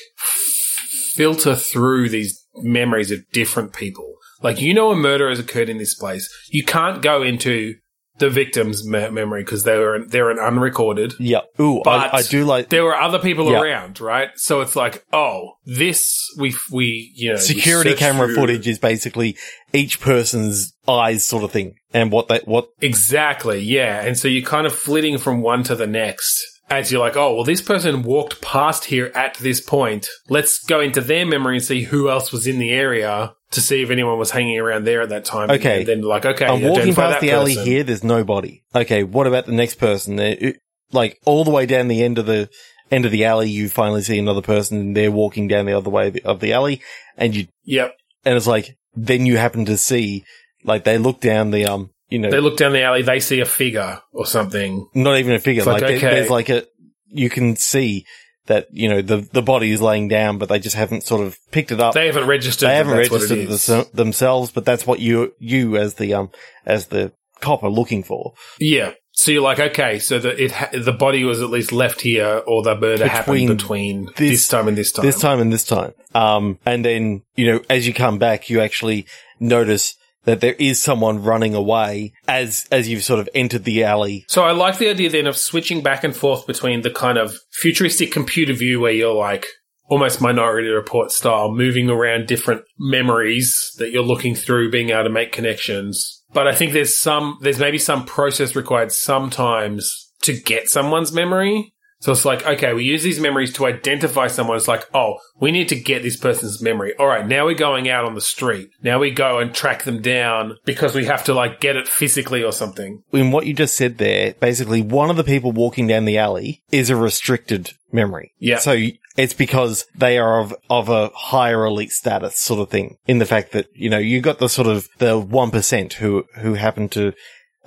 filter 1.15 1.55
through 1.55 2.09
these 2.09 2.47
memories 2.57 3.11
of 3.11 3.21
different 3.33 3.73
people. 3.73 4.15
Like 4.43 4.61
you 4.61 4.75
know, 4.75 4.91
a 4.91 4.97
murder 4.97 5.29
has 5.29 5.39
occurred 5.39 5.69
in 5.69 5.79
this 5.79 5.95
place. 5.95 6.29
You 6.51 6.65
can't 6.65 7.03
go 7.03 7.23
into 7.23 7.75
the 8.21 8.31
victim's 8.31 8.87
me- 8.87 9.11
memory 9.11 9.43
because 9.43 9.65
they 9.65 9.77
were 9.77 10.05
they're 10.07 10.31
an 10.31 10.39
unrecorded. 10.39 11.15
yeah 11.19 11.41
ooh 11.59 11.81
But 11.85 12.15
I, 12.15 12.19
I 12.19 12.23
do 12.23 12.45
like 12.45 12.69
There 12.69 12.85
were 12.85 12.95
other 12.97 13.19
people 13.19 13.51
Yeah. 13.51 13.61
around, 13.61 14.01
right? 14.01 14.31
So 14.37 14.61
it's 14.61 14.77
like, 14.77 15.05
oh, 15.13 15.55
this 15.67 16.17
we 16.39 16.55
we 16.71 17.13
you 17.17 17.31
know 17.33 17.37
security 17.39 17.95
camera 17.95 18.27
through- 18.29 18.37
footage 18.37 18.69
is 18.69 18.79
basically 18.79 19.37
each 19.73 20.01
person's 20.01 20.73
eyes 20.87 21.25
sort 21.25 21.43
of 21.45 21.51
thing 21.51 21.75
and 21.93 22.13
what 22.13 22.29
they 22.29 22.39
what 22.45 22.69
Exactly, 22.81 23.61
yeah. 23.61 24.03
And 24.03 24.17
so 24.19 24.29
you're 24.29 24.47
kind 24.49 24.67
of 24.67 24.75
flitting 24.75 25.19
from 25.19 25.41
one 25.43 25.63
to 25.65 25.75
the 25.75 25.87
next 25.87 26.41
as 26.69 26.93
you're 26.93 27.01
like, 27.01 27.17
oh, 27.17 27.35
well, 27.35 27.45
this 27.45 27.61
person 27.63 28.03
walked 28.03 28.41
past 28.41 28.85
here 28.85 29.11
at 29.15 29.35
this 29.39 29.61
point. 29.61 30.07
Let's 30.29 30.63
go 30.65 30.79
into 30.81 31.01
their 31.01 31.27
memory 31.27 31.57
and 31.57 31.65
see 31.65 31.83
who 31.83 32.09
else 32.09 32.31
was 32.31 32.47
in 32.47 32.61
the 32.61 32.71
area 32.71 33.35
to 33.53 33.61
see 33.61 33.83
if 33.83 33.91
anyone 33.91 34.19
was 34.19 34.31
hanging 34.31 34.59
around 34.59 34.85
there 34.85 35.01
at 35.03 35.09
that 35.09 35.25
time. 35.25 35.51
Okay. 35.51 35.81
And 35.81 35.89
then 35.89 36.03
like, 36.03 36.25
okay, 36.25 36.47
I'm 36.47 36.63
walking 36.63 36.95
past 36.95 37.21
the 37.21 37.33
alley 37.33 37.55
here 37.55 37.83
there's 37.83 38.05
nobody 38.05 38.63
okay 38.75 39.03
what 39.03 39.27
about 39.27 39.47
the 39.47 39.53
next 39.53 39.75
person 39.77 40.17
There- 40.17 40.37
it- 40.39 40.57
like 40.93 41.21
all 41.25 41.45
the 41.45 41.51
way 41.51 41.67
down 41.67 41.89
the 41.89 42.03
end 42.03 42.19
of 42.19 42.27
the 42.27 42.49
end 42.91 43.05
of 43.05 43.13
the 43.13 43.25
alley 43.25 43.49
you 43.49 43.69
finally 43.69 44.03
see 44.03 44.19
another 44.19 44.43
person 44.43 44.79
and 44.81 44.97
they're 44.97 45.13
walking 45.13 45.47
down 45.47 45.67
the 45.67 45.73
other 45.77 45.91
way 45.91 46.09
of 46.09 46.13
the- 46.15 46.25
of 46.25 46.41
the 46.41 46.53
alley 46.53 46.81
and 47.17 47.35
you 47.37 47.47
Yep. 47.65 47.95
and 48.25 48.37
it's 48.37 48.47
like 48.49 48.77
then 48.95 49.25
you 49.27 49.37
happen 49.37 49.65
to 49.67 49.77
see 49.77 50.25
like 50.65 50.83
they 50.85 50.99
look 50.99 51.21
down 51.21 51.51
the 51.53 51.67
um 51.67 51.91
you 52.09 52.19
know 52.19 52.31
They 52.31 52.41
look 52.41 52.57
down 52.57 52.73
the 52.73 52.83
alley, 52.83 53.03
they 53.03 53.21
see 53.21 53.39
a 53.41 53.45
figure 53.47 54.01
or 54.13 54.27
something. 54.27 54.89
not 54.95 55.19
even 55.19 55.33
a 55.33 55.39
figure. 55.39 55.61
It's 55.61 55.67
Like, 55.69 55.83
like, 55.83 56.01
there- 56.01 56.11
there's 56.15 56.31
like 56.31 56.49
a, 56.49 56.65
you 57.09 57.31
can 57.31 57.55
see 57.55 58.05
that, 58.51 58.67
you 58.73 58.89
know, 58.89 59.01
the, 59.01 59.19
the 59.33 59.43
body 59.43 59.71
is 59.71 59.81
laying 59.81 60.09
down, 60.09 60.39
but 60.39 60.49
they 60.49 60.59
just 60.59 60.77
haven't 60.77 61.05
sort 61.05 61.25
of 61.27 61.39
picked 61.53 61.71
it 61.73 61.81
up. 61.81 61.95
They 61.95 62.07
haven't 62.07 62.27
registered. 62.27 62.69
They 62.69 62.75
haven't 62.77 62.97
registered 62.99 63.39
it 63.39 63.45
it 63.45 63.51
is. 63.51 63.67
these- 63.67 63.89
themselves, 63.93 64.51
but 64.51 64.65
that's 64.65 64.87
what 64.87 64.99
you, 64.99 65.33
you 65.39 65.77
as 65.77 65.95
the, 65.95 66.15
um, 66.15 66.31
as 66.67 66.89
the 66.89 67.13
cop 67.41 67.63
are 67.63 67.71
looking 67.71 68.03
for. 68.03 68.35
Yeah. 68.59 68.93
So 69.13 69.31
you're 69.33 69.43
like, 69.43 69.59
okay, 69.59 69.99
so 69.99 70.19
the 70.19 70.45
it 70.45 70.53
ha- 70.53 70.71
the 70.73 70.93
body 70.93 71.25
was 71.25 71.43
at 71.43 71.51
least 71.51 71.73
left 71.73 72.01
here, 72.01 72.43
or 72.47 72.63
the 72.63 72.75
murder 72.75 73.07
happened 73.07 73.49
Between 73.49 73.57
between 73.57 74.05
this- 74.17 74.31
this, 74.31 74.49
time 74.49 74.67
and 74.69 74.77
this 74.79 74.93
time. 74.93 75.05
This 75.05 75.21
time 75.21 75.41
and 75.41 75.53
this 75.53 75.65
time. 75.65 75.93
Um, 76.15 76.59
and 76.65 76.85
then, 76.85 77.23
you 77.37 77.47
know, 77.53 77.61
as 77.69 77.87
you 77.87 77.93
come 77.95 78.19
back, 78.19 78.49
you 78.49 78.61
actually 78.61 79.07
notice 79.39 79.95
that 80.25 80.41
there 80.41 80.55
is 80.59 80.81
someone 80.81 81.23
running 81.23 81.55
away 81.55 82.13
as, 82.29 82.67
as 82.71 82.89
you've 82.89 83.05
sort 83.05 83.21
of 83.21 83.29
entered 83.35 83.65
the 83.65 83.85
alley. 83.85 84.25
So 84.29 84.45
I 84.45 84.53
like 84.53 84.79
the 84.79 84.89
idea 84.89 85.11
then 85.11 85.27
of 85.27 85.37
switching 85.37 85.83
back 85.83 86.05
and 86.05 86.15
forth 86.15 86.47
between 86.47 86.83
the 86.83 86.91
kind 86.91 87.19
of 87.19 87.35
futuristic 87.53 88.13
computer 88.13 88.53
view 88.53 88.81
where 88.81 88.93
you're 88.93 89.15
like 89.15 89.47
almost 89.89 90.21
minority 90.21 90.69
report 90.69 91.11
style, 91.11 91.51
moving 91.51 91.91
around 91.91 92.29
different 92.29 92.63
memories 92.79 93.73
that 93.79 93.91
you're 93.91 94.03
looking 94.03 94.35
through, 94.35 94.71
being 94.71 94.91
able 94.91 95.05
to 95.05 95.11
make 95.11 95.33
connections. 95.33 96.23
But 96.33 96.47
I 96.47 96.55
think 96.55 96.73
there's 96.73 96.97
some, 96.97 97.39
there's 97.41 97.59
maybe 97.59 97.79
some 97.79 98.05
process 98.05 98.55
required 98.55 98.93
sometimes 98.93 100.13
to 100.23 100.41
get 100.41 100.69
someone's 100.69 101.13
memory. 101.13 101.75
So 102.01 102.13
it's 102.13 102.25
like, 102.25 102.47
okay, 102.47 102.73
we 102.73 102.85
use 102.85 103.03
these 103.03 103.21
memories 103.21 103.53
to 103.55 103.67
identify 103.67 104.27
someone. 104.27 104.57
It's 104.57 104.67
like, 104.67 104.89
oh, 104.95 105.19
we 105.39 105.53
need 105.53 105.69
to 105.69 105.79
get 105.79 106.03
this 106.03 106.17
person's 106.17 106.63
memory. 106.63 106.95
All 106.99 107.07
right, 107.07 107.27
now 107.27 107.45
we're 107.45 107.55
going 107.55 107.91
out 107.91 108.07
on 108.07 108.15
the 108.15 108.23
street. 108.23 108.71
Now 108.83 108.99
we 108.99 109.11
go 109.11 109.39
and 109.39 109.55
track 109.55 109.85
them 109.85 110.01
down 110.01 110.57
because 110.65 110.95
we 110.95 111.05
have 111.05 111.25
to 111.25 111.35
like 111.35 111.61
get 111.61 111.77
it 111.77 111.87
physically 111.87 112.43
or 112.43 112.53
something. 112.53 113.03
in 113.13 113.33
what 113.33 113.47
you 113.47 113.53
just 113.53 113.77
said 113.77 113.99
there, 113.99 114.33
basically 114.35 114.81
one 114.81 115.11
of 115.11 115.17
the 115.17 115.25
people 115.25 115.53
walking 115.53 115.87
down 115.87 116.07
the 116.07 116.17
alley 116.17 116.63
is 116.73 116.89
a 116.89 116.97
restricted 116.97 117.73
memory. 117.93 118.33
Yeah. 118.39 118.59
So 118.59 118.73
it's 119.19 119.35
because 119.35 119.85
they 119.95 120.17
are 120.17 120.41
of, 120.41 120.55
of 120.71 120.89
a 120.89 121.11
higher 121.15 121.67
elite 121.67 121.91
status 121.91 122.39
sort 122.39 122.61
of 122.61 122.71
thing 122.71 122.97
in 123.07 123.19
the 123.19 123.27
fact 123.27 123.53
that, 123.53 123.67
you 123.75 123.91
know, 123.91 123.99
you 123.99 124.23
got 124.23 124.39
the 124.39 124.49
sort 124.49 124.69
of 124.69 124.89
the 124.99 125.21
1% 125.21 125.93
who, 125.95 126.25
who 126.37 126.55
happen 126.55 126.89
to, 126.91 127.13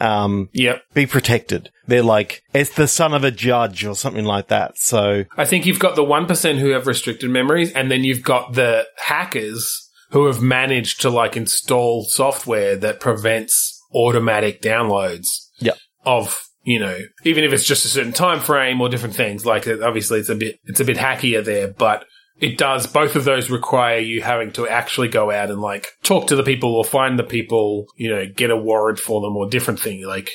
um, 0.04 0.50
Yep. 0.54 0.84
be 0.94 1.06
protected. 1.06 1.70
They're 1.88 2.04
like, 2.04 2.44
it's 2.54 2.76
the 2.76 2.88
son 2.88 3.14
of 3.14 3.24
a 3.24 3.32
judge 3.32 3.86
or 3.86 3.96
something 3.96 4.26
like 4.26 4.48
that. 4.50 4.78
So 4.78 5.26
I 5.38 5.46
think 5.46 5.66
you've 5.66 5.80
got 5.80 5.96
the 5.96 6.04
1% 6.04 6.60
who 6.60 6.70
have 6.70 6.88
restricted 6.88 7.30
memories, 7.30 7.72
and 7.74 7.90
then 7.92 8.04
you've 8.04 8.24
got 8.24 8.54
the 8.54 8.86
hackers 8.98 9.90
who 10.12 10.26
have 10.28 10.42
managed 10.42 11.02
to 11.02 11.10
like 11.10 11.36
install 11.36 12.04
software 12.06 12.76
that 12.78 13.00
prevents 13.00 13.82
automatic 13.94 14.62
downloads 14.62 15.28
Yep. 15.60 15.78
of 16.06 16.40
you 16.66 16.80
know, 16.80 16.98
even 17.26 17.44
if 17.44 17.52
it's 17.52 17.66
just 17.66 17.84
a 17.84 17.90
certain 17.90 18.14
time 18.14 18.40
frame 18.40 18.80
or 18.80 18.88
different 18.88 19.16
things, 19.16 19.46
like 19.46 19.68
obviously 19.68 20.20
it's 20.20 20.30
a 20.30 20.36
bit, 20.36 20.60
it's 20.64 20.80
a 20.80 20.86
bit 20.86 20.96
hackier 20.96 21.44
there, 21.44 21.68
but 21.68 22.06
it 22.44 22.58
does, 22.58 22.86
both 22.88 23.16
of 23.16 23.24
those 23.24 23.50
require 23.50 24.00
you 24.00 24.22
having 24.22 24.52
to 24.52 24.68
actually 24.68 25.08
go 25.08 25.32
out 25.32 25.50
and 25.50 25.62
like 25.62 25.88
talk 26.04 26.28
to 26.28 26.36
the 26.36 26.44
people 26.44 26.76
or 26.76 26.84
find 26.84 27.18
the 27.18 27.24
people, 27.24 27.86
you 27.96 28.10
know, 28.10 28.26
get 28.28 28.52
a 28.52 28.58
warrant 28.58 29.00
for 29.00 29.22
them 29.22 29.38
or 29.38 29.50
different 29.50 29.80
thing, 29.80 30.06
like 30.06 30.30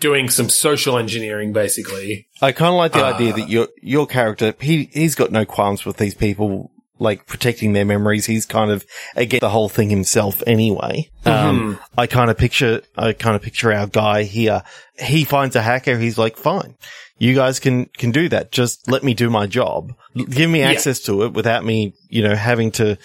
doing 0.00 0.28
some 0.28 0.48
social 0.48 0.98
engineering 0.98 1.52
basically. 1.52 2.26
I 2.42 2.50
kind 2.52 2.70
of 2.70 2.76
like 2.76 2.92
the 2.92 3.04
Uh, 3.06 3.14
idea 3.14 3.32
that 3.34 3.48
your 3.48 3.68
your 3.80 4.06
character 4.06 4.54
he 4.60 4.90
he's 4.92 5.14
got 5.14 5.30
no 5.30 5.44
qualms 5.44 5.84
with 5.84 5.98
these 5.98 6.14
people 6.14 6.72
like 6.98 7.26
protecting 7.26 7.74
their 7.74 7.84
memories. 7.84 8.26
He's 8.26 8.46
kind 8.46 8.70
of 8.70 8.84
against 9.14 9.42
the 9.42 9.50
whole 9.50 9.68
thing 9.68 9.90
himself 9.90 10.42
anyway. 10.46 11.10
Um, 11.26 11.78
I 11.96 12.06
kind 12.06 12.30
of 12.30 12.38
picture 12.38 12.82
I 12.96 13.12
kind 13.12 13.36
of 13.36 13.42
picture 13.42 13.72
our 13.72 13.86
guy 13.86 14.22
here. 14.22 14.62
He 14.98 15.24
finds 15.24 15.54
a 15.56 15.62
hacker. 15.62 15.98
He's 15.98 16.16
like, 16.16 16.38
fine, 16.38 16.74
you 17.18 17.34
guys 17.34 17.58
can 17.60 17.86
can 17.96 18.10
do 18.10 18.28
that. 18.28 18.52
Just 18.52 18.90
let 18.90 19.02
me 19.02 19.14
do 19.14 19.30
my 19.30 19.46
job. 19.46 19.92
Give 20.14 20.50
me 20.50 20.60
Yeah. 20.60 20.70
access 20.70 21.00
to 21.00 21.22
it 21.24 21.32
without 21.32 21.64
me, 21.64 21.94
you 22.08 22.22
know, 22.22 22.34
having 22.34 22.70
to 22.72 22.96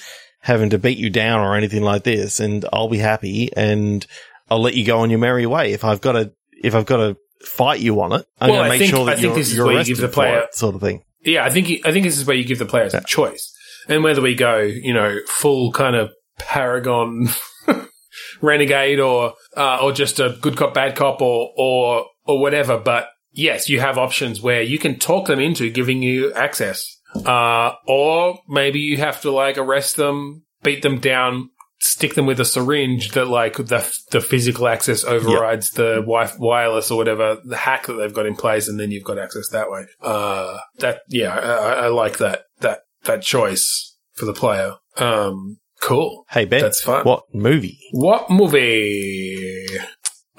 having 0.42 0.70
to 0.72 0.78
beat 0.80 0.98
you 0.98 1.10
down 1.10 1.40
or 1.40 1.56
anything 1.56 1.82
like 1.84 2.04
this, 2.04 2.40
and 2.40 2.66
I'll 2.74 2.90
be 2.90 2.98
happy 2.98 3.50
and 3.56 4.06
I'll 4.50 4.62
let 4.62 4.74
you 4.74 4.86
go 4.86 5.00
on 5.00 5.10
your 5.10 5.20
merry 5.20 5.46
way. 5.46 5.72
If 5.72 5.84
I've 5.84 6.02
got 6.02 6.14
to 6.14 6.32
if 6.64 6.76
I've 6.76 6.86
got 6.86 6.98
to 6.98 7.18
fight 7.46 7.80
you 7.80 8.02
on 8.02 8.12
it, 8.14 8.26
I'm 8.40 8.50
Well, 8.50 8.60
going 8.60 8.66
to 8.66 8.70
make 8.70 8.80
think- 8.80 8.92
sure 8.96 9.06
that 9.06 9.16
think 9.16 9.24
you're, 9.24 9.36
this 9.36 9.50
is 9.50 9.56
you're 9.56 9.66
where 9.66 9.74
you 9.74 9.78
arrested 9.80 9.94
give 9.98 10.02
the 10.02 10.08
player- 10.10 10.40
it, 10.42 10.56
sort 10.56 10.76
of 10.76 10.82
thing. 10.82 11.04
Yeah, 11.24 11.46
I 11.46 11.50
think 11.50 11.70
you- 11.70 11.80
I 11.86 11.92
think 11.92 12.06
this 12.06 12.18
is 12.18 12.26
where 12.26 12.36
you 12.36 12.44
give 12.44 12.60
the 12.60 12.66
players 12.66 12.94
a 12.94 13.02
choice, 13.04 13.52
and 13.88 14.04
whether 14.04 14.22
we 14.22 14.36
go, 14.36 14.58
you 14.60 14.94
know, 14.94 15.18
full 15.28 15.72
kind 15.72 15.96
of 15.96 16.12
paragon 16.38 17.30
renegade 18.42 19.00
or 19.00 19.34
uh, 19.56 19.78
or 19.82 19.92
just 19.92 20.20
a 20.20 20.38
good 20.42 20.58
cop 20.58 20.74
bad 20.74 20.96
cop 20.96 21.22
or 21.22 21.52
or 21.58 22.06
or 22.26 22.40
whatever. 22.42 22.78
But 22.78 23.08
yes, 23.32 23.70
you 23.70 23.80
have 23.80 23.98
options 23.98 24.42
where 24.42 24.62
you 24.62 24.78
can 24.80 25.00
talk 25.00 25.28
them 25.28 25.40
into 25.40 25.70
giving 25.70 26.02
you 26.04 26.34
access, 26.34 26.86
uh, 27.26 27.74
or 27.88 28.40
maybe 28.48 28.80
you 28.80 28.98
have 28.98 29.22
to 29.22 29.32
like 29.32 29.58
arrest 29.58 29.96
them, 29.98 30.44
beat 30.64 30.82
them 30.82 31.00
down. 31.00 31.50
Stick 31.84 32.14
them 32.14 32.28
with 32.28 32.40
a 32.40 32.46
syringe 32.46 33.10
that, 33.14 33.26
like, 33.26 33.58
the 33.58 33.92
the 34.12 34.22
physical 34.22 34.68
access 34.68 35.04
overrides 35.04 35.72
the 35.72 35.96
wi- 35.96 36.32
wireless 36.38 36.92
or 36.92 36.98
whatever 37.00 37.38
the 37.44 37.58
hack 37.58 37.88
that 37.88 37.94
they've 37.94 38.14
got 38.14 38.28
in 38.28 38.36
place, 38.36 38.68
and 38.68 38.80
then 38.80 38.92
you've 38.92 39.04
got 39.04 39.18
access 39.18 39.50
that 39.50 39.72
way. 39.72 39.88
Uh, 40.00 40.60
that 40.78 41.00
yeah, 41.10 41.34
I, 41.34 41.86
I 41.86 41.88
like 41.88 42.20
that 42.20 42.44
that 42.60 42.82
that 43.06 43.24
choice 43.24 43.98
for 44.14 44.26
the 44.26 44.34
player. 44.34 44.76
Um, 44.98 45.58
cool. 45.82 46.26
Hey 46.30 46.46
Ben, 46.46 46.62
That's 46.62 46.82
fine. 46.84 47.04
What 47.04 47.24
movie? 47.34 47.80
What 47.94 48.30
movie? 48.30 49.51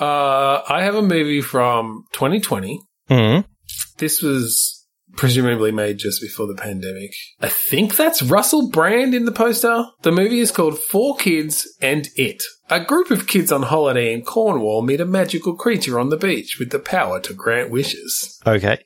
Uh, 0.02 0.62
I 0.68 0.82
have 0.82 0.96
a 0.96 1.02
movie 1.02 1.42
from 1.42 2.04
2020. 2.12 2.80
hmm 3.08 3.40
This 3.98 4.20
was 4.20 4.81
presumably 5.16 5.72
made 5.72 5.98
just 5.98 6.20
before 6.20 6.46
the 6.46 6.54
pandemic. 6.54 7.12
I 7.40 7.48
think 7.48 7.96
that's 7.96 8.22
Russell 8.22 8.70
Brand 8.70 9.14
in 9.14 9.24
the 9.24 9.32
poster. 9.32 9.84
The 10.02 10.12
movie 10.12 10.40
is 10.40 10.50
called 10.50 10.78
Four 10.78 11.16
Kids 11.16 11.68
and 11.80 12.08
It. 12.16 12.42
A 12.70 12.82
group 12.82 13.10
of 13.10 13.26
kids 13.26 13.52
on 13.52 13.64
holiday 13.64 14.14
in 14.14 14.22
Cornwall 14.22 14.80
meet 14.80 15.00
a 15.00 15.04
magical 15.04 15.54
creature 15.54 16.00
on 16.00 16.08
the 16.08 16.16
beach 16.16 16.56
with 16.58 16.70
the 16.70 16.78
power 16.78 17.20
to 17.20 17.34
grant 17.34 17.70
wishes. 17.70 18.40
Okay. 18.46 18.82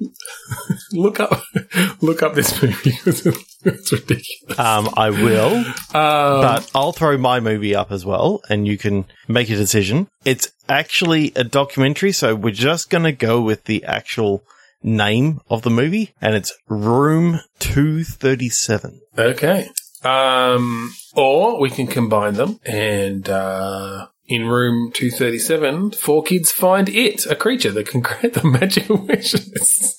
Look 0.92 1.18
up, 1.18 1.42
look 2.00 2.22
up 2.22 2.34
this 2.34 2.62
movie. 2.62 2.92
it's 3.06 3.92
ridiculous. 3.92 4.58
Um, 4.58 4.88
I 4.96 5.10
will, 5.10 5.56
Um, 5.56 5.74
but 5.92 6.70
I'll 6.74 6.92
throw 6.92 7.18
my 7.18 7.40
movie 7.40 7.74
up 7.74 7.90
as 7.90 8.06
well, 8.06 8.42
and 8.48 8.66
you 8.66 8.78
can 8.78 9.06
make 9.26 9.50
a 9.50 9.56
decision. 9.56 10.06
It's 10.24 10.52
actually 10.68 11.32
a 11.34 11.42
documentary, 11.42 12.12
so 12.12 12.36
we're 12.36 12.52
just 12.52 12.90
going 12.90 13.04
to 13.04 13.12
go 13.12 13.40
with 13.40 13.64
the 13.64 13.82
actual 13.84 14.44
name 14.84 15.40
of 15.50 15.62
the 15.62 15.70
movie, 15.70 16.14
and 16.20 16.34
it's 16.36 16.52
Room 16.68 17.40
237. 17.58 19.00
Okay. 19.18 19.68
Um, 20.04 20.92
or 21.16 21.58
we 21.58 21.70
can 21.70 21.86
combine 21.86 22.34
them 22.34 22.60
and, 22.66 23.28
uh, 23.28 24.06
in 24.26 24.46
room 24.46 24.90
237, 24.92 25.92
four 25.92 26.22
kids 26.22 26.50
find 26.52 26.88
it, 26.88 27.26
a 27.26 27.34
creature 27.34 27.70
that 27.72 27.88
can 27.88 28.00
grant 28.02 28.34
them 28.34 28.52
magical 28.52 28.98
wishes. 28.98 29.96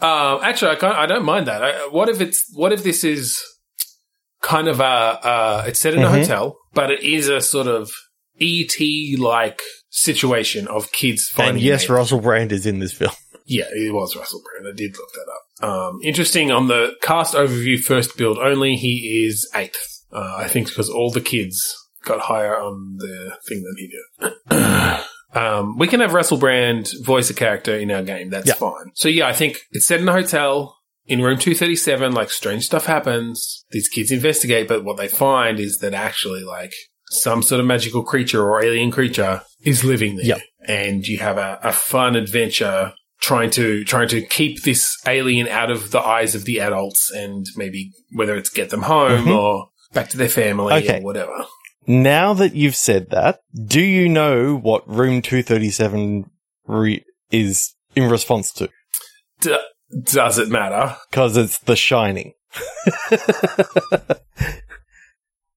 um, 0.00 0.40
actually, 0.42 0.70
I 0.72 0.74
can't, 0.76 0.96
I 0.96 1.06
don't 1.06 1.24
mind 1.24 1.46
that. 1.46 1.62
I, 1.62 1.72
what 1.88 2.08
if 2.08 2.20
it's, 2.20 2.44
what 2.54 2.72
if 2.72 2.82
this 2.82 3.04
is 3.04 3.42
kind 4.42 4.68
of 4.68 4.80
a, 4.80 4.84
uh, 4.84 5.64
it's 5.66 5.80
set 5.80 5.94
in 5.94 6.02
a 6.02 6.06
Mhm. 6.06 6.20
hotel, 6.20 6.56
but 6.72 6.90
it 6.90 7.02
is 7.02 7.28
a 7.28 7.40
sort 7.42 7.66
of 7.66 7.90
ET 8.40 8.74
like 9.18 9.60
situation 9.90 10.66
of 10.68 10.90
kids 10.92 11.28
finding 11.28 11.56
And 11.56 11.62
yes, 11.62 11.84
it. 11.84 11.90
Russell 11.90 12.20
Brand 12.20 12.52
is 12.52 12.64
in 12.66 12.78
this 12.78 12.92
film. 12.94 13.12
Yeah, 13.50 13.64
it 13.72 13.92
was 13.92 14.14
Russell 14.14 14.40
Brand. 14.44 14.72
I 14.72 14.76
did 14.76 14.96
look 14.96 15.10
that 15.12 15.66
up. 15.66 15.68
Um, 15.68 15.98
interesting 16.04 16.50
on 16.52 16.68
the 16.68 16.94
cast 17.02 17.34
overview 17.34 17.78
first 17.80 18.16
billed 18.16 18.38
only, 18.38 18.76
he 18.76 19.24
is 19.26 19.50
eighth. 19.56 20.04
Uh, 20.12 20.36
I 20.38 20.46
think 20.48 20.68
because 20.68 20.88
all 20.88 21.10
the 21.10 21.20
kids 21.20 21.76
got 22.04 22.20
higher 22.20 22.56
on 22.56 22.96
the 22.98 23.36
thing 23.48 23.62
than 23.62 23.74
he 23.76 23.88
did. 23.88 25.00
um, 25.34 25.76
we 25.78 25.86
can 25.88 26.00
have 26.00 26.14
Russell 26.14 26.38
Brand 26.38 26.90
voice 27.02 27.28
a 27.30 27.34
character 27.34 27.74
in 27.76 27.90
our 27.90 28.02
game. 28.02 28.30
That's 28.30 28.46
Yeah. 28.48 28.54
fine. 28.54 28.92
So 28.94 29.08
yeah, 29.08 29.26
I 29.26 29.32
think 29.32 29.58
it's 29.72 29.86
set 29.86 30.00
in 30.00 30.08
a 30.08 30.12
hotel. 30.12 30.76
In 31.06 31.22
room 31.22 31.38
237, 31.38 32.12
like 32.12 32.30
strange 32.30 32.64
stuff 32.66 32.86
happens. 32.86 33.64
These 33.72 33.88
kids 33.88 34.12
investigate, 34.12 34.68
but 34.68 34.84
what 34.84 34.96
they 34.96 35.08
find 35.08 35.58
is 35.58 35.78
that 35.78 35.92
actually 35.92 36.44
like 36.44 36.72
some 37.10 37.42
sort 37.42 37.60
of 37.60 37.66
magical 37.66 38.04
creature 38.04 38.40
or 38.48 38.62
alien 38.64 38.92
creature 38.92 39.42
is 39.64 39.82
living 39.82 40.16
there. 40.16 40.40
And 40.68 41.04
you 41.04 41.18
have 41.18 41.36
a, 41.36 41.58
a 41.64 41.72
fun 41.72 42.14
adventure 42.14 42.92
trying 43.20 43.50
to 43.50 43.84
trying 43.84 44.08
to 44.08 44.22
keep 44.22 44.62
this 44.62 44.96
alien 45.06 45.46
out 45.48 45.70
of 45.70 45.90
the 45.90 46.00
eyes 46.00 46.34
of 46.34 46.44
the 46.44 46.60
adults 46.60 47.10
and 47.10 47.46
maybe 47.56 47.90
whether 48.12 48.36
it's 48.36 48.48
get 48.50 48.70
them 48.70 48.82
home 48.82 49.26
Mhm. 49.26 49.36
or 49.38 49.68
back 49.92 50.08
to 50.10 50.16
their 50.16 50.28
family 50.28 50.72
Okay. 50.74 50.98
or 51.00 51.02
whatever. 51.02 51.46
Now 51.86 52.34
that 52.34 52.54
you've 52.54 52.76
said 52.76 53.10
that, 53.10 53.40
do 53.66 53.80
you 53.80 54.08
know 54.08 54.56
what 54.56 54.88
Room 54.88 55.22
237 55.22 56.30
re- 56.66 57.04
is 57.30 57.74
in 57.96 58.08
response 58.08 58.52
to? 58.54 58.68
D- 59.40 59.56
does 60.04 60.38
it 60.38 60.48
matter? 60.48 60.96
Because 61.10 61.36
it's 61.36 61.58
The 61.58 61.74
Shining. 61.76 62.32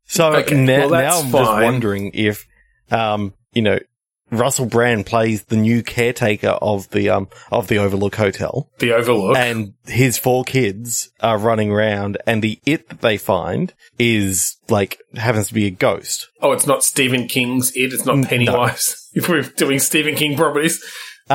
so 0.05 0.33
Okay, 0.35 0.55
now, 0.55 0.89
well, 0.89 1.01
now 1.01 1.19
I'm 1.19 1.31
just 1.31 1.51
wondering 1.63 2.11
if, 2.13 2.45
um, 2.91 3.33
you 3.53 3.61
know, 3.61 3.79
Russell 4.37 4.65
Brand 4.65 5.05
plays 5.05 5.43
the 5.43 5.55
new 5.57 5.83
caretaker 5.83 6.57
of 6.61 6.89
the 6.89 7.09
um 7.09 7.27
of 7.51 7.67
the 7.67 7.77
Overlook 7.77 8.15
Hotel, 8.15 8.69
The 8.79 8.93
Overlook. 8.93 9.37
and 9.37 9.73
his 9.85 10.17
four 10.17 10.43
kids 10.43 11.09
are 11.19 11.37
running 11.37 11.71
around, 11.71 12.17
and 12.25 12.41
the 12.41 12.59
it 12.65 12.89
that 12.89 13.01
they 13.01 13.17
find 13.17 13.73
is 13.99 14.57
like 14.69 15.01
happens 15.15 15.47
to 15.49 15.53
be 15.53 15.65
a 15.67 15.71
ghost. 15.71 16.29
oh, 16.41 16.51
it's 16.51 16.67
not 16.67 16.83
Stephen 16.83 17.27
King's 17.27 17.71
It. 17.75 17.93
It's 17.93 18.05
not 18.05 18.17
no. 18.17 18.27
Pennywise. 18.27 19.09
if 19.13 19.29
we're 19.29 19.43
doing 19.43 19.79
Stephen 19.79 20.15
King 20.15 20.35
properties. 20.35 20.83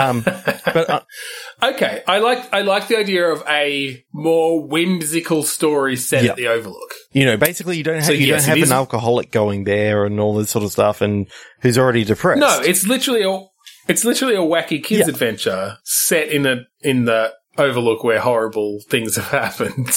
Um, 0.07 0.23
but 0.23 0.91
uh, 0.91 1.01
Okay, 1.63 2.03
I 2.07 2.19
like 2.19 2.53
I 2.53 2.61
like 2.63 2.89
the 2.89 2.97
idea 2.97 3.27
of 3.27 3.43
a 3.49 4.05
more 4.13 4.65
whimsical 4.67 5.43
story 5.43 5.97
set 5.97 6.23
Yeah. 6.25 6.31
at 6.31 6.37
the 6.37 6.49
Overlook. 6.49 6.95
you 7.13 7.25
know, 7.25 7.37
basically, 7.37 7.77
you 7.77 7.83
don't 7.85 7.97
have 7.97 8.05
So, 8.05 8.13
you 8.13 8.27
yes, 8.27 8.47
don't 8.47 8.59
have 8.59 8.69
an 8.69 8.73
alcoholic 8.73 9.31
going 9.33 9.65
there 9.65 10.05
and 10.05 10.21
all 10.21 10.35
this 10.37 10.51
sort 10.51 10.65
of 10.65 10.71
stuff, 10.73 11.01
and 11.01 11.27
who's 11.63 11.77
already 11.79 12.05
depressed. 12.05 12.41
No, 12.41 12.61
it's 12.61 12.87
literally 12.87 13.23
a 13.23 13.45
it's 13.89 14.05
literally 14.05 14.35
a 14.35 14.39
wacky 14.39 14.83
kids 14.85 15.09
Yeah. 15.09 15.09
adventure 15.09 15.79
set 15.85 16.29
in 16.29 16.47
a 16.47 16.67
in 16.83 17.05
the 17.07 17.33
Overlook 17.57 18.05
where 18.05 18.21
horrible 18.21 18.79
things 18.89 19.17
have 19.17 19.25
happened 19.59 19.91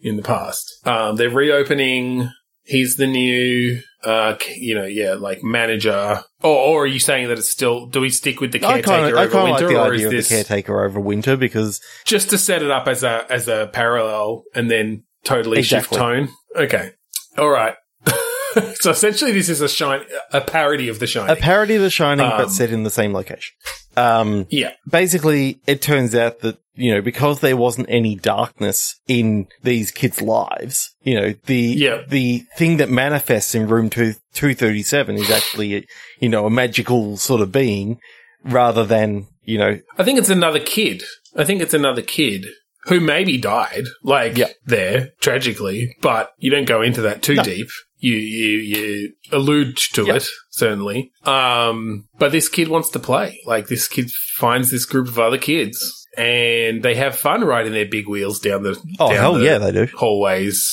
in 0.00 0.16
the 0.16 0.22
past. 0.22 0.70
Um, 0.86 1.16
they're 1.16 1.30
reopening. 1.30 2.30
He's 2.62 2.96
the 2.96 3.06
new, 3.08 3.80
uh, 4.04 4.36
you 4.56 4.74
know, 4.74 4.84
yeah, 4.84 5.14
like 5.14 5.42
manager. 5.42 6.22
Or, 6.42 6.56
or 6.56 6.82
are 6.84 6.86
you 6.86 7.00
saying 7.00 7.28
that 7.28 7.38
it's 7.38 7.50
still? 7.50 7.86
Do 7.86 8.00
we 8.00 8.10
stick 8.10 8.40
with 8.40 8.52
the 8.52 8.58
I 8.64 8.80
caretaker 8.80 9.18
I 9.18 9.24
over 9.24 9.32
kind 9.32 9.48
of 9.48 9.50
like 9.50 9.60
winter, 9.60 9.68
the 9.68 9.80
or 9.80 9.94
is 9.94 10.00
idea 10.00 10.06
of 10.06 10.10
the 10.10 10.16
this 10.16 10.28
caretaker 10.28 10.84
over 10.84 11.00
winter 11.00 11.36
because 11.36 11.80
just 12.04 12.30
to 12.30 12.38
set 12.38 12.62
it 12.62 12.70
up 12.70 12.86
as 12.88 13.02
a 13.02 13.26
as 13.30 13.48
a 13.48 13.68
parallel 13.72 14.44
and 14.54 14.70
then 14.70 15.04
totally 15.24 15.62
shift 15.62 15.92
tone? 15.92 16.28
Okay, 16.54 16.92
all 17.36 17.48
right. 17.50 17.74
so 18.80 18.90
essentially, 18.90 19.32
this 19.32 19.48
is 19.48 19.60
a 19.60 19.68
shine 19.68 20.02
a 20.32 20.40
parody 20.40 20.88
of 20.88 21.00
the 21.00 21.06
Shining, 21.06 21.30
a 21.30 21.36
parody 21.36 21.74
of 21.76 21.82
The 21.82 21.90
Shining, 21.90 22.26
Um, 22.26 22.32
but 22.38 22.50
set 22.50 22.70
in 22.70 22.84
the 22.84 22.90
same 22.90 23.12
location. 23.12 23.54
Um, 23.98 24.46
yeah, 24.50 24.72
basically, 24.88 25.60
it 25.66 25.82
turns 25.82 26.14
out 26.14 26.40
that, 26.40 26.58
you 26.74 26.94
know, 26.94 27.02
because 27.02 27.40
there 27.40 27.56
wasn't 27.56 27.88
any 27.90 28.14
darkness 28.14 29.00
in 29.08 29.48
these 29.62 29.90
kids' 29.90 30.22
lives, 30.22 30.94
you 31.02 31.18
know, 31.20 31.34
the, 31.46 31.56
Yeah. 31.56 32.02
the 32.08 32.44
thing 32.56 32.76
that 32.76 32.90
manifests 32.90 33.54
in 33.54 33.66
room 33.68 33.90
two, 33.90 34.14
237 34.34 35.16
is 35.16 35.30
actually, 35.30 35.86
you 36.20 36.28
know, 36.28 36.46
a 36.46 36.50
magical 36.50 37.16
sort 37.16 37.40
of 37.40 37.50
being 37.50 37.98
rather 38.44 38.84
than, 38.84 39.26
you 39.42 39.58
know, 39.58 39.78
I 39.98 40.04
think 40.04 40.18
it's 40.18 40.30
another 40.30 40.60
kid. 40.60 41.02
I 41.36 41.44
think 41.44 41.60
it's 41.62 41.74
another 41.74 42.02
kid 42.02 42.46
who 42.88 43.00
maybe 43.00 43.38
died, 43.38 43.84
like 44.02 44.36
Yeah. 44.36 44.48
there 44.66 45.10
tragically, 45.20 45.96
but 46.00 46.30
you 46.38 46.50
don't 46.50 46.66
go 46.66 46.82
into 46.82 47.02
that 47.02 47.22
too 47.22 47.34
No. 47.34 47.42
deep. 47.42 47.68
You 48.00 48.14
you 48.14 48.58
you 48.58 49.12
allude 49.32 49.76
to 49.94 50.04
Yeah. 50.06 50.14
it 50.16 50.28
certainly. 50.50 51.10
Um, 51.24 52.06
but 52.18 52.30
this 52.32 52.48
kid 52.48 52.68
wants 52.68 52.90
to 52.90 52.98
play. 53.00 53.40
Like 53.44 53.66
this 53.68 53.88
kid 53.88 54.10
finds 54.36 54.70
this 54.70 54.84
group 54.84 55.08
of 55.08 55.18
other 55.18 55.38
kids, 55.38 55.78
and 56.16 56.82
they 56.82 56.94
have 56.94 57.16
fun 57.16 57.42
riding 57.44 57.72
their 57.72 57.86
big 57.86 58.08
wheels 58.08 58.38
down 58.38 58.62
the 58.62 58.76
Oh 59.00 59.08
down 59.10 59.16
hell 59.16 59.34
the 59.34 59.44
yeah, 59.44 59.58
they 59.58 59.72
do. 59.72 59.88
hallways, 59.96 60.64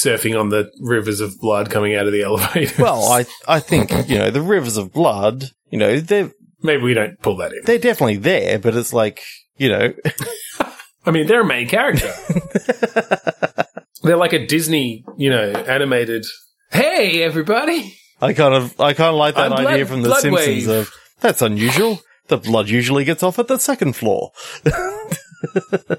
surfing 0.00 0.38
on 0.38 0.50
the 0.50 0.70
rivers 0.80 1.20
of 1.20 1.38
blood 1.40 1.70
coming 1.70 1.94
out 1.96 2.06
of 2.06 2.12
the 2.12 2.22
elevator. 2.28 2.80
Well, 2.82 3.04
I 3.10 3.26
I 3.48 3.58
think 3.60 3.90
you 4.08 4.18
know 4.18 4.30
the 4.30 4.40
rivers 4.42 4.76
of 4.76 4.92
blood. 4.92 5.50
You 5.70 5.78
know 5.78 5.98
they're 5.98 6.30
maybe 6.62 6.84
we 6.84 6.94
don't 6.94 7.20
pull 7.20 7.36
that 7.38 7.52
in. 7.52 7.62
they're 7.64 7.78
definitely 7.78 8.18
there, 8.18 8.60
but 8.60 8.76
it's 8.76 8.92
like 8.92 9.22
you 9.56 9.68
know 9.70 9.92
I 11.06 11.10
mean, 11.10 11.26
they're 11.26 11.42
a 11.42 11.46
main 11.46 11.68
character. 11.68 12.12
they're 14.02 14.16
like 14.16 14.32
a 14.32 14.46
Disney, 14.46 15.04
you 15.16 15.30
know, 15.30 15.50
animated. 15.52 16.24
Hey, 16.70 17.22
everybody! 17.22 17.94
I 18.20 18.32
kind 18.32 18.54
of 18.54 18.80
I 18.80 18.94
kind 18.94 19.10
of 19.10 19.16
like 19.16 19.34
that 19.36 19.52
I'm 19.52 19.62
blood- 19.62 19.66
idea 19.74 19.86
from 19.86 20.02
The 20.02 20.14
Simpsons 20.14 20.66
wave. 20.66 20.68
of 20.68 20.92
that's 21.20 21.42
unusual. 21.42 22.00
The 22.28 22.38
blood 22.38 22.68
usually 22.68 23.04
gets 23.04 23.22
off 23.22 23.38
at 23.38 23.48
the 23.48 23.58
second 23.58 23.94
floor. 23.94 24.30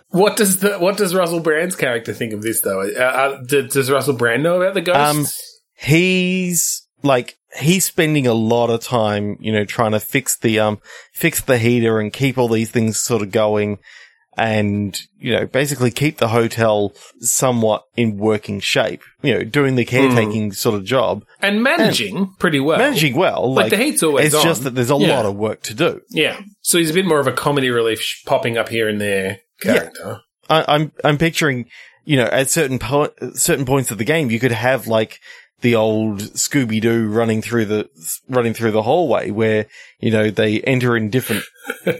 What 0.09 0.37
does 0.37 0.57
the 0.59 0.79
what 0.79 0.97
does 0.97 1.13
Russell 1.13 1.39
Brand's 1.39 1.75
character 1.75 2.13
think 2.13 2.33
of 2.33 2.41
this 2.41 2.61
though? 2.61 2.81
Uh, 2.81 2.99
uh, 2.99 3.43
does 3.43 3.91
Russell 3.91 4.15
Brand 4.15 4.41
know 4.41 4.59
about 4.59 4.73
the 4.73 4.81
ghosts? 4.81 5.61
he's 5.77 6.87
like 7.03 7.37
he's 7.59 7.85
spending 7.85 8.25
a 8.25 8.33
lot 8.33 8.69
of 8.71 8.81
time, 8.81 9.37
you 9.39 9.51
know, 9.51 9.63
trying 9.63 9.91
to 9.91 9.99
fix 9.99 10.37
the 10.39 10.59
um 10.59 10.79
fix 11.13 11.41
the 11.41 11.57
heater 11.59 11.99
and 11.99 12.11
keep 12.11 12.37
all 12.39 12.47
these 12.47 12.71
things 12.71 12.99
sort 12.99 13.21
of 13.21 13.31
going 13.31 13.77
and 14.37 14.99
you 15.17 15.31
know 15.33 15.45
basically 15.45 15.91
keep 15.91 16.17
the 16.17 16.27
hotel 16.27 16.93
somewhat 17.19 17.83
in 17.95 18.17
working 18.17 18.59
shape. 18.59 19.01
You 19.21 19.35
know, 19.35 19.43
doing 19.43 19.75
the 19.75 19.85
caretaking 19.85 20.47
hmm. 20.47 20.51
sort 20.51 20.75
of 20.75 20.83
job, 20.83 21.25
and 21.41 21.63
managing 21.63 22.33
pretty 22.39 22.59
well. 22.59 22.77
managing 22.77 23.15
well. 23.15 23.53
like, 23.53 23.63
Like, 23.63 23.71
the 23.71 23.83
heat's 23.85 24.03
always 24.03 24.27
it's 24.27 24.35
on. 24.35 24.43
just 24.43 24.63
that 24.63 24.71
there's 24.75 24.91
a 24.91 24.97
Yeah. 24.97 25.15
lot 25.15 25.25
of 25.25 25.35
work 25.35 25.61
to 25.63 25.73
do. 25.73 26.01
yeah. 26.09 26.39
So 26.61 26.77
he's 26.77 26.89
a 26.91 26.93
bit 26.93 27.05
more 27.05 27.19
of 27.19 27.27
a 27.27 27.31
comedy 27.31 27.69
relief 27.69 28.01
sh- 28.01 28.23
popping 28.25 28.57
up 28.57 28.69
here 28.69 28.87
and 28.87 28.99
there 28.99 29.39
character. 29.61 30.21
I, 30.49 30.65
I'm 30.67 30.91
I'm 31.03 31.17
picturing, 31.17 31.65
you 32.03 32.17
know, 32.17 32.25
at 32.25 32.49
certain 32.49 32.79
po- 32.79 33.13
certain 33.33 33.65
points 33.65 33.91
of 33.91 33.97
the 33.97 34.03
game, 34.03 34.29
you 34.29 34.39
could 34.39 34.51
have 34.51 34.87
like 34.87 35.19
the 35.61 35.75
old 35.75 36.19
Scooby 36.19 36.81
Doo 36.81 37.07
running 37.09 37.41
through 37.41 37.65
the 37.65 37.89
running 38.29 38.53
through 38.53 38.71
the 38.71 38.83
hallway 38.83 39.31
where 39.31 39.65
you 39.99 40.11
know 40.11 40.29
they 40.29 40.61
enter 40.61 40.95
in 40.95 41.09
different 41.09 41.43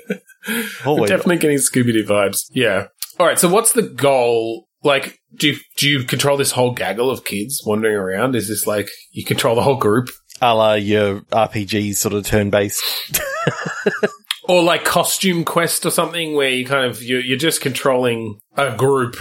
hallways. 0.84 1.10
Definitely 1.10 1.38
getting 1.38 1.58
Scooby 1.58 1.94
Doo 1.94 2.06
vibes. 2.06 2.46
Yeah. 2.52 2.88
All 3.20 3.26
right. 3.26 3.40
So 3.40 3.50
what's 3.50 3.72
the 3.72 3.82
goal? 3.82 4.68
Like, 4.84 5.18
do 5.34 5.50
you, 5.50 5.58
do 5.78 5.90
you 5.90 6.04
control 6.04 6.38
this 6.38 6.52
whole 6.52 6.72
gaggle 6.72 7.10
of 7.10 7.26
kids 7.26 7.64
wandering 7.66 7.96
around? 7.96 8.36
Is 8.36 8.48
this 8.48 8.68
like 8.68 8.90
you 9.12 9.26
control 9.26 9.56
the 9.56 9.64
whole 9.64 9.78
group, 9.78 10.10
a 10.42 10.54
la 10.54 10.74
your 10.74 11.22
RPG 11.22 11.96
sort 11.96 12.14
of 12.14 12.26
turn 12.26 12.50
based. 12.50 12.84
or 14.48 14.62
like 14.62 14.86
costume 14.86 15.44
quest 15.44 15.86
or 15.86 15.90
something 15.90 16.36
where 16.36 16.50
you 16.50 16.66
kind 16.66 16.86
of 16.86 17.02
you're, 17.02 17.22
you're 17.22 17.38
just 17.38 17.62
controlling 17.62 18.40
a 18.56 18.76
group 18.76 19.18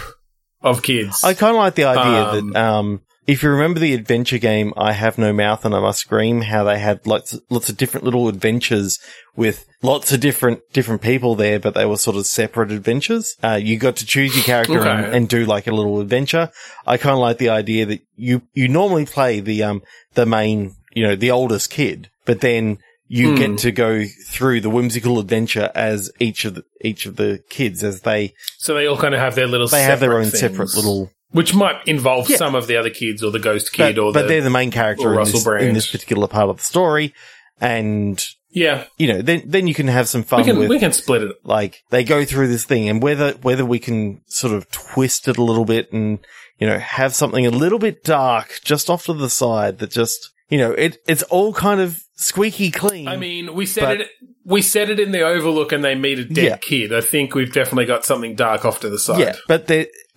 of 0.60 0.82
kids? 0.82 1.24
I 1.24 1.34
kind 1.34 1.52
of 1.52 1.56
like 1.56 1.76
the 1.76 1.84
idea 1.84 2.24
Um, 2.24 2.50
that 2.50 2.62
um, 2.62 3.00
if 3.26 3.42
you 3.42 3.50
remember 3.50 3.80
the 3.80 3.94
adventure 3.94 4.38
game, 4.38 4.72
I 4.76 4.92
have 4.92 5.18
no 5.18 5.32
mouth 5.32 5.64
and 5.64 5.74
I 5.74 5.80
must 5.80 6.00
scream. 6.00 6.42
How 6.42 6.64
they 6.64 6.78
had 6.78 7.06
lots 7.06 7.38
lots 7.50 7.68
of 7.68 7.76
different 7.76 8.04
little 8.04 8.28
adventures 8.28 8.98
with 9.36 9.66
lots 9.82 10.12
of 10.12 10.20
different 10.20 10.60
different 10.72 11.02
people 11.02 11.34
there, 11.34 11.58
but 11.58 11.74
they 11.74 11.86
were 11.86 11.96
sort 11.96 12.16
of 12.16 12.26
separate 12.26 12.70
adventures. 12.70 13.36
Uh, 13.42 13.58
you 13.62 13.78
got 13.78 13.96
to 13.96 14.06
choose 14.06 14.34
your 14.36 14.44
character 14.44 14.86
and, 14.86 15.04
Okay. 15.06 15.16
and 15.16 15.28
do 15.28 15.44
like 15.46 15.66
a 15.66 15.72
little 15.72 16.00
adventure. 16.00 16.50
I 16.86 16.96
kind 16.98 17.14
of 17.14 17.20
like 17.20 17.38
the 17.38 17.48
idea 17.50 17.86
that 17.86 18.00
you 18.16 18.42
you 18.52 18.68
normally 18.68 19.06
play 19.06 19.40
the 19.40 19.62
um 19.62 19.82
the 20.14 20.26
main 20.26 20.74
you 20.92 21.06
know 21.06 21.16
the 21.16 21.30
oldest 21.30 21.70
kid, 21.70 22.10
but 22.24 22.40
then. 22.40 22.78
You 23.06 23.32
Hmm. 23.32 23.36
get 23.36 23.58
to 23.58 23.70
go 23.70 24.04
through 24.28 24.62
the 24.62 24.70
whimsical 24.70 25.18
adventure 25.20 25.70
as 25.74 26.10
each 26.20 26.46
of 26.46 26.54
the, 26.54 26.64
each 26.80 27.04
of 27.04 27.16
the 27.16 27.42
kids 27.50 27.84
as 27.84 28.00
they 28.00 28.32
so 28.56 28.72
they 28.74 28.86
all 28.86 28.96
kind 28.96 29.14
of 29.14 29.20
have 29.20 29.34
their 29.34 29.46
little. 29.46 29.68
they 29.68 29.82
have 29.82 30.00
their 30.00 30.16
own 30.16 30.22
things, 30.30 30.38
separate 30.40 30.74
little 30.74 31.10
which 31.34 31.54
might 31.54 31.76
involve 31.86 32.30
Yeah. 32.30 32.38
some 32.38 32.54
of 32.54 32.66
the 32.66 32.76
other 32.76 32.90
kids 32.90 33.22
or 33.22 33.30
the 33.30 33.38
ghost 33.38 33.72
kid 33.72 33.96
but, 33.96 34.00
or 34.02 34.12
but 34.12 34.22
the 34.22 34.28
they're 34.28 34.40
the 34.40 34.50
main 34.50 34.70
character 34.70 35.10
in 35.12 35.18
Russell 35.18 35.40
this, 35.52 35.62
in 35.62 35.74
this 35.74 35.90
particular 35.90 36.26
part 36.28 36.48
of 36.48 36.56
the 36.56 36.62
story, 36.64 37.12
and 37.60 38.24
yeah. 38.50 38.84
you 38.98 39.08
know, 39.08 39.22
then 39.22 39.42
then 39.46 39.66
you 39.66 39.74
can 39.74 39.88
have 39.88 40.08
some 40.08 40.22
fun 40.22 40.40
We 40.40 40.44
can 40.46 40.58
with 40.58 40.68
we 40.70 40.78
can 40.78 40.92
split 40.92 41.22
it. 41.22 41.36
like 41.44 41.82
they 41.90 42.04
go 42.04 42.24
through 42.24 42.48
this 42.48 42.64
thing, 42.64 42.88
and 42.88 43.02
whether 43.02 43.32
whether 43.42 43.64
we 43.64 43.78
can 43.78 44.22
sort 44.26 44.54
of 44.54 44.70
twist 44.70 45.28
it 45.28 45.36
a 45.38 45.42
little 45.42 45.64
bit 45.64 45.92
and 45.92 46.18
you 46.58 46.66
know 46.66 46.78
have 46.78 47.14
something 47.14 47.46
a 47.46 47.50
little 47.50 47.78
bit 47.78 48.04
dark 48.04 48.60
just 48.64 48.88
off 48.88 49.06
to 49.06 49.12
the 49.12 49.30
side 49.30 49.78
that 49.78 49.90
just 49.90 50.30
you 50.48 50.58
know 50.58 50.72
it 50.72 50.98
it's 51.06 51.22
all 51.24 51.52
kind 51.52 51.80
of 51.80 52.00
squeaky 52.16 52.70
clean. 52.70 53.08
I 53.08 53.16
mean, 53.16 53.54
we 53.54 53.66
said 53.66 53.82
But- 53.84 54.00
it. 54.02 54.08
We 54.46 54.60
said 54.60 54.90
it 54.90 55.00
in 55.00 55.10
the 55.12 55.22
Overlook, 55.22 55.72
and 55.72 55.82
they 55.82 55.94
meet 55.94 56.18
a 56.18 56.24
dead 56.26 56.44
Yeah. 56.44 56.56
kid. 56.58 56.92
I 56.92 57.00
think 57.00 57.34
we've 57.34 57.50
definitely 57.50 57.86
got 57.86 58.04
something 58.04 58.34
dark 58.34 58.66
off 58.66 58.78
to 58.80 58.90
the 58.90 58.98
side. 58.98 59.18
yeah, 59.18 59.36
but 59.48 59.68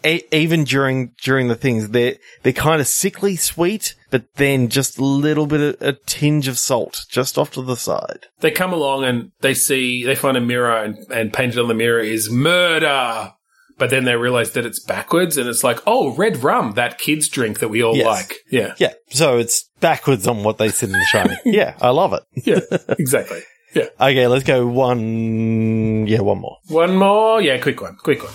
they 0.03 0.15
e- 0.17 0.23
even 0.31 0.63
during 0.63 1.13
during 1.21 1.47
the 1.47 1.55
things 1.55 1.89
they're 1.89 2.15
they're 2.43 2.53
kind 2.53 2.81
of 2.81 2.87
sickly 2.87 3.35
sweet, 3.35 3.95
but 4.11 4.25
then 4.35 4.69
just 4.69 4.97
a 4.97 5.03
little 5.03 5.47
bit 5.47 5.61
of 5.61 5.81
a 5.87 5.93
tinge 5.93 6.47
of 6.47 6.57
salt 6.57 7.05
just 7.09 7.37
off 7.37 7.51
to 7.53 7.61
the 7.61 7.75
side. 7.75 8.27
They 8.39 8.51
come 8.51 8.73
along 8.73 9.03
and 9.05 9.31
they 9.41 9.53
see 9.53 10.03
they 10.03 10.15
find 10.15 10.37
a 10.37 10.41
mirror, 10.41 10.77
and, 10.77 10.97
and 11.11 11.33
painted 11.33 11.59
on 11.59 11.67
the 11.67 11.73
mirror 11.73 11.99
is 11.99 12.29
murder. 12.31 13.33
But 13.79 13.91
then 13.91 14.05
they 14.05 14.15
realize 14.15 14.51
that 14.53 14.65
it's 14.65 14.79
backwards, 14.79 15.37
and 15.37 15.47
it's 15.47 15.63
like, 15.63 15.79
oh, 15.85 16.15
red 16.15 16.41
rum, 16.43 16.71
that 16.71 16.97
kids 16.97 17.27
drink 17.29 17.59
that 17.59 17.67
we 17.69 17.83
all 17.83 17.95
Yes. 17.95 18.07
like. 18.07 18.33
Yeah, 18.49 18.73
Yeah, 18.79 18.93
so 19.09 19.37
it's 19.37 19.69
backwards 19.79 20.25
on 20.27 20.43
what 20.43 20.57
they 20.57 20.69
said 20.69 20.89
in 20.89 20.93
the 20.93 21.05
Shining. 21.05 21.37
yeah, 21.45 21.75
I 21.79 21.89
love 21.91 22.11
it. 22.13 22.23
yeah, 22.43 22.59
exactly. 22.97 23.41
Yeah, 23.75 23.83
Okay, 24.01 24.25
let's 24.25 24.43
go 24.45 24.65
one. 24.65 26.07
Yeah, 26.07 26.21
one 26.21 26.39
more. 26.39 26.57
one 26.69 26.95
more. 26.95 27.39
Yeah, 27.39 27.59
quick 27.59 27.79
one, 27.79 27.97
quick 27.97 28.23
one. 28.23 28.33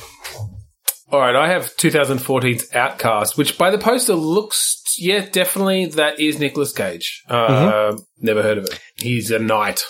All 1.12 1.20
right, 1.20 1.36
I 1.36 1.48
have 1.48 1.76
2014's 1.76 2.74
Outcast, 2.74 3.36
which 3.36 3.58
by 3.58 3.70
the 3.70 3.76
poster 3.76 4.14
looks, 4.14 4.94
yeah, 4.98 5.26
definitely 5.30 5.84
that 5.84 6.18
is 6.18 6.38
Nicolas 6.38 6.72
Cage. 6.72 7.22
Uh, 7.28 7.94
Never 8.18 8.42
heard 8.42 8.56
of 8.56 8.64
it. 8.64 8.80
He's 8.94 9.30
a 9.30 9.38
knight. 9.38 9.84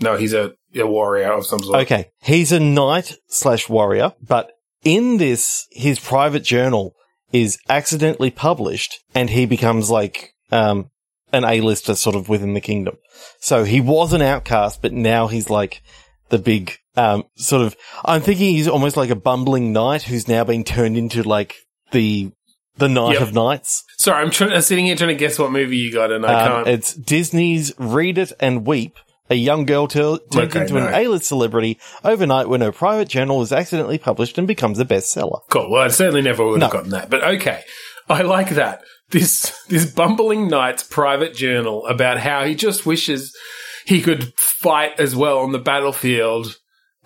No, 0.00 0.16
he's 0.16 0.32
a, 0.32 0.54
a 0.74 0.84
warrior 0.84 1.32
of 1.32 1.46
some 1.46 1.60
sort. 1.60 1.82
Okay, 1.82 2.10
he's 2.20 2.50
a 2.50 2.58
knight 2.58 3.14
slash 3.28 3.68
warrior, 3.68 4.14
but 4.20 4.50
in 4.82 5.18
this, 5.18 5.68
his 5.70 6.00
private 6.00 6.42
journal 6.42 6.96
is 7.30 7.58
accidentally 7.68 8.32
published, 8.32 8.98
and 9.14 9.30
he 9.30 9.46
becomes 9.46 9.88
like 9.88 10.32
um 10.50 10.90
an 11.32 11.44
A-lister 11.44 11.94
sort 11.94 12.16
of 12.16 12.28
within 12.28 12.54
the 12.54 12.60
kingdom. 12.60 12.96
So 13.38 13.62
he 13.62 13.80
was 13.80 14.12
an 14.12 14.22
outcast, 14.22 14.82
but 14.82 14.92
now 14.92 15.28
he's 15.28 15.48
like 15.48 15.80
the 16.28 16.38
big 16.38 16.78
um 16.96 17.24
sort 17.36 17.62
of. 17.62 17.76
I'm 18.04 18.20
thinking 18.22 18.54
he's 18.54 18.68
almost 18.68 18.96
like 18.96 19.10
a 19.10 19.16
bumbling 19.16 19.72
knight 19.72 20.02
who's 20.02 20.28
now 20.28 20.44
been 20.44 20.64
turned 20.64 20.96
into 20.96 21.22
like 21.22 21.54
the 21.92 22.30
the 22.78 22.88
knight 22.88 23.14
Yep. 23.14 23.22
of 23.22 23.34
knights. 23.34 23.84
Sorry, 23.96 24.22
I'm, 24.22 24.30
trying, 24.30 24.52
I'm 24.52 24.60
sitting 24.60 24.84
here 24.86 24.96
trying 24.96 25.08
to 25.08 25.14
guess 25.14 25.38
what 25.38 25.50
movie 25.50 25.78
you 25.78 25.92
got, 25.92 26.12
and 26.12 26.26
I 26.26 26.42
Um, 26.46 26.52
can't. 26.64 26.68
it's 26.68 26.92
Disney's 26.94 27.72
Read 27.78 28.18
It 28.18 28.32
and 28.40 28.66
Weep. 28.66 28.96
A 29.28 29.34
young 29.34 29.64
girl 29.64 29.88
tur- 29.88 30.18
turns 30.30 30.54
Okay, 30.54 30.60
into 30.60 30.76
an. 30.76 30.94
A-list 30.94 31.24
celebrity 31.24 31.78
overnight 32.04 32.48
when 32.48 32.60
her 32.60 32.70
private 32.70 33.08
journal 33.08 33.42
is 33.42 33.50
accidentally 33.50 33.98
published 33.98 34.38
and 34.38 34.46
becomes 34.46 34.78
a 34.78 34.84
bestseller. 34.84 35.40
Cool. 35.50 35.68
Well, 35.70 35.82
I 35.82 35.88
certainly 35.88 36.22
never 36.22 36.44
would 36.46 36.62
have 36.62 36.70
No. 36.72 36.76
gotten 36.76 36.90
that, 36.90 37.10
but 37.10 37.24
okay. 37.24 37.62
I 38.08 38.22
like 38.22 38.50
that. 38.50 38.82
This 39.10 39.52
this 39.68 39.86
bumbling 39.86 40.46
knight's 40.46 40.84
private 40.84 41.34
journal 41.34 41.84
about 41.86 42.18
how 42.18 42.44
he 42.44 42.54
just 42.54 42.86
wishes 42.86 43.34
he 43.84 44.00
could 44.00 44.32
fight 44.38 44.92
as 45.00 45.16
well 45.16 45.38
on 45.38 45.50
the 45.52 45.58
battlefield 45.58 46.56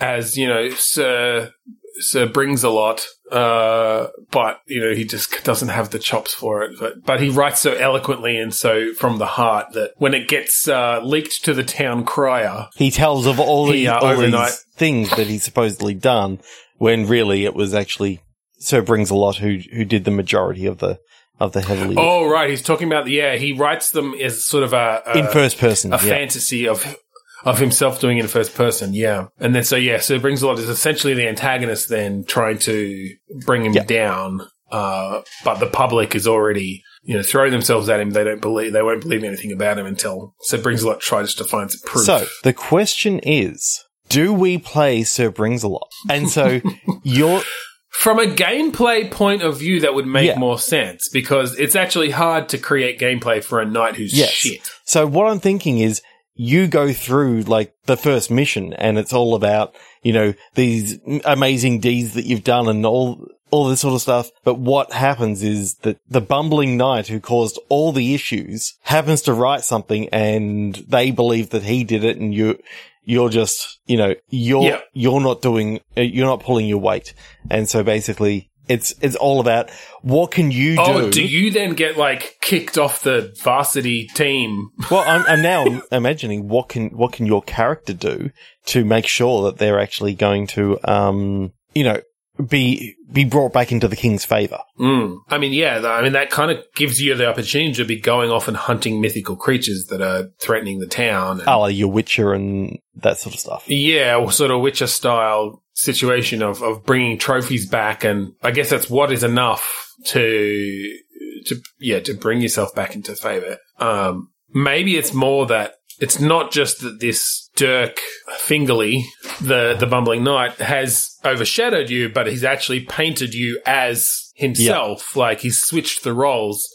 as 0.01 0.37
you 0.37 0.49
know 0.49 0.71
Sir 0.71 1.53
Sir 1.99 2.27
brings 2.27 2.65
a 2.65 2.71
lot, 2.71 3.07
uh, 3.31 4.07
but 4.31 4.61
you 4.67 4.81
know 4.81 4.95
he 4.95 5.05
just 5.05 5.45
doesn't 5.45 5.69
have 5.69 5.91
the 5.91 5.99
chops 5.99 6.33
for 6.33 6.63
it. 6.63 6.77
But 6.79 7.05
but 7.05 7.21
he 7.21 7.29
writes 7.29 7.61
so 7.61 7.73
eloquently 7.73 8.39
and 8.39 8.55
so 8.55 8.95
from 8.95 9.19
the 9.19 9.27
heart 9.27 9.73
that 9.75 9.93
when 9.99 10.15
it 10.15 10.29
gets 10.29 10.67
uh, 10.69 11.01
leaked 11.03 11.45
to 11.45 11.55
the 11.55 11.65
town 11.65 12.05
crier, 12.05 12.69
He 12.77 12.91
tells 12.91 13.27
of 13.27 13.39
all, 13.39 13.67
He, 13.67 13.81
these, 13.81 13.89
uh, 13.89 13.99
all 13.99 14.17
these 14.17 14.65
things 14.75 15.11
that 15.11 15.27
he's 15.27 15.45
supposedly 15.45 15.95
done, 15.95 16.41
when 16.79 17.07
really 17.07 17.45
it 17.45 17.55
was 17.55 17.75
actually 17.75 18.21
Sir 18.59 18.83
Brings 18.83 19.11
a 19.11 19.15
Lot 19.15 19.37
who 19.37 19.59
who 19.73 19.85
did 19.85 20.05
the 20.05 20.11
majority 20.11 20.67
of 20.67 20.79
the 20.79 20.99
of 21.39 21.53
the 21.53 21.63
heavily 21.63 21.97
oh 21.99 22.29
right, 22.29 22.51
he's 22.51 22.63
talking 22.63 22.87
about 22.87 23.09
yeah 23.09 23.37
he 23.37 23.53
writes 23.53 23.91
them 23.91 24.15
as 24.15 24.45
sort 24.45 24.63
of 24.63 24.73
a, 24.73 25.03
a 25.07 25.19
in 25.19 25.27
first 25.29 25.59
person. 25.59 25.93
a 25.93 25.97
yeah. 25.97 26.03
fantasy 26.03 26.69
of 26.69 26.97
of 27.45 27.59
himself 27.59 28.01
doing 28.01 28.19
it 28.19 28.23
in 28.23 28.29
first 28.29 28.55
person, 28.55 28.93
yeah. 28.95 29.27
And 29.39 29.55
then 29.55 29.65
so 29.65 29.77
yeah, 29.77 29.99
so 29.99 30.15
it 30.15 30.23
brings 30.23 30.43
a 30.43 30.47
lot 30.47 30.59
is 30.59 30.69
essentially 30.69 31.15
the 31.15 31.29
antagonist 31.29 31.89
then 31.89 32.25
trying 32.25 32.59
to 32.61 33.09
bring 33.47 33.65
him 33.65 33.73
Yeah. 33.73 33.85
down. 33.85 34.41
Uh, 34.71 35.23
but 35.45 35.57
the 35.59 35.67
public 35.67 36.15
is 36.15 36.29
already, 36.29 36.83
you 37.03 37.17
know, 37.17 37.23
throwing 37.25 37.51
themselves 37.51 37.89
at 37.89 37.99
him. 37.99 38.11
They 38.11 38.23
don't 38.23 38.41
believe, 38.41 38.73
they 38.73 38.83
won't 38.83 39.01
believe 39.01 39.25
anything 39.25 39.51
about 39.51 39.79
him 39.79 39.87
until, 39.87 40.35
Sir 40.43 40.59
Brings 40.59 40.83
a 40.85 40.87
Lot 40.89 41.01
tries 41.01 41.35
to 41.35 41.45
find 41.45 41.69
some 41.73 41.81
proof. 41.85 42.05
So 42.05 42.25
the 42.45 42.53
question 42.53 43.19
is, 43.25 43.85
do 44.09 44.33
we 44.33 44.59
play 44.59 45.03
Sir 45.03 45.31
Brings 45.31 45.65
a 45.65 45.69
Lot? 45.69 45.89
And 46.09 46.29
so 46.31 46.61
you're 47.03 47.43
From 47.89 48.21
a 48.21 48.27
gameplay 48.27 49.11
point 49.11 49.43
of 49.43 49.59
view, 49.59 49.81
that 49.81 49.93
would 49.95 50.07
make 50.07 50.29
Yeah. 50.29 50.39
more 50.39 50.59
sense 50.59 51.09
because 51.09 51.59
it's 51.59 51.75
actually 51.75 52.11
hard 52.11 52.49
to 52.51 52.59
create 52.59 53.01
gameplay 53.01 53.43
for 53.43 53.59
a 53.59 53.67
knight 53.67 53.97
who's 53.97 54.17
Yes. 54.17 54.31
shit. 54.31 54.71
So 54.85 55.05
what 55.05 55.27
I'm 55.27 55.41
thinking 55.41 55.79
is 55.79 56.01
you 56.35 56.67
go 56.69 56.93
through 56.93 57.43
like 57.43 57.75
the 57.87 57.97
first 57.97 58.31
mission 58.31 58.73
and 58.75 58.99
it's 58.99 59.13
all 59.13 59.35
about, 59.35 59.75
you 60.03 60.13
know, 60.13 60.35
these 60.55 60.99
amazing 61.25 61.81
deeds 61.81 62.15
that 62.15 62.25
you've 62.25 62.45
done 62.45 62.69
and 62.69 62.87
all, 62.87 63.27
all 63.51 63.69
this 63.69 63.81
sort 63.81 63.95
of 63.95 64.01
stuff. 64.01 64.31
But 64.45 64.55
what 64.59 64.93
happens 64.93 65.43
is 65.43 65.75
that 65.83 65.99
the 66.09 66.21
bumbling 66.21 66.77
knight 66.77 67.09
who 67.09 67.21
caused 67.21 67.59
all 67.69 67.93
the 67.93 68.15
issues 68.15 68.75
happens 68.83 69.23
to 69.23 69.33
write 69.35 69.65
something 69.65 70.09
and 70.11 70.77
they 70.89 71.11
believe 71.11 71.51
that 71.51 71.65
he 71.65 71.85
did 71.85 72.05
it 72.05 72.17
and 72.17 72.33
you, 72.33 72.59
you're 73.05 73.31
just, 73.31 73.81
you 73.87 73.97
know, 73.97 74.15
you're, 74.29 74.63
Yeah. 74.63 74.81
you're 74.93 75.21
not 75.21 75.43
doing, 75.43 75.81
uh, 75.97 76.03
you're 76.03 76.27
not 76.27 76.41
pulling 76.41 76.67
your 76.67 76.79
weight. 76.79 77.13
And 77.51 77.69
so 77.69 77.83
basically 77.83 78.50
it's, 78.69 78.95
it's 79.01 79.17
all 79.17 79.41
about 79.41 79.71
what 80.03 80.31
can 80.31 80.51
you 80.51 80.77
do. 80.77 80.83
Oh, 80.83 81.11
do 81.11 81.23
you 81.23 81.51
then 81.51 81.75
get 81.75 81.97
like 81.97 82.39
kicked 82.41 82.79
off 82.79 83.03
the 83.03 83.35
varsity 83.43 84.07
team? 84.07 84.71
Well, 84.91 85.05
I'm, 85.07 85.25
I'm 85.27 85.43
now 85.43 85.83
imagining 85.93 86.49
what 86.49 86.69
can 86.69 86.91
what 86.91 87.13
can 87.13 87.27
your 87.27 87.43
character 87.43 87.93
do 87.93 88.31
to 88.67 88.85
make 88.85 89.07
sure 89.07 89.45
that 89.45 89.59
they're 89.59 89.81
actually 89.81 90.15
going 90.15 90.47
to, 90.49 90.79
um, 90.85 91.53
you 91.75 91.85
know, 91.85 92.01
be 92.49 92.97
be 93.11 93.25
brought 93.25 93.53
back 93.53 93.73
into 93.73 93.89
the 93.89 93.97
king's 93.97 94.25
favor. 94.25 94.59
Mm. 94.79 95.19
I 95.29 95.39
mean, 95.39 95.53
yeah, 95.53 95.81
I 95.85 96.03
mean, 96.03 96.13
that 96.13 96.31
kind 96.31 96.51
of 96.51 96.65
gives 96.75 97.01
you 97.01 97.15
the 97.15 97.27
opportunity 97.27 97.73
to 97.75 97.85
be 97.85 98.01
going 98.01 98.31
off 98.31 98.49
and 98.49 98.57
hunting 98.57 99.01
mythical 99.01 99.37
creatures 99.37 99.87
that 99.87 100.01
are 100.01 100.31
threatening 100.41 100.79
the 100.79 100.87
town. 100.87 101.41
And, 101.41 101.49
a 101.49 101.57
la 101.57 101.67
your 101.67 101.89
Witcher 101.89 102.33
and 102.33 102.79
that 102.97 103.19
sort 103.19 103.35
of 103.35 103.41
stuff. 103.41 103.65
Yeah, 103.69 104.17
or 104.17 104.31
sort 104.33 104.51
of 104.51 104.61
Witcher 104.61 104.87
style 104.87 105.63
situation 105.75 106.43
of, 106.43 106.63
of 106.63 106.85
bringing 106.85 107.19
trophies 107.19 107.67
back. 107.67 108.05
And 108.05 108.35
I 108.43 108.51
guess 108.51 108.71
that's 108.71 108.89
what 108.89 109.13
is 109.13 109.25
enough 109.25 109.95
to, 110.07 110.99
to, 111.47 111.57
yeah, 111.79 112.01
to 112.01 112.15
bring 112.15 112.41
yourself 112.41 112.75
back 112.75 112.95
into 112.95 113.17
favor. 113.17 113.59
Um, 113.79 114.31
maybe 114.53 114.97
it's 114.97 115.15
more 115.15 115.47
that 115.47 115.75
it's 116.01 116.19
not 116.19 116.51
just 116.51 116.81
that 116.81 116.99
this 116.99 117.51
Dirk 117.57 117.99
Fingerly, 118.39 119.05
the, 119.41 119.77
the 119.79 119.87
bumbling 119.87 120.25
knight, 120.25 120.55
has 120.55 121.19
overshadowed 121.25 121.91
you, 121.91 122.09
but 122.09 122.27
he's 122.27 122.43
actually 122.43 122.81
painted 122.81 123.35
you 123.35 123.61
as 123.67 124.33
himself. 124.35 125.15
Like 125.15 125.41
he's 125.41 125.61
switched 125.61 126.03
the 126.03 126.15
roles. 126.15 126.67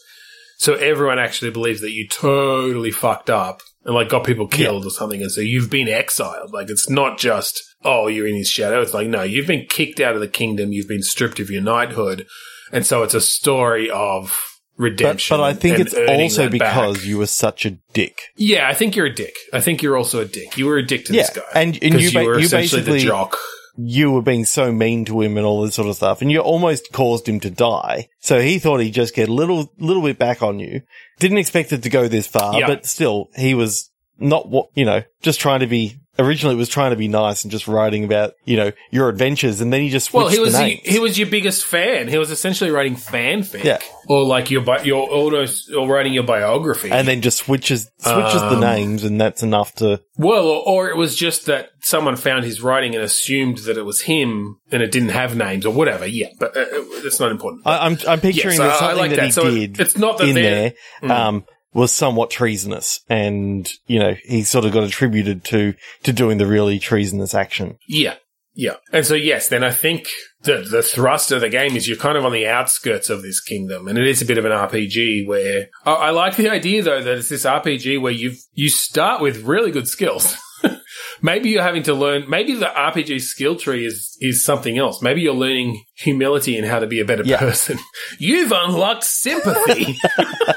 So 0.58 0.76
everyone 0.76 1.20
actually 1.20 1.52
believes 1.52 1.82
that 1.82 1.92
you 1.92 2.08
totally 2.08 2.92
fucked 2.92 3.30
up 3.30 3.62
and 3.84 3.96
like 3.96 4.10
got 4.10 4.26
people 4.26 4.48
killed 4.48 4.86
or 4.86 4.92
something. 4.92 5.22
And 5.22 5.32
so 5.32 5.42
you've 5.42 5.72
been 5.72 5.90
exiled. 5.90 6.54
Like 6.54 6.70
it's 6.70 6.90
not 6.90 7.18
just, 7.18 7.62
oh, 7.84 8.08
you're 8.08 8.28
in 8.28 8.36
his 8.36 8.50
shadow. 8.50 8.82
It's 8.82 8.94
like, 8.94 9.08
no, 9.08 9.24
you've 9.24 9.48
been 9.48 9.66
kicked 9.68 10.00
out 10.00 10.16
of 10.16 10.22
the 10.22 10.28
kingdom. 10.28 10.72
You've 10.72 10.88
been 10.88 11.04
stripped 11.04 11.40
of 11.40 11.50
your 11.50 11.64
knighthood. 11.64 12.28
And 12.72 12.86
so 12.86 13.04
it's 13.04 13.14
a 13.14 13.22
story 13.22 13.90
of 13.90 14.38
redemption. 14.78 15.38
but 15.38 15.44
I 15.44 15.54
think 15.54 15.80
it's 15.80 15.94
also 15.94 16.50
because 16.50 16.98
back. 16.98 17.06
you 17.06 17.18
were 17.18 17.28
such 17.28 17.66
a 17.66 17.72
dick. 17.94 18.20
Yeah, 18.36 18.68
I 18.68 18.74
think 18.74 18.96
you're 18.96 19.06
a 19.06 19.14
dick. 19.14 19.36
I 19.54 19.62
think 19.62 19.82
you're 19.82 19.98
also 19.98 20.20
a 20.22 20.26
dick. 20.26 20.58
You 20.58 20.66
were 20.68 20.78
a 20.78 20.86
dick 20.86 21.06
to 21.06 21.14
Yeah, 21.14 21.22
this 21.24 21.30
guy. 21.32 21.44
and- 21.56 21.78
and 21.82 22.02
you 22.02 22.12
ba- 22.12 22.24
were 22.26 22.40
you 22.40 22.46
essentially 22.46 22.82
the 22.82 22.92
basically- 22.92 23.08
jock. 23.10 23.38
You 23.78 24.12
were 24.12 24.22
being 24.22 24.46
so 24.46 24.72
mean 24.72 25.04
to 25.04 25.20
him 25.20 25.36
and 25.36 25.46
all 25.46 25.62
this 25.64 25.76
sort 25.76 25.90
of 25.90 25.98
stuff, 25.98 26.22
and 26.22 26.32
you 26.32 26.40
almost 26.40 26.94
caused 26.94 27.28
him 27.28 27.42
to 27.42 27.50
die. 27.50 28.08
So 28.22 28.40
he 28.40 28.58
thought 28.58 28.80
he'd 28.80 28.92
just 28.94 29.14
get 29.14 29.28
a 29.28 29.34
little 29.34 29.70
little 29.78 30.02
bit 30.02 30.18
back 30.18 30.42
on 30.42 30.60
you. 30.60 30.82
Didn't 31.20 31.40
expect 31.40 31.74
it 31.74 31.84
to 31.84 31.90
go 31.90 32.08
this 32.08 32.26
far, 32.26 32.58
Yeah. 32.58 32.68
but 32.68 32.86
still, 32.86 33.28
he 33.36 33.54
was 33.54 33.92
not 34.18 34.48
what 34.48 34.70
you 34.76 34.86
know, 34.86 35.04
just 35.22 35.42
trying 35.42 35.60
to 35.60 35.68
be. 35.68 35.98
Originally, 36.18 36.56
it 36.56 36.58
was 36.58 36.70
trying 36.70 36.92
to 36.92 36.96
be 36.96 37.08
nice 37.10 37.44
and 37.44 37.52
just 37.52 37.68
writing 37.68 38.06
about 38.06 38.34
you 38.46 38.56
know 38.56 38.72
your 38.90 39.10
adventures, 39.10 39.60
and 39.60 39.74
then 39.74 39.82
he 39.82 39.90
just 39.90 40.08
switched 40.12 40.24
Well, 40.24 40.32
he 40.34 40.40
was 40.40 40.54
the 40.54 40.60
the, 40.60 40.92
he 40.92 41.00
was 41.00 41.20
your 41.20 41.28
biggest 41.30 41.66
fan. 41.66 42.08
He 42.08 42.18
was 42.18 42.32
essentially 42.32 42.72
writing 42.72 42.96
fanfic, 42.96 43.64
Yeah. 43.66 43.80
or 44.08 44.24
like 44.24 44.50
your 44.50 44.62
bi- 44.62 44.84
your 44.84 45.10
almost 45.10 45.74
or 45.74 45.88
writing 45.88 46.14
your 46.14 46.24
biography. 46.24 46.90
and 46.92 47.06
then 47.08 47.22
just 47.22 47.40
switches 47.40 47.90
switches 48.00 48.42
the 48.42 48.56
Um, 48.56 48.60
names, 48.62 49.04
and 49.04 49.20
that's 49.20 49.44
enough 49.44 49.76
to. 49.76 50.00
well, 50.18 50.48
or, 50.48 50.64
or 50.68 50.90
it 50.90 50.96
was 50.96 51.16
just 51.18 51.48
that 51.48 51.70
someone 51.82 52.16
found 52.16 52.46
his 52.46 52.62
writing 52.62 52.96
and 52.96 53.04
assumed 53.04 53.58
that 53.60 53.78
it 53.78 53.84
was 53.84 54.02
him, 54.02 54.58
and 54.72 54.82
it 54.82 54.92
didn't 54.92 55.10
have 55.10 55.36
names 55.36 55.66
or 55.66 55.74
whatever. 55.74 56.06
Yeah, 56.08 56.28
but 56.40 56.56
uh, 56.56 56.62
uh, 56.62 56.84
that's 57.04 57.20
not 57.20 57.32
important. 57.32 57.64
I, 57.66 57.86
I'm 57.88 57.98
I'm 58.08 58.22
picturing 58.22 58.56
so 58.56 58.64
that 58.64 58.74
I- 58.76 58.80
something 58.80 58.98
like 58.98 59.10
that, 59.12 59.16
that. 59.18 59.26
he 59.26 59.32
So 59.32 59.48
it- 59.48 59.74
did 59.74 59.80
it's 59.82 59.98
not 59.98 60.18
that 60.20 60.30
in 60.30 60.36
there 60.36 60.74
um, 61.04 61.44
was 61.76 61.92
somewhat 61.92 62.32
treasonous, 62.32 63.02
and 63.10 63.70
you 63.86 64.00
know 64.00 64.16
he 64.24 64.42
sort 64.44 64.66
of 64.66 64.72
got 64.72 64.84
attributed 64.84 65.44
to 65.46 65.76
to 66.04 66.12
doing 66.14 66.40
the 66.40 66.48
really 66.48 66.80
treasonous 66.80 67.36
action. 67.36 67.78
Yeah. 67.88 68.16
Yeah. 68.58 68.76
And 68.94 69.06
so, 69.06 69.16
yes, 69.16 69.50
then 69.50 69.66
I 69.66 69.72
think 69.72 70.08
the, 70.44 70.66
the 70.72 70.82
thrust 70.82 71.34
of 71.34 71.42
the 71.42 71.50
game 71.50 71.76
is 71.76 71.90
you're 71.90 71.98
kind 71.98 72.18
of 72.18 72.24
on 72.24 72.32
the 72.32 72.48
outskirts 72.48 73.10
of 73.10 73.22
this 73.22 73.42
kingdom. 73.42 73.90
And 73.90 73.98
it 73.98 74.08
is 74.08 74.22
a 74.22 74.26
bit 74.26 74.38
of 74.38 74.46
an 74.46 74.54
RPG 74.54 75.28
where 75.28 75.68
I, 75.86 75.92
I 75.92 76.10
like 76.12 76.38
the 76.38 76.50
idea 76.50 76.82
though 76.82 77.04
that 77.04 77.18
it's 77.18 77.28
this 77.28 77.44
RPG 77.44 78.02
where 78.02 78.14
you 78.14 78.32
you 78.54 78.70
start 78.70 79.22
with 79.22 79.44
really 79.44 79.72
good 79.72 79.90
skills. 79.90 80.38
maybe 81.22 81.50
you're 81.50 81.64
having 81.64 81.84
to 81.84 81.94
learn, 81.94 82.30
maybe 82.30 82.56
the 82.56 82.68
RPG 82.68 83.24
skill 83.24 83.58
tree 83.58 83.86
is, 83.86 84.16
is 84.22 84.42
something 84.42 84.78
else. 84.78 85.02
Maybe 85.02 85.20
you're 85.22 85.34
learning 85.34 85.84
humility 85.98 86.58
and 86.58 86.66
how 86.66 86.80
to 86.80 86.88
be 86.88 87.02
a 87.02 87.06
better 87.06 87.24
Yeah. 87.26 87.40
person. 87.40 87.78
You've 88.20 88.54
unlocked 88.54 89.04
sympathy. 89.04 89.98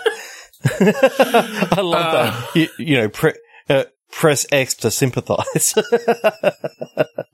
I 0.65 1.81
love 1.81 2.05
Uh. 2.07 2.13
that. 2.13 2.57
You, 2.57 2.69
you 2.79 2.97
know, 2.97 3.09
pre- 3.09 3.35
uh, 3.69 3.85
press 4.11 4.47
X 4.53 4.75
to 4.77 4.91
sympathize. 4.91 5.75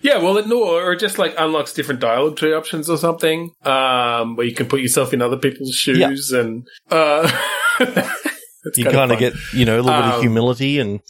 Yeah, 0.01 0.19
well, 0.19 0.37
it, 0.37 0.47
no, 0.47 0.63
or 0.63 0.93
it 0.93 1.01
just 1.01 1.19
like 1.19 1.35
unlocks 1.39 1.73
different 1.73 1.99
dialogue 2.01 2.37
tree 2.37 2.53
options 2.53 2.91
or 2.91 2.99
something, 2.99 3.53
um, 3.65 4.37
where 4.37 4.45
you 4.47 4.53
can 4.55 4.67
put 4.67 4.81
yourself 4.83 5.15
in 5.15 5.23
other 5.23 5.39
people's 5.39 5.75
shoes 5.75 6.31
and, 6.31 6.67
uh, 6.91 7.27
you 7.81 7.87
kinda 8.85 8.91
kind 8.93 9.13
of 9.13 9.19
fun. 9.19 9.19
get 9.19 9.33
you 9.55 9.65
know 9.65 9.77
a 9.77 9.83
little 9.83 9.99
bit 10.03 10.09
of 10.11 10.15
Um, 10.17 10.21
humility 10.21 10.79
and 10.79 11.01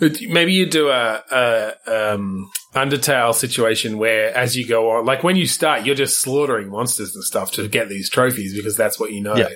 maybe 0.00 0.52
you 0.52 0.66
do 0.66 0.88
a, 0.88 1.22
a 1.30 2.14
um, 2.14 2.50
Undertale 2.74 3.34
situation 3.34 3.98
where, 3.98 4.36
as 4.36 4.56
you 4.56 4.66
go 4.66 4.90
on, 4.90 5.04
like 5.04 5.22
when 5.22 5.36
you 5.36 5.46
start, 5.46 5.86
you're 5.86 5.94
just 5.94 6.20
slaughtering 6.20 6.70
monsters 6.70 7.14
and 7.14 7.22
stuff 7.22 7.52
to 7.52 7.68
get 7.68 7.88
these 7.88 8.10
trophies 8.10 8.52
because 8.56 8.76
that's 8.76 8.98
what 8.98 9.12
you 9.12 9.22
know. 9.22 9.36
Yeah. 9.36 9.50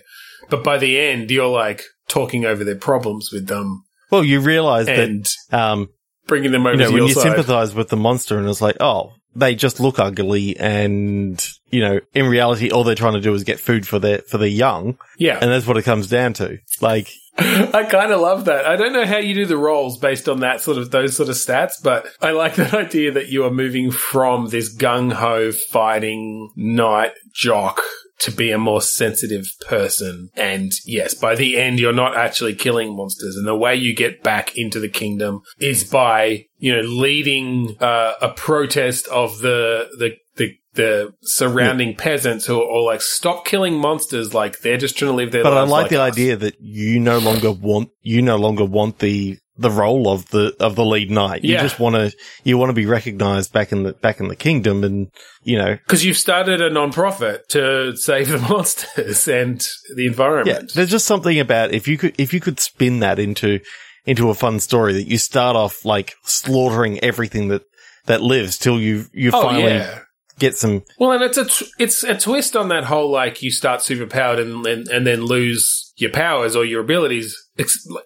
But 0.49 0.65
by 0.65 0.79
the 0.79 0.99
end, 0.99 1.31
you're 1.31 1.49
like 1.49 1.83
talking 2.09 2.45
over 2.45 2.65
their 2.65 2.77
problems 2.77 3.31
with 3.33 3.49
them 3.49 3.85
well, 4.11 4.25
you 4.25 4.41
realize 4.41 4.89
and 4.89 5.27
that 5.51 5.59
um, 5.59 5.89
bringing 6.27 6.53
them 6.53 6.67
over 6.67 6.75
you 6.75 6.81
know 6.81 6.89
to 6.89 6.95
when 6.95 7.07
you 7.07 7.15
side. 7.15 7.23
sympathize 7.23 7.75
with 7.75 7.89
the 7.89 7.97
monster, 7.97 8.39
and 8.39 8.49
it's 8.49 8.61
like, 8.61 8.77
oh, 8.81 9.13
they 9.35 9.55
just 9.55 9.81
look 9.81 9.99
ugly, 9.99 10.57
and 10.57 11.45
you 11.71 11.81
know, 11.81 12.01
in 12.15 12.27
reality, 12.27 12.71
all 12.71 12.85
they're 12.85 12.95
trying 12.95 13.15
to 13.15 13.21
do 13.21 13.35
is 13.35 13.45
get 13.45 13.59
food 13.59 13.87
for 13.87 13.99
their 13.99 14.19
for 14.19 14.39
their 14.39 14.49
young, 14.49 14.99
yeah. 15.19 15.39
and 15.41 15.51
that's 15.51 15.67
what 15.67 15.77
it 15.77 15.83
comes 15.83 16.09
down 16.09 16.35
to. 16.35 16.59
Like, 16.81 17.09
I 17.39 17.85
kind 17.91 18.13
of 18.13 18.21
love 18.21 18.45
that. 18.45 18.65
I 18.65 18.77
don't 18.77 18.93
know 18.93 19.07
how 19.07 19.19
you 19.19 19.35
do 19.35 19.47
the 19.47 19.59
rolls 19.59 19.99
based 19.99 20.29
on 20.29 20.41
that 20.41 20.61
sort 20.61 20.79
of 20.79 20.93
those 20.93 21.17
sort 21.17 21.29
of 21.29 21.35
stats, 21.35 21.83
but 21.83 22.07
I 22.23 22.31
like 22.31 22.55
that 22.57 22.75
idea 22.87 23.11
that 23.13 23.29
you 23.29 23.45
are 23.45 23.51
moving 23.51 23.91
from 23.91 24.51
this 24.51 24.75
gung 24.75 25.13
ho 25.13 25.51
fighting 25.51 26.51
knight 26.55 27.13
jock 27.35 27.81
to 28.21 28.31
be 28.31 28.51
a 28.51 28.59
more 28.59 28.81
sensitive 28.81 29.47
person. 29.67 30.31
And 30.35 30.73
yes, 30.85 31.15
by 31.15 31.35
the 31.35 31.59
end, 31.59 31.79
you're 31.79 31.93
not 31.93 32.17
actually 32.17 32.55
killing 32.55 32.97
monsters. 32.97 33.37
And 33.37 33.47
the 33.47 33.57
way 33.57 33.75
you 33.75 33.95
get 33.95 34.23
back 34.23 34.57
into 34.57 34.81
the 34.81 34.89
kingdom 34.89 35.43
is 35.59 35.85
by, 35.85 36.47
you 36.59 36.75
know, 36.75 36.83
leading 36.83 37.77
uh, 37.81 38.15
a 38.23 38.31
protest 38.31 39.07
of 39.09 39.41
the, 39.41 39.89
the, 39.99 40.17
the, 40.37 40.55
the 40.75 41.15
surrounding 41.23 41.95
peasants 41.95 42.47
who 42.47 42.59
are 42.61 42.65
all 42.65 42.87
like, 42.87 43.03
stop 43.03 43.45
killing 43.45 43.79
monsters. 43.79 44.33
Like 44.35 44.61
they're 44.61 44.79
just 44.79 44.97
trying 44.97 45.11
to 45.13 45.17
live 45.17 45.33
their 45.33 45.45
lives. 45.45 45.55
but 45.55 45.59
I 45.59 45.61
lives. 45.61 45.73
like 45.73 45.91
the 45.91 46.03
us." 46.03 46.13
idea 46.13 46.37
that 46.37 46.57
you 46.61 47.01
no 47.01 47.19
longer 47.19 47.53
want 47.53 47.91
you 48.03 48.23
no 48.23 48.37
longer 48.37 48.65
want 48.65 48.99
the 48.99 49.39
the 49.59 49.71
role 49.71 50.09
of 50.11 50.29
the 50.31 50.55
of 50.61 50.77
the 50.77 50.85
lead 50.85 51.11
knight. 51.11 51.43
You 51.45 51.57
just 51.57 51.81
want 51.81 51.95
to 51.97 52.13
you 52.45 52.59
want 52.59 52.71
to 52.71 52.75
be 52.75 52.87
recognized 52.87 53.53
back 53.53 53.73
in 53.73 53.85
the 53.85 53.93
back 53.95 54.21
in 54.21 54.29
the 54.29 54.37
kingdom, 54.37 54.85
and 54.85 55.11
you 55.43 55.57
know, 55.59 55.75
Because 55.77 56.05
you've 56.05 56.17
started 56.19 56.61
a 56.61 56.71
non-profit 56.71 57.49
to 57.51 57.97
save 57.97 58.29
the 58.29 58.39
monsters 58.51 59.27
and 59.29 59.67
the 59.95 60.07
environment. 60.07 60.49
yeah. 60.69 60.69
There's 60.75 60.91
just 60.91 61.07
something 61.07 61.39
about 61.41 61.73
if 61.73 61.89
you 61.89 61.97
could 61.99 62.15
if 62.19 62.35
you 62.35 62.41
could 62.41 62.61
spin 62.61 63.01
that 63.01 63.19
into 63.19 63.61
into 64.05 64.31
a 64.31 64.35
fun 64.35 64.61
story 64.61 64.93
that 64.93 65.09
you 65.09 65.19
start 65.19 65.57
off 65.57 65.85
like 65.85 66.15
slaughtering 66.25 67.01
everything 67.03 67.49
that 67.49 67.63
that 68.05 68.23
lives 68.23 68.57
till 68.59 68.79
you 68.81 69.07
you 69.13 69.31
oh 69.35 69.43
finally 69.43 69.65
yeah. 69.75 70.01
get 70.39 70.55
some 70.55 70.85
Well, 70.99 71.11
and 71.13 71.23
it's 71.25 71.39
a 71.39 71.45
t- 71.47 71.67
it's 71.79 72.05
a 72.05 72.17
twist 72.17 72.55
on 72.55 72.69
that 72.69 72.85
whole 72.85 73.11
like 73.11 73.43
you 73.43 73.51
start 73.51 73.81
superpowered 73.81 74.41
and 74.41 74.65
then 74.65 74.85
and 74.93 75.07
then 75.07 75.23
lose 75.25 75.93
your 75.97 76.11
powers 76.13 76.55
or 76.55 76.65
your 76.65 76.83
abilities. 76.83 77.35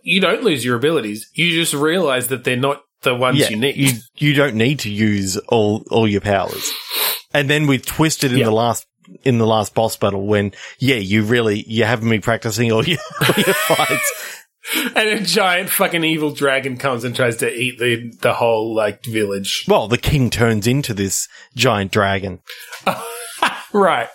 You 0.02 0.20
don't 0.20 0.42
lose 0.42 0.64
your 0.64 0.76
abilities. 0.76 1.28
You 1.34 1.50
just 1.50 1.74
realize 1.74 2.28
that 2.28 2.44
they're 2.44 2.56
not 2.56 2.82
the 3.02 3.14
ones 3.14 3.38
yeah, 3.38 3.48
you 3.48 3.56
need. 3.56 3.76
you 3.76 3.92
you 4.16 4.34
don't 4.34 4.54
need 4.54 4.80
to 4.80 4.90
use 4.90 5.36
all 5.48 5.84
all 5.90 6.06
your 6.06 6.20
powers. 6.20 6.70
And 7.32 7.48
then 7.48 7.66
we 7.66 7.78
twisted 7.78 8.32
in 8.32 8.38
Yeah. 8.38 8.44
the 8.46 8.50
last 8.52 8.86
in 9.24 9.38
the 9.38 9.46
last 9.46 9.74
boss 9.74 9.96
battle 9.96 10.26
when 10.26 10.52
yeah, 10.78 10.96
you 10.96 11.22
really 11.24 11.64
you 11.66 11.84
haven't 11.84 12.08
been 12.10 12.20
practicing 12.20 12.70
all 12.70 12.84
your, 12.84 12.98
all 13.22 13.34
your 13.36 13.54
fights. 13.54 14.36
and 14.94 15.08
a 15.08 15.20
giant 15.20 15.70
fucking 15.70 16.04
evil 16.04 16.30
dragon 16.32 16.76
comes 16.76 17.02
and 17.02 17.16
tries 17.16 17.36
to 17.38 17.52
eat 17.52 17.78
the 17.78 18.12
the 18.20 18.34
whole 18.34 18.74
like 18.74 19.04
village. 19.04 19.64
Well, 19.66 19.88
the 19.88 19.98
king 19.98 20.30
turns 20.30 20.66
into 20.66 20.94
this 20.94 21.26
giant 21.56 21.90
dragon. 21.92 22.40
Right. 23.72 24.08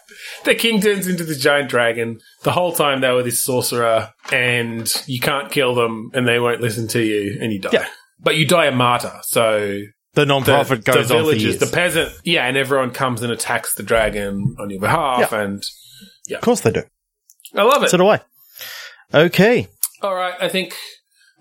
The 0.44 0.56
king 0.56 0.82
turns 0.82 1.08
into 1.08 1.24
the 1.24 1.36
giant 1.36 1.70
dragon. 1.70 2.20
The 2.44 2.52
whole 2.52 2.74
time 2.74 3.02
they 3.02 3.12
were 3.12 3.24
this 3.24 3.44
sorcerer, 3.44 4.12
and 4.32 4.92
you 5.08 5.20
can't 5.20 5.52
kill 5.52 5.76
them, 5.76 6.12
and 6.14 6.28
they 6.28 6.40
won't 6.40 6.62
listen 6.62 6.88
to 6.90 7.02
you, 7.02 7.38
and 7.42 7.52
you 7.54 7.60
die. 7.62 7.70
Yeah. 7.74 7.88
But 8.20 8.36
you 8.38 8.46
die 8.48 8.66
a 8.66 8.72
martyr, 8.76 9.14
so 9.24 9.82
The 10.14 10.26
non-profit 10.26 10.84
the, 10.86 10.92
goes 10.92 11.08
the 11.10 11.16
on 11.16 11.20
for 11.22 11.24
villagers, 11.26 11.44
years. 11.44 11.58
the 11.60 11.68
peasant, 11.68 12.12
yeah, 12.24 12.46
and 12.48 12.58
everyone 12.58 12.92
comes 12.92 13.22
and 13.22 13.32
attacks 13.32 13.76
the 13.76 13.84
dragon 13.84 14.56
on 14.60 14.70
your 14.70 14.80
behalf, 14.80 15.32
and 15.34 15.64
yeah, 16.28 16.38
of 16.38 16.44
course 16.44 16.62
they 16.62 16.72
do. 16.72 16.84
I 17.54 17.64
love 17.64 17.84
it. 17.84 17.90
So 17.90 17.98
do 17.98 18.08
I. 18.08 18.22
Okay. 19.14 19.68
All 20.02 20.16
right, 20.16 20.34
I 20.42 20.50
think 20.50 20.76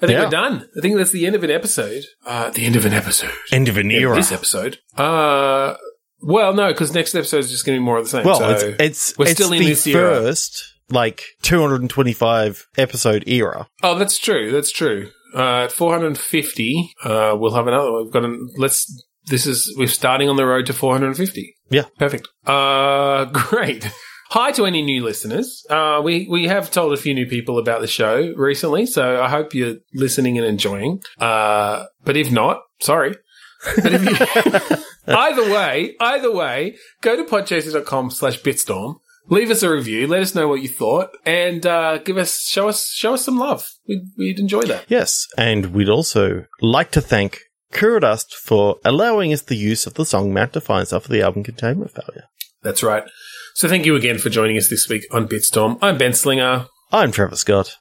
I 0.03 0.07
think 0.07 0.13
Yeah. 0.19 0.25
we're 0.25 0.31
done. 0.31 0.69
I 0.77 0.81
think 0.81 0.97
that's 0.97 1.11
the 1.13 1.27
end 1.27 1.35
of 1.37 1.45
an 1.45 1.51
episode. 1.51 2.05
Uh, 2.27 2.51
the 2.51 2.67
end 2.67 2.77
of 2.77 2.85
an 2.85 2.93
episode. 2.93 3.31
End 3.53 3.69
of 3.69 3.77
an 3.77 3.91
era. 3.91 4.15
This 4.17 4.33
episode. 4.33 4.79
Uh, 4.97 5.75
well, 6.25 6.53
no, 6.55 6.69
because 6.69 6.93
next 6.95 7.15
episode 7.15 7.39
is 7.39 7.51
just 7.51 7.65
going 7.65 7.77
to 7.77 7.81
be 7.81 7.85
more 7.85 7.99
of 7.99 8.05
the 8.05 8.11
same. 8.11 8.25
Well, 8.25 8.39
so 8.39 8.51
it's 8.51 8.63
it's 8.81 9.19
we're 9.19 9.27
it's 9.27 9.35
still 9.35 9.53
in 9.53 9.61
the 9.61 9.69
this 9.69 9.87
era. 9.87 10.15
first 10.21 10.65
like 10.91 11.23
225 11.43 12.67
episode 12.77 13.25
era. 13.27 13.67
oh, 13.83 13.99
that's 13.99 14.19
true. 14.19 14.51
That's 14.51 14.71
true. 14.73 15.11
Uh, 15.35 15.65
at 15.65 15.73
450, 15.73 16.93
uh, 17.05 17.37
we'll 17.39 17.55
have 17.55 17.67
another. 17.67 17.93
We've 18.03 18.13
got 18.13 18.25
an. 18.25 18.49
Let's. 18.57 18.87
This 19.27 19.47
is 19.47 19.75
we're 19.79 19.89
starting 19.89 20.29
on 20.29 20.37
the 20.37 20.45
road 20.47 20.67
to 20.67 20.73
450. 20.75 21.55
Yeah. 21.71 21.85
Perfect. 21.99 22.29
Uh, 22.47 23.25
great. 23.33 23.91
Hi 24.31 24.53
to 24.53 24.67
any 24.67 24.83
new 24.83 25.03
listeners. 25.03 25.65
Uh, 25.71 26.01
we, 26.05 26.27
we 26.29 26.49
have 26.49 26.71
told 26.71 26.93
a 26.93 26.97
few 26.97 27.15
new 27.15 27.27
people 27.27 27.59
about 27.59 27.81
the 27.81 27.87
show 27.87 28.33
recently, 28.37 28.85
so 28.85 29.23
I 29.23 29.29
hope 29.29 29.55
you're 29.55 29.77
listening 29.95 30.37
and 30.39 30.47
enjoying. 30.47 31.01
Uh, 31.19 31.85
but 32.05 32.17
if 32.17 32.33
not, 32.33 32.61
sorry. 32.81 33.15
But 33.77 33.93
if 33.95 34.71
you, 34.71 34.77
either 35.17 35.43
way, 35.53 35.95
either 36.01 36.33
way, 36.33 36.77
go 37.03 37.17
to 37.17 37.25
podchaser.com 37.25 38.11
slash 38.11 38.41
bitstorm. 38.41 38.97
Leave 39.29 39.51
us 39.51 39.63
a 39.63 39.71
review. 39.71 40.07
Let 40.07 40.21
us 40.21 40.35
know 40.35 40.49
what 40.49 40.61
you 40.61 40.69
thought 40.69 41.11
and, 41.25 41.65
uh, 41.65 41.99
give 41.99 42.19
us, 42.19 42.43
show 42.47 42.69
us, 42.69 42.91
show 42.91 43.15
us 43.15 43.25
some 43.25 43.39
love. 43.39 43.67
We'd, 43.89 44.03
we'd 44.19 44.39
enjoy 44.39 44.63
that. 44.63 44.85
Yes, 44.89 45.27
and 45.39 45.67
we'd 45.67 45.89
also 45.89 46.45
like 46.61 46.91
to 46.91 47.01
thank 47.01 47.41
Kuradust 47.73 48.35
for 48.35 48.77
allowing 48.85 49.33
us 49.33 49.43
the 49.43 49.57
use 49.57 49.87
of 49.87 49.95
the 49.95 50.05
song 50.05 50.33
Mount 50.33 50.53
Defiance 50.53 50.93
after 50.93 51.09
the 51.09 51.23
album 51.23 51.43
Containment 51.43 51.91
Failure. 51.91 52.25
That's 52.63 52.83
right. 52.83 53.05
So 53.55 53.69
thank 53.69 53.87
you 53.87 53.97
again 53.97 54.19
for 54.19 54.31
joining 54.31 54.57
us 54.57 54.69
this 54.69 54.89
week 54.89 55.05
on 55.11 55.29
Bitstorm. 55.29 55.79
I'm 55.81 55.97
Ben 55.97 56.13
Slinger. 56.13 56.67
I'm 56.93 57.11
Trevor 57.11 57.37
Scott. 57.37 57.79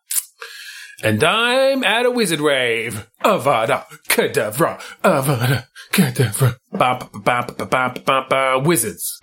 And 1.03 1.21
I'm 1.21 1.83
at 1.83 2.05
a 2.05 2.11
wizard 2.11 2.39
rave. 2.39 3.09
Avada 3.25 3.83
Kedavra. 4.07 4.81
Avada 5.03 5.67
Kedavra. 5.91 6.55
Ba 6.71 7.09
ba 7.13 7.45
ba 7.45 7.65
ba 7.65 7.93
ba 8.05 8.25
ba. 8.29 8.59
Wizards. 8.59 9.19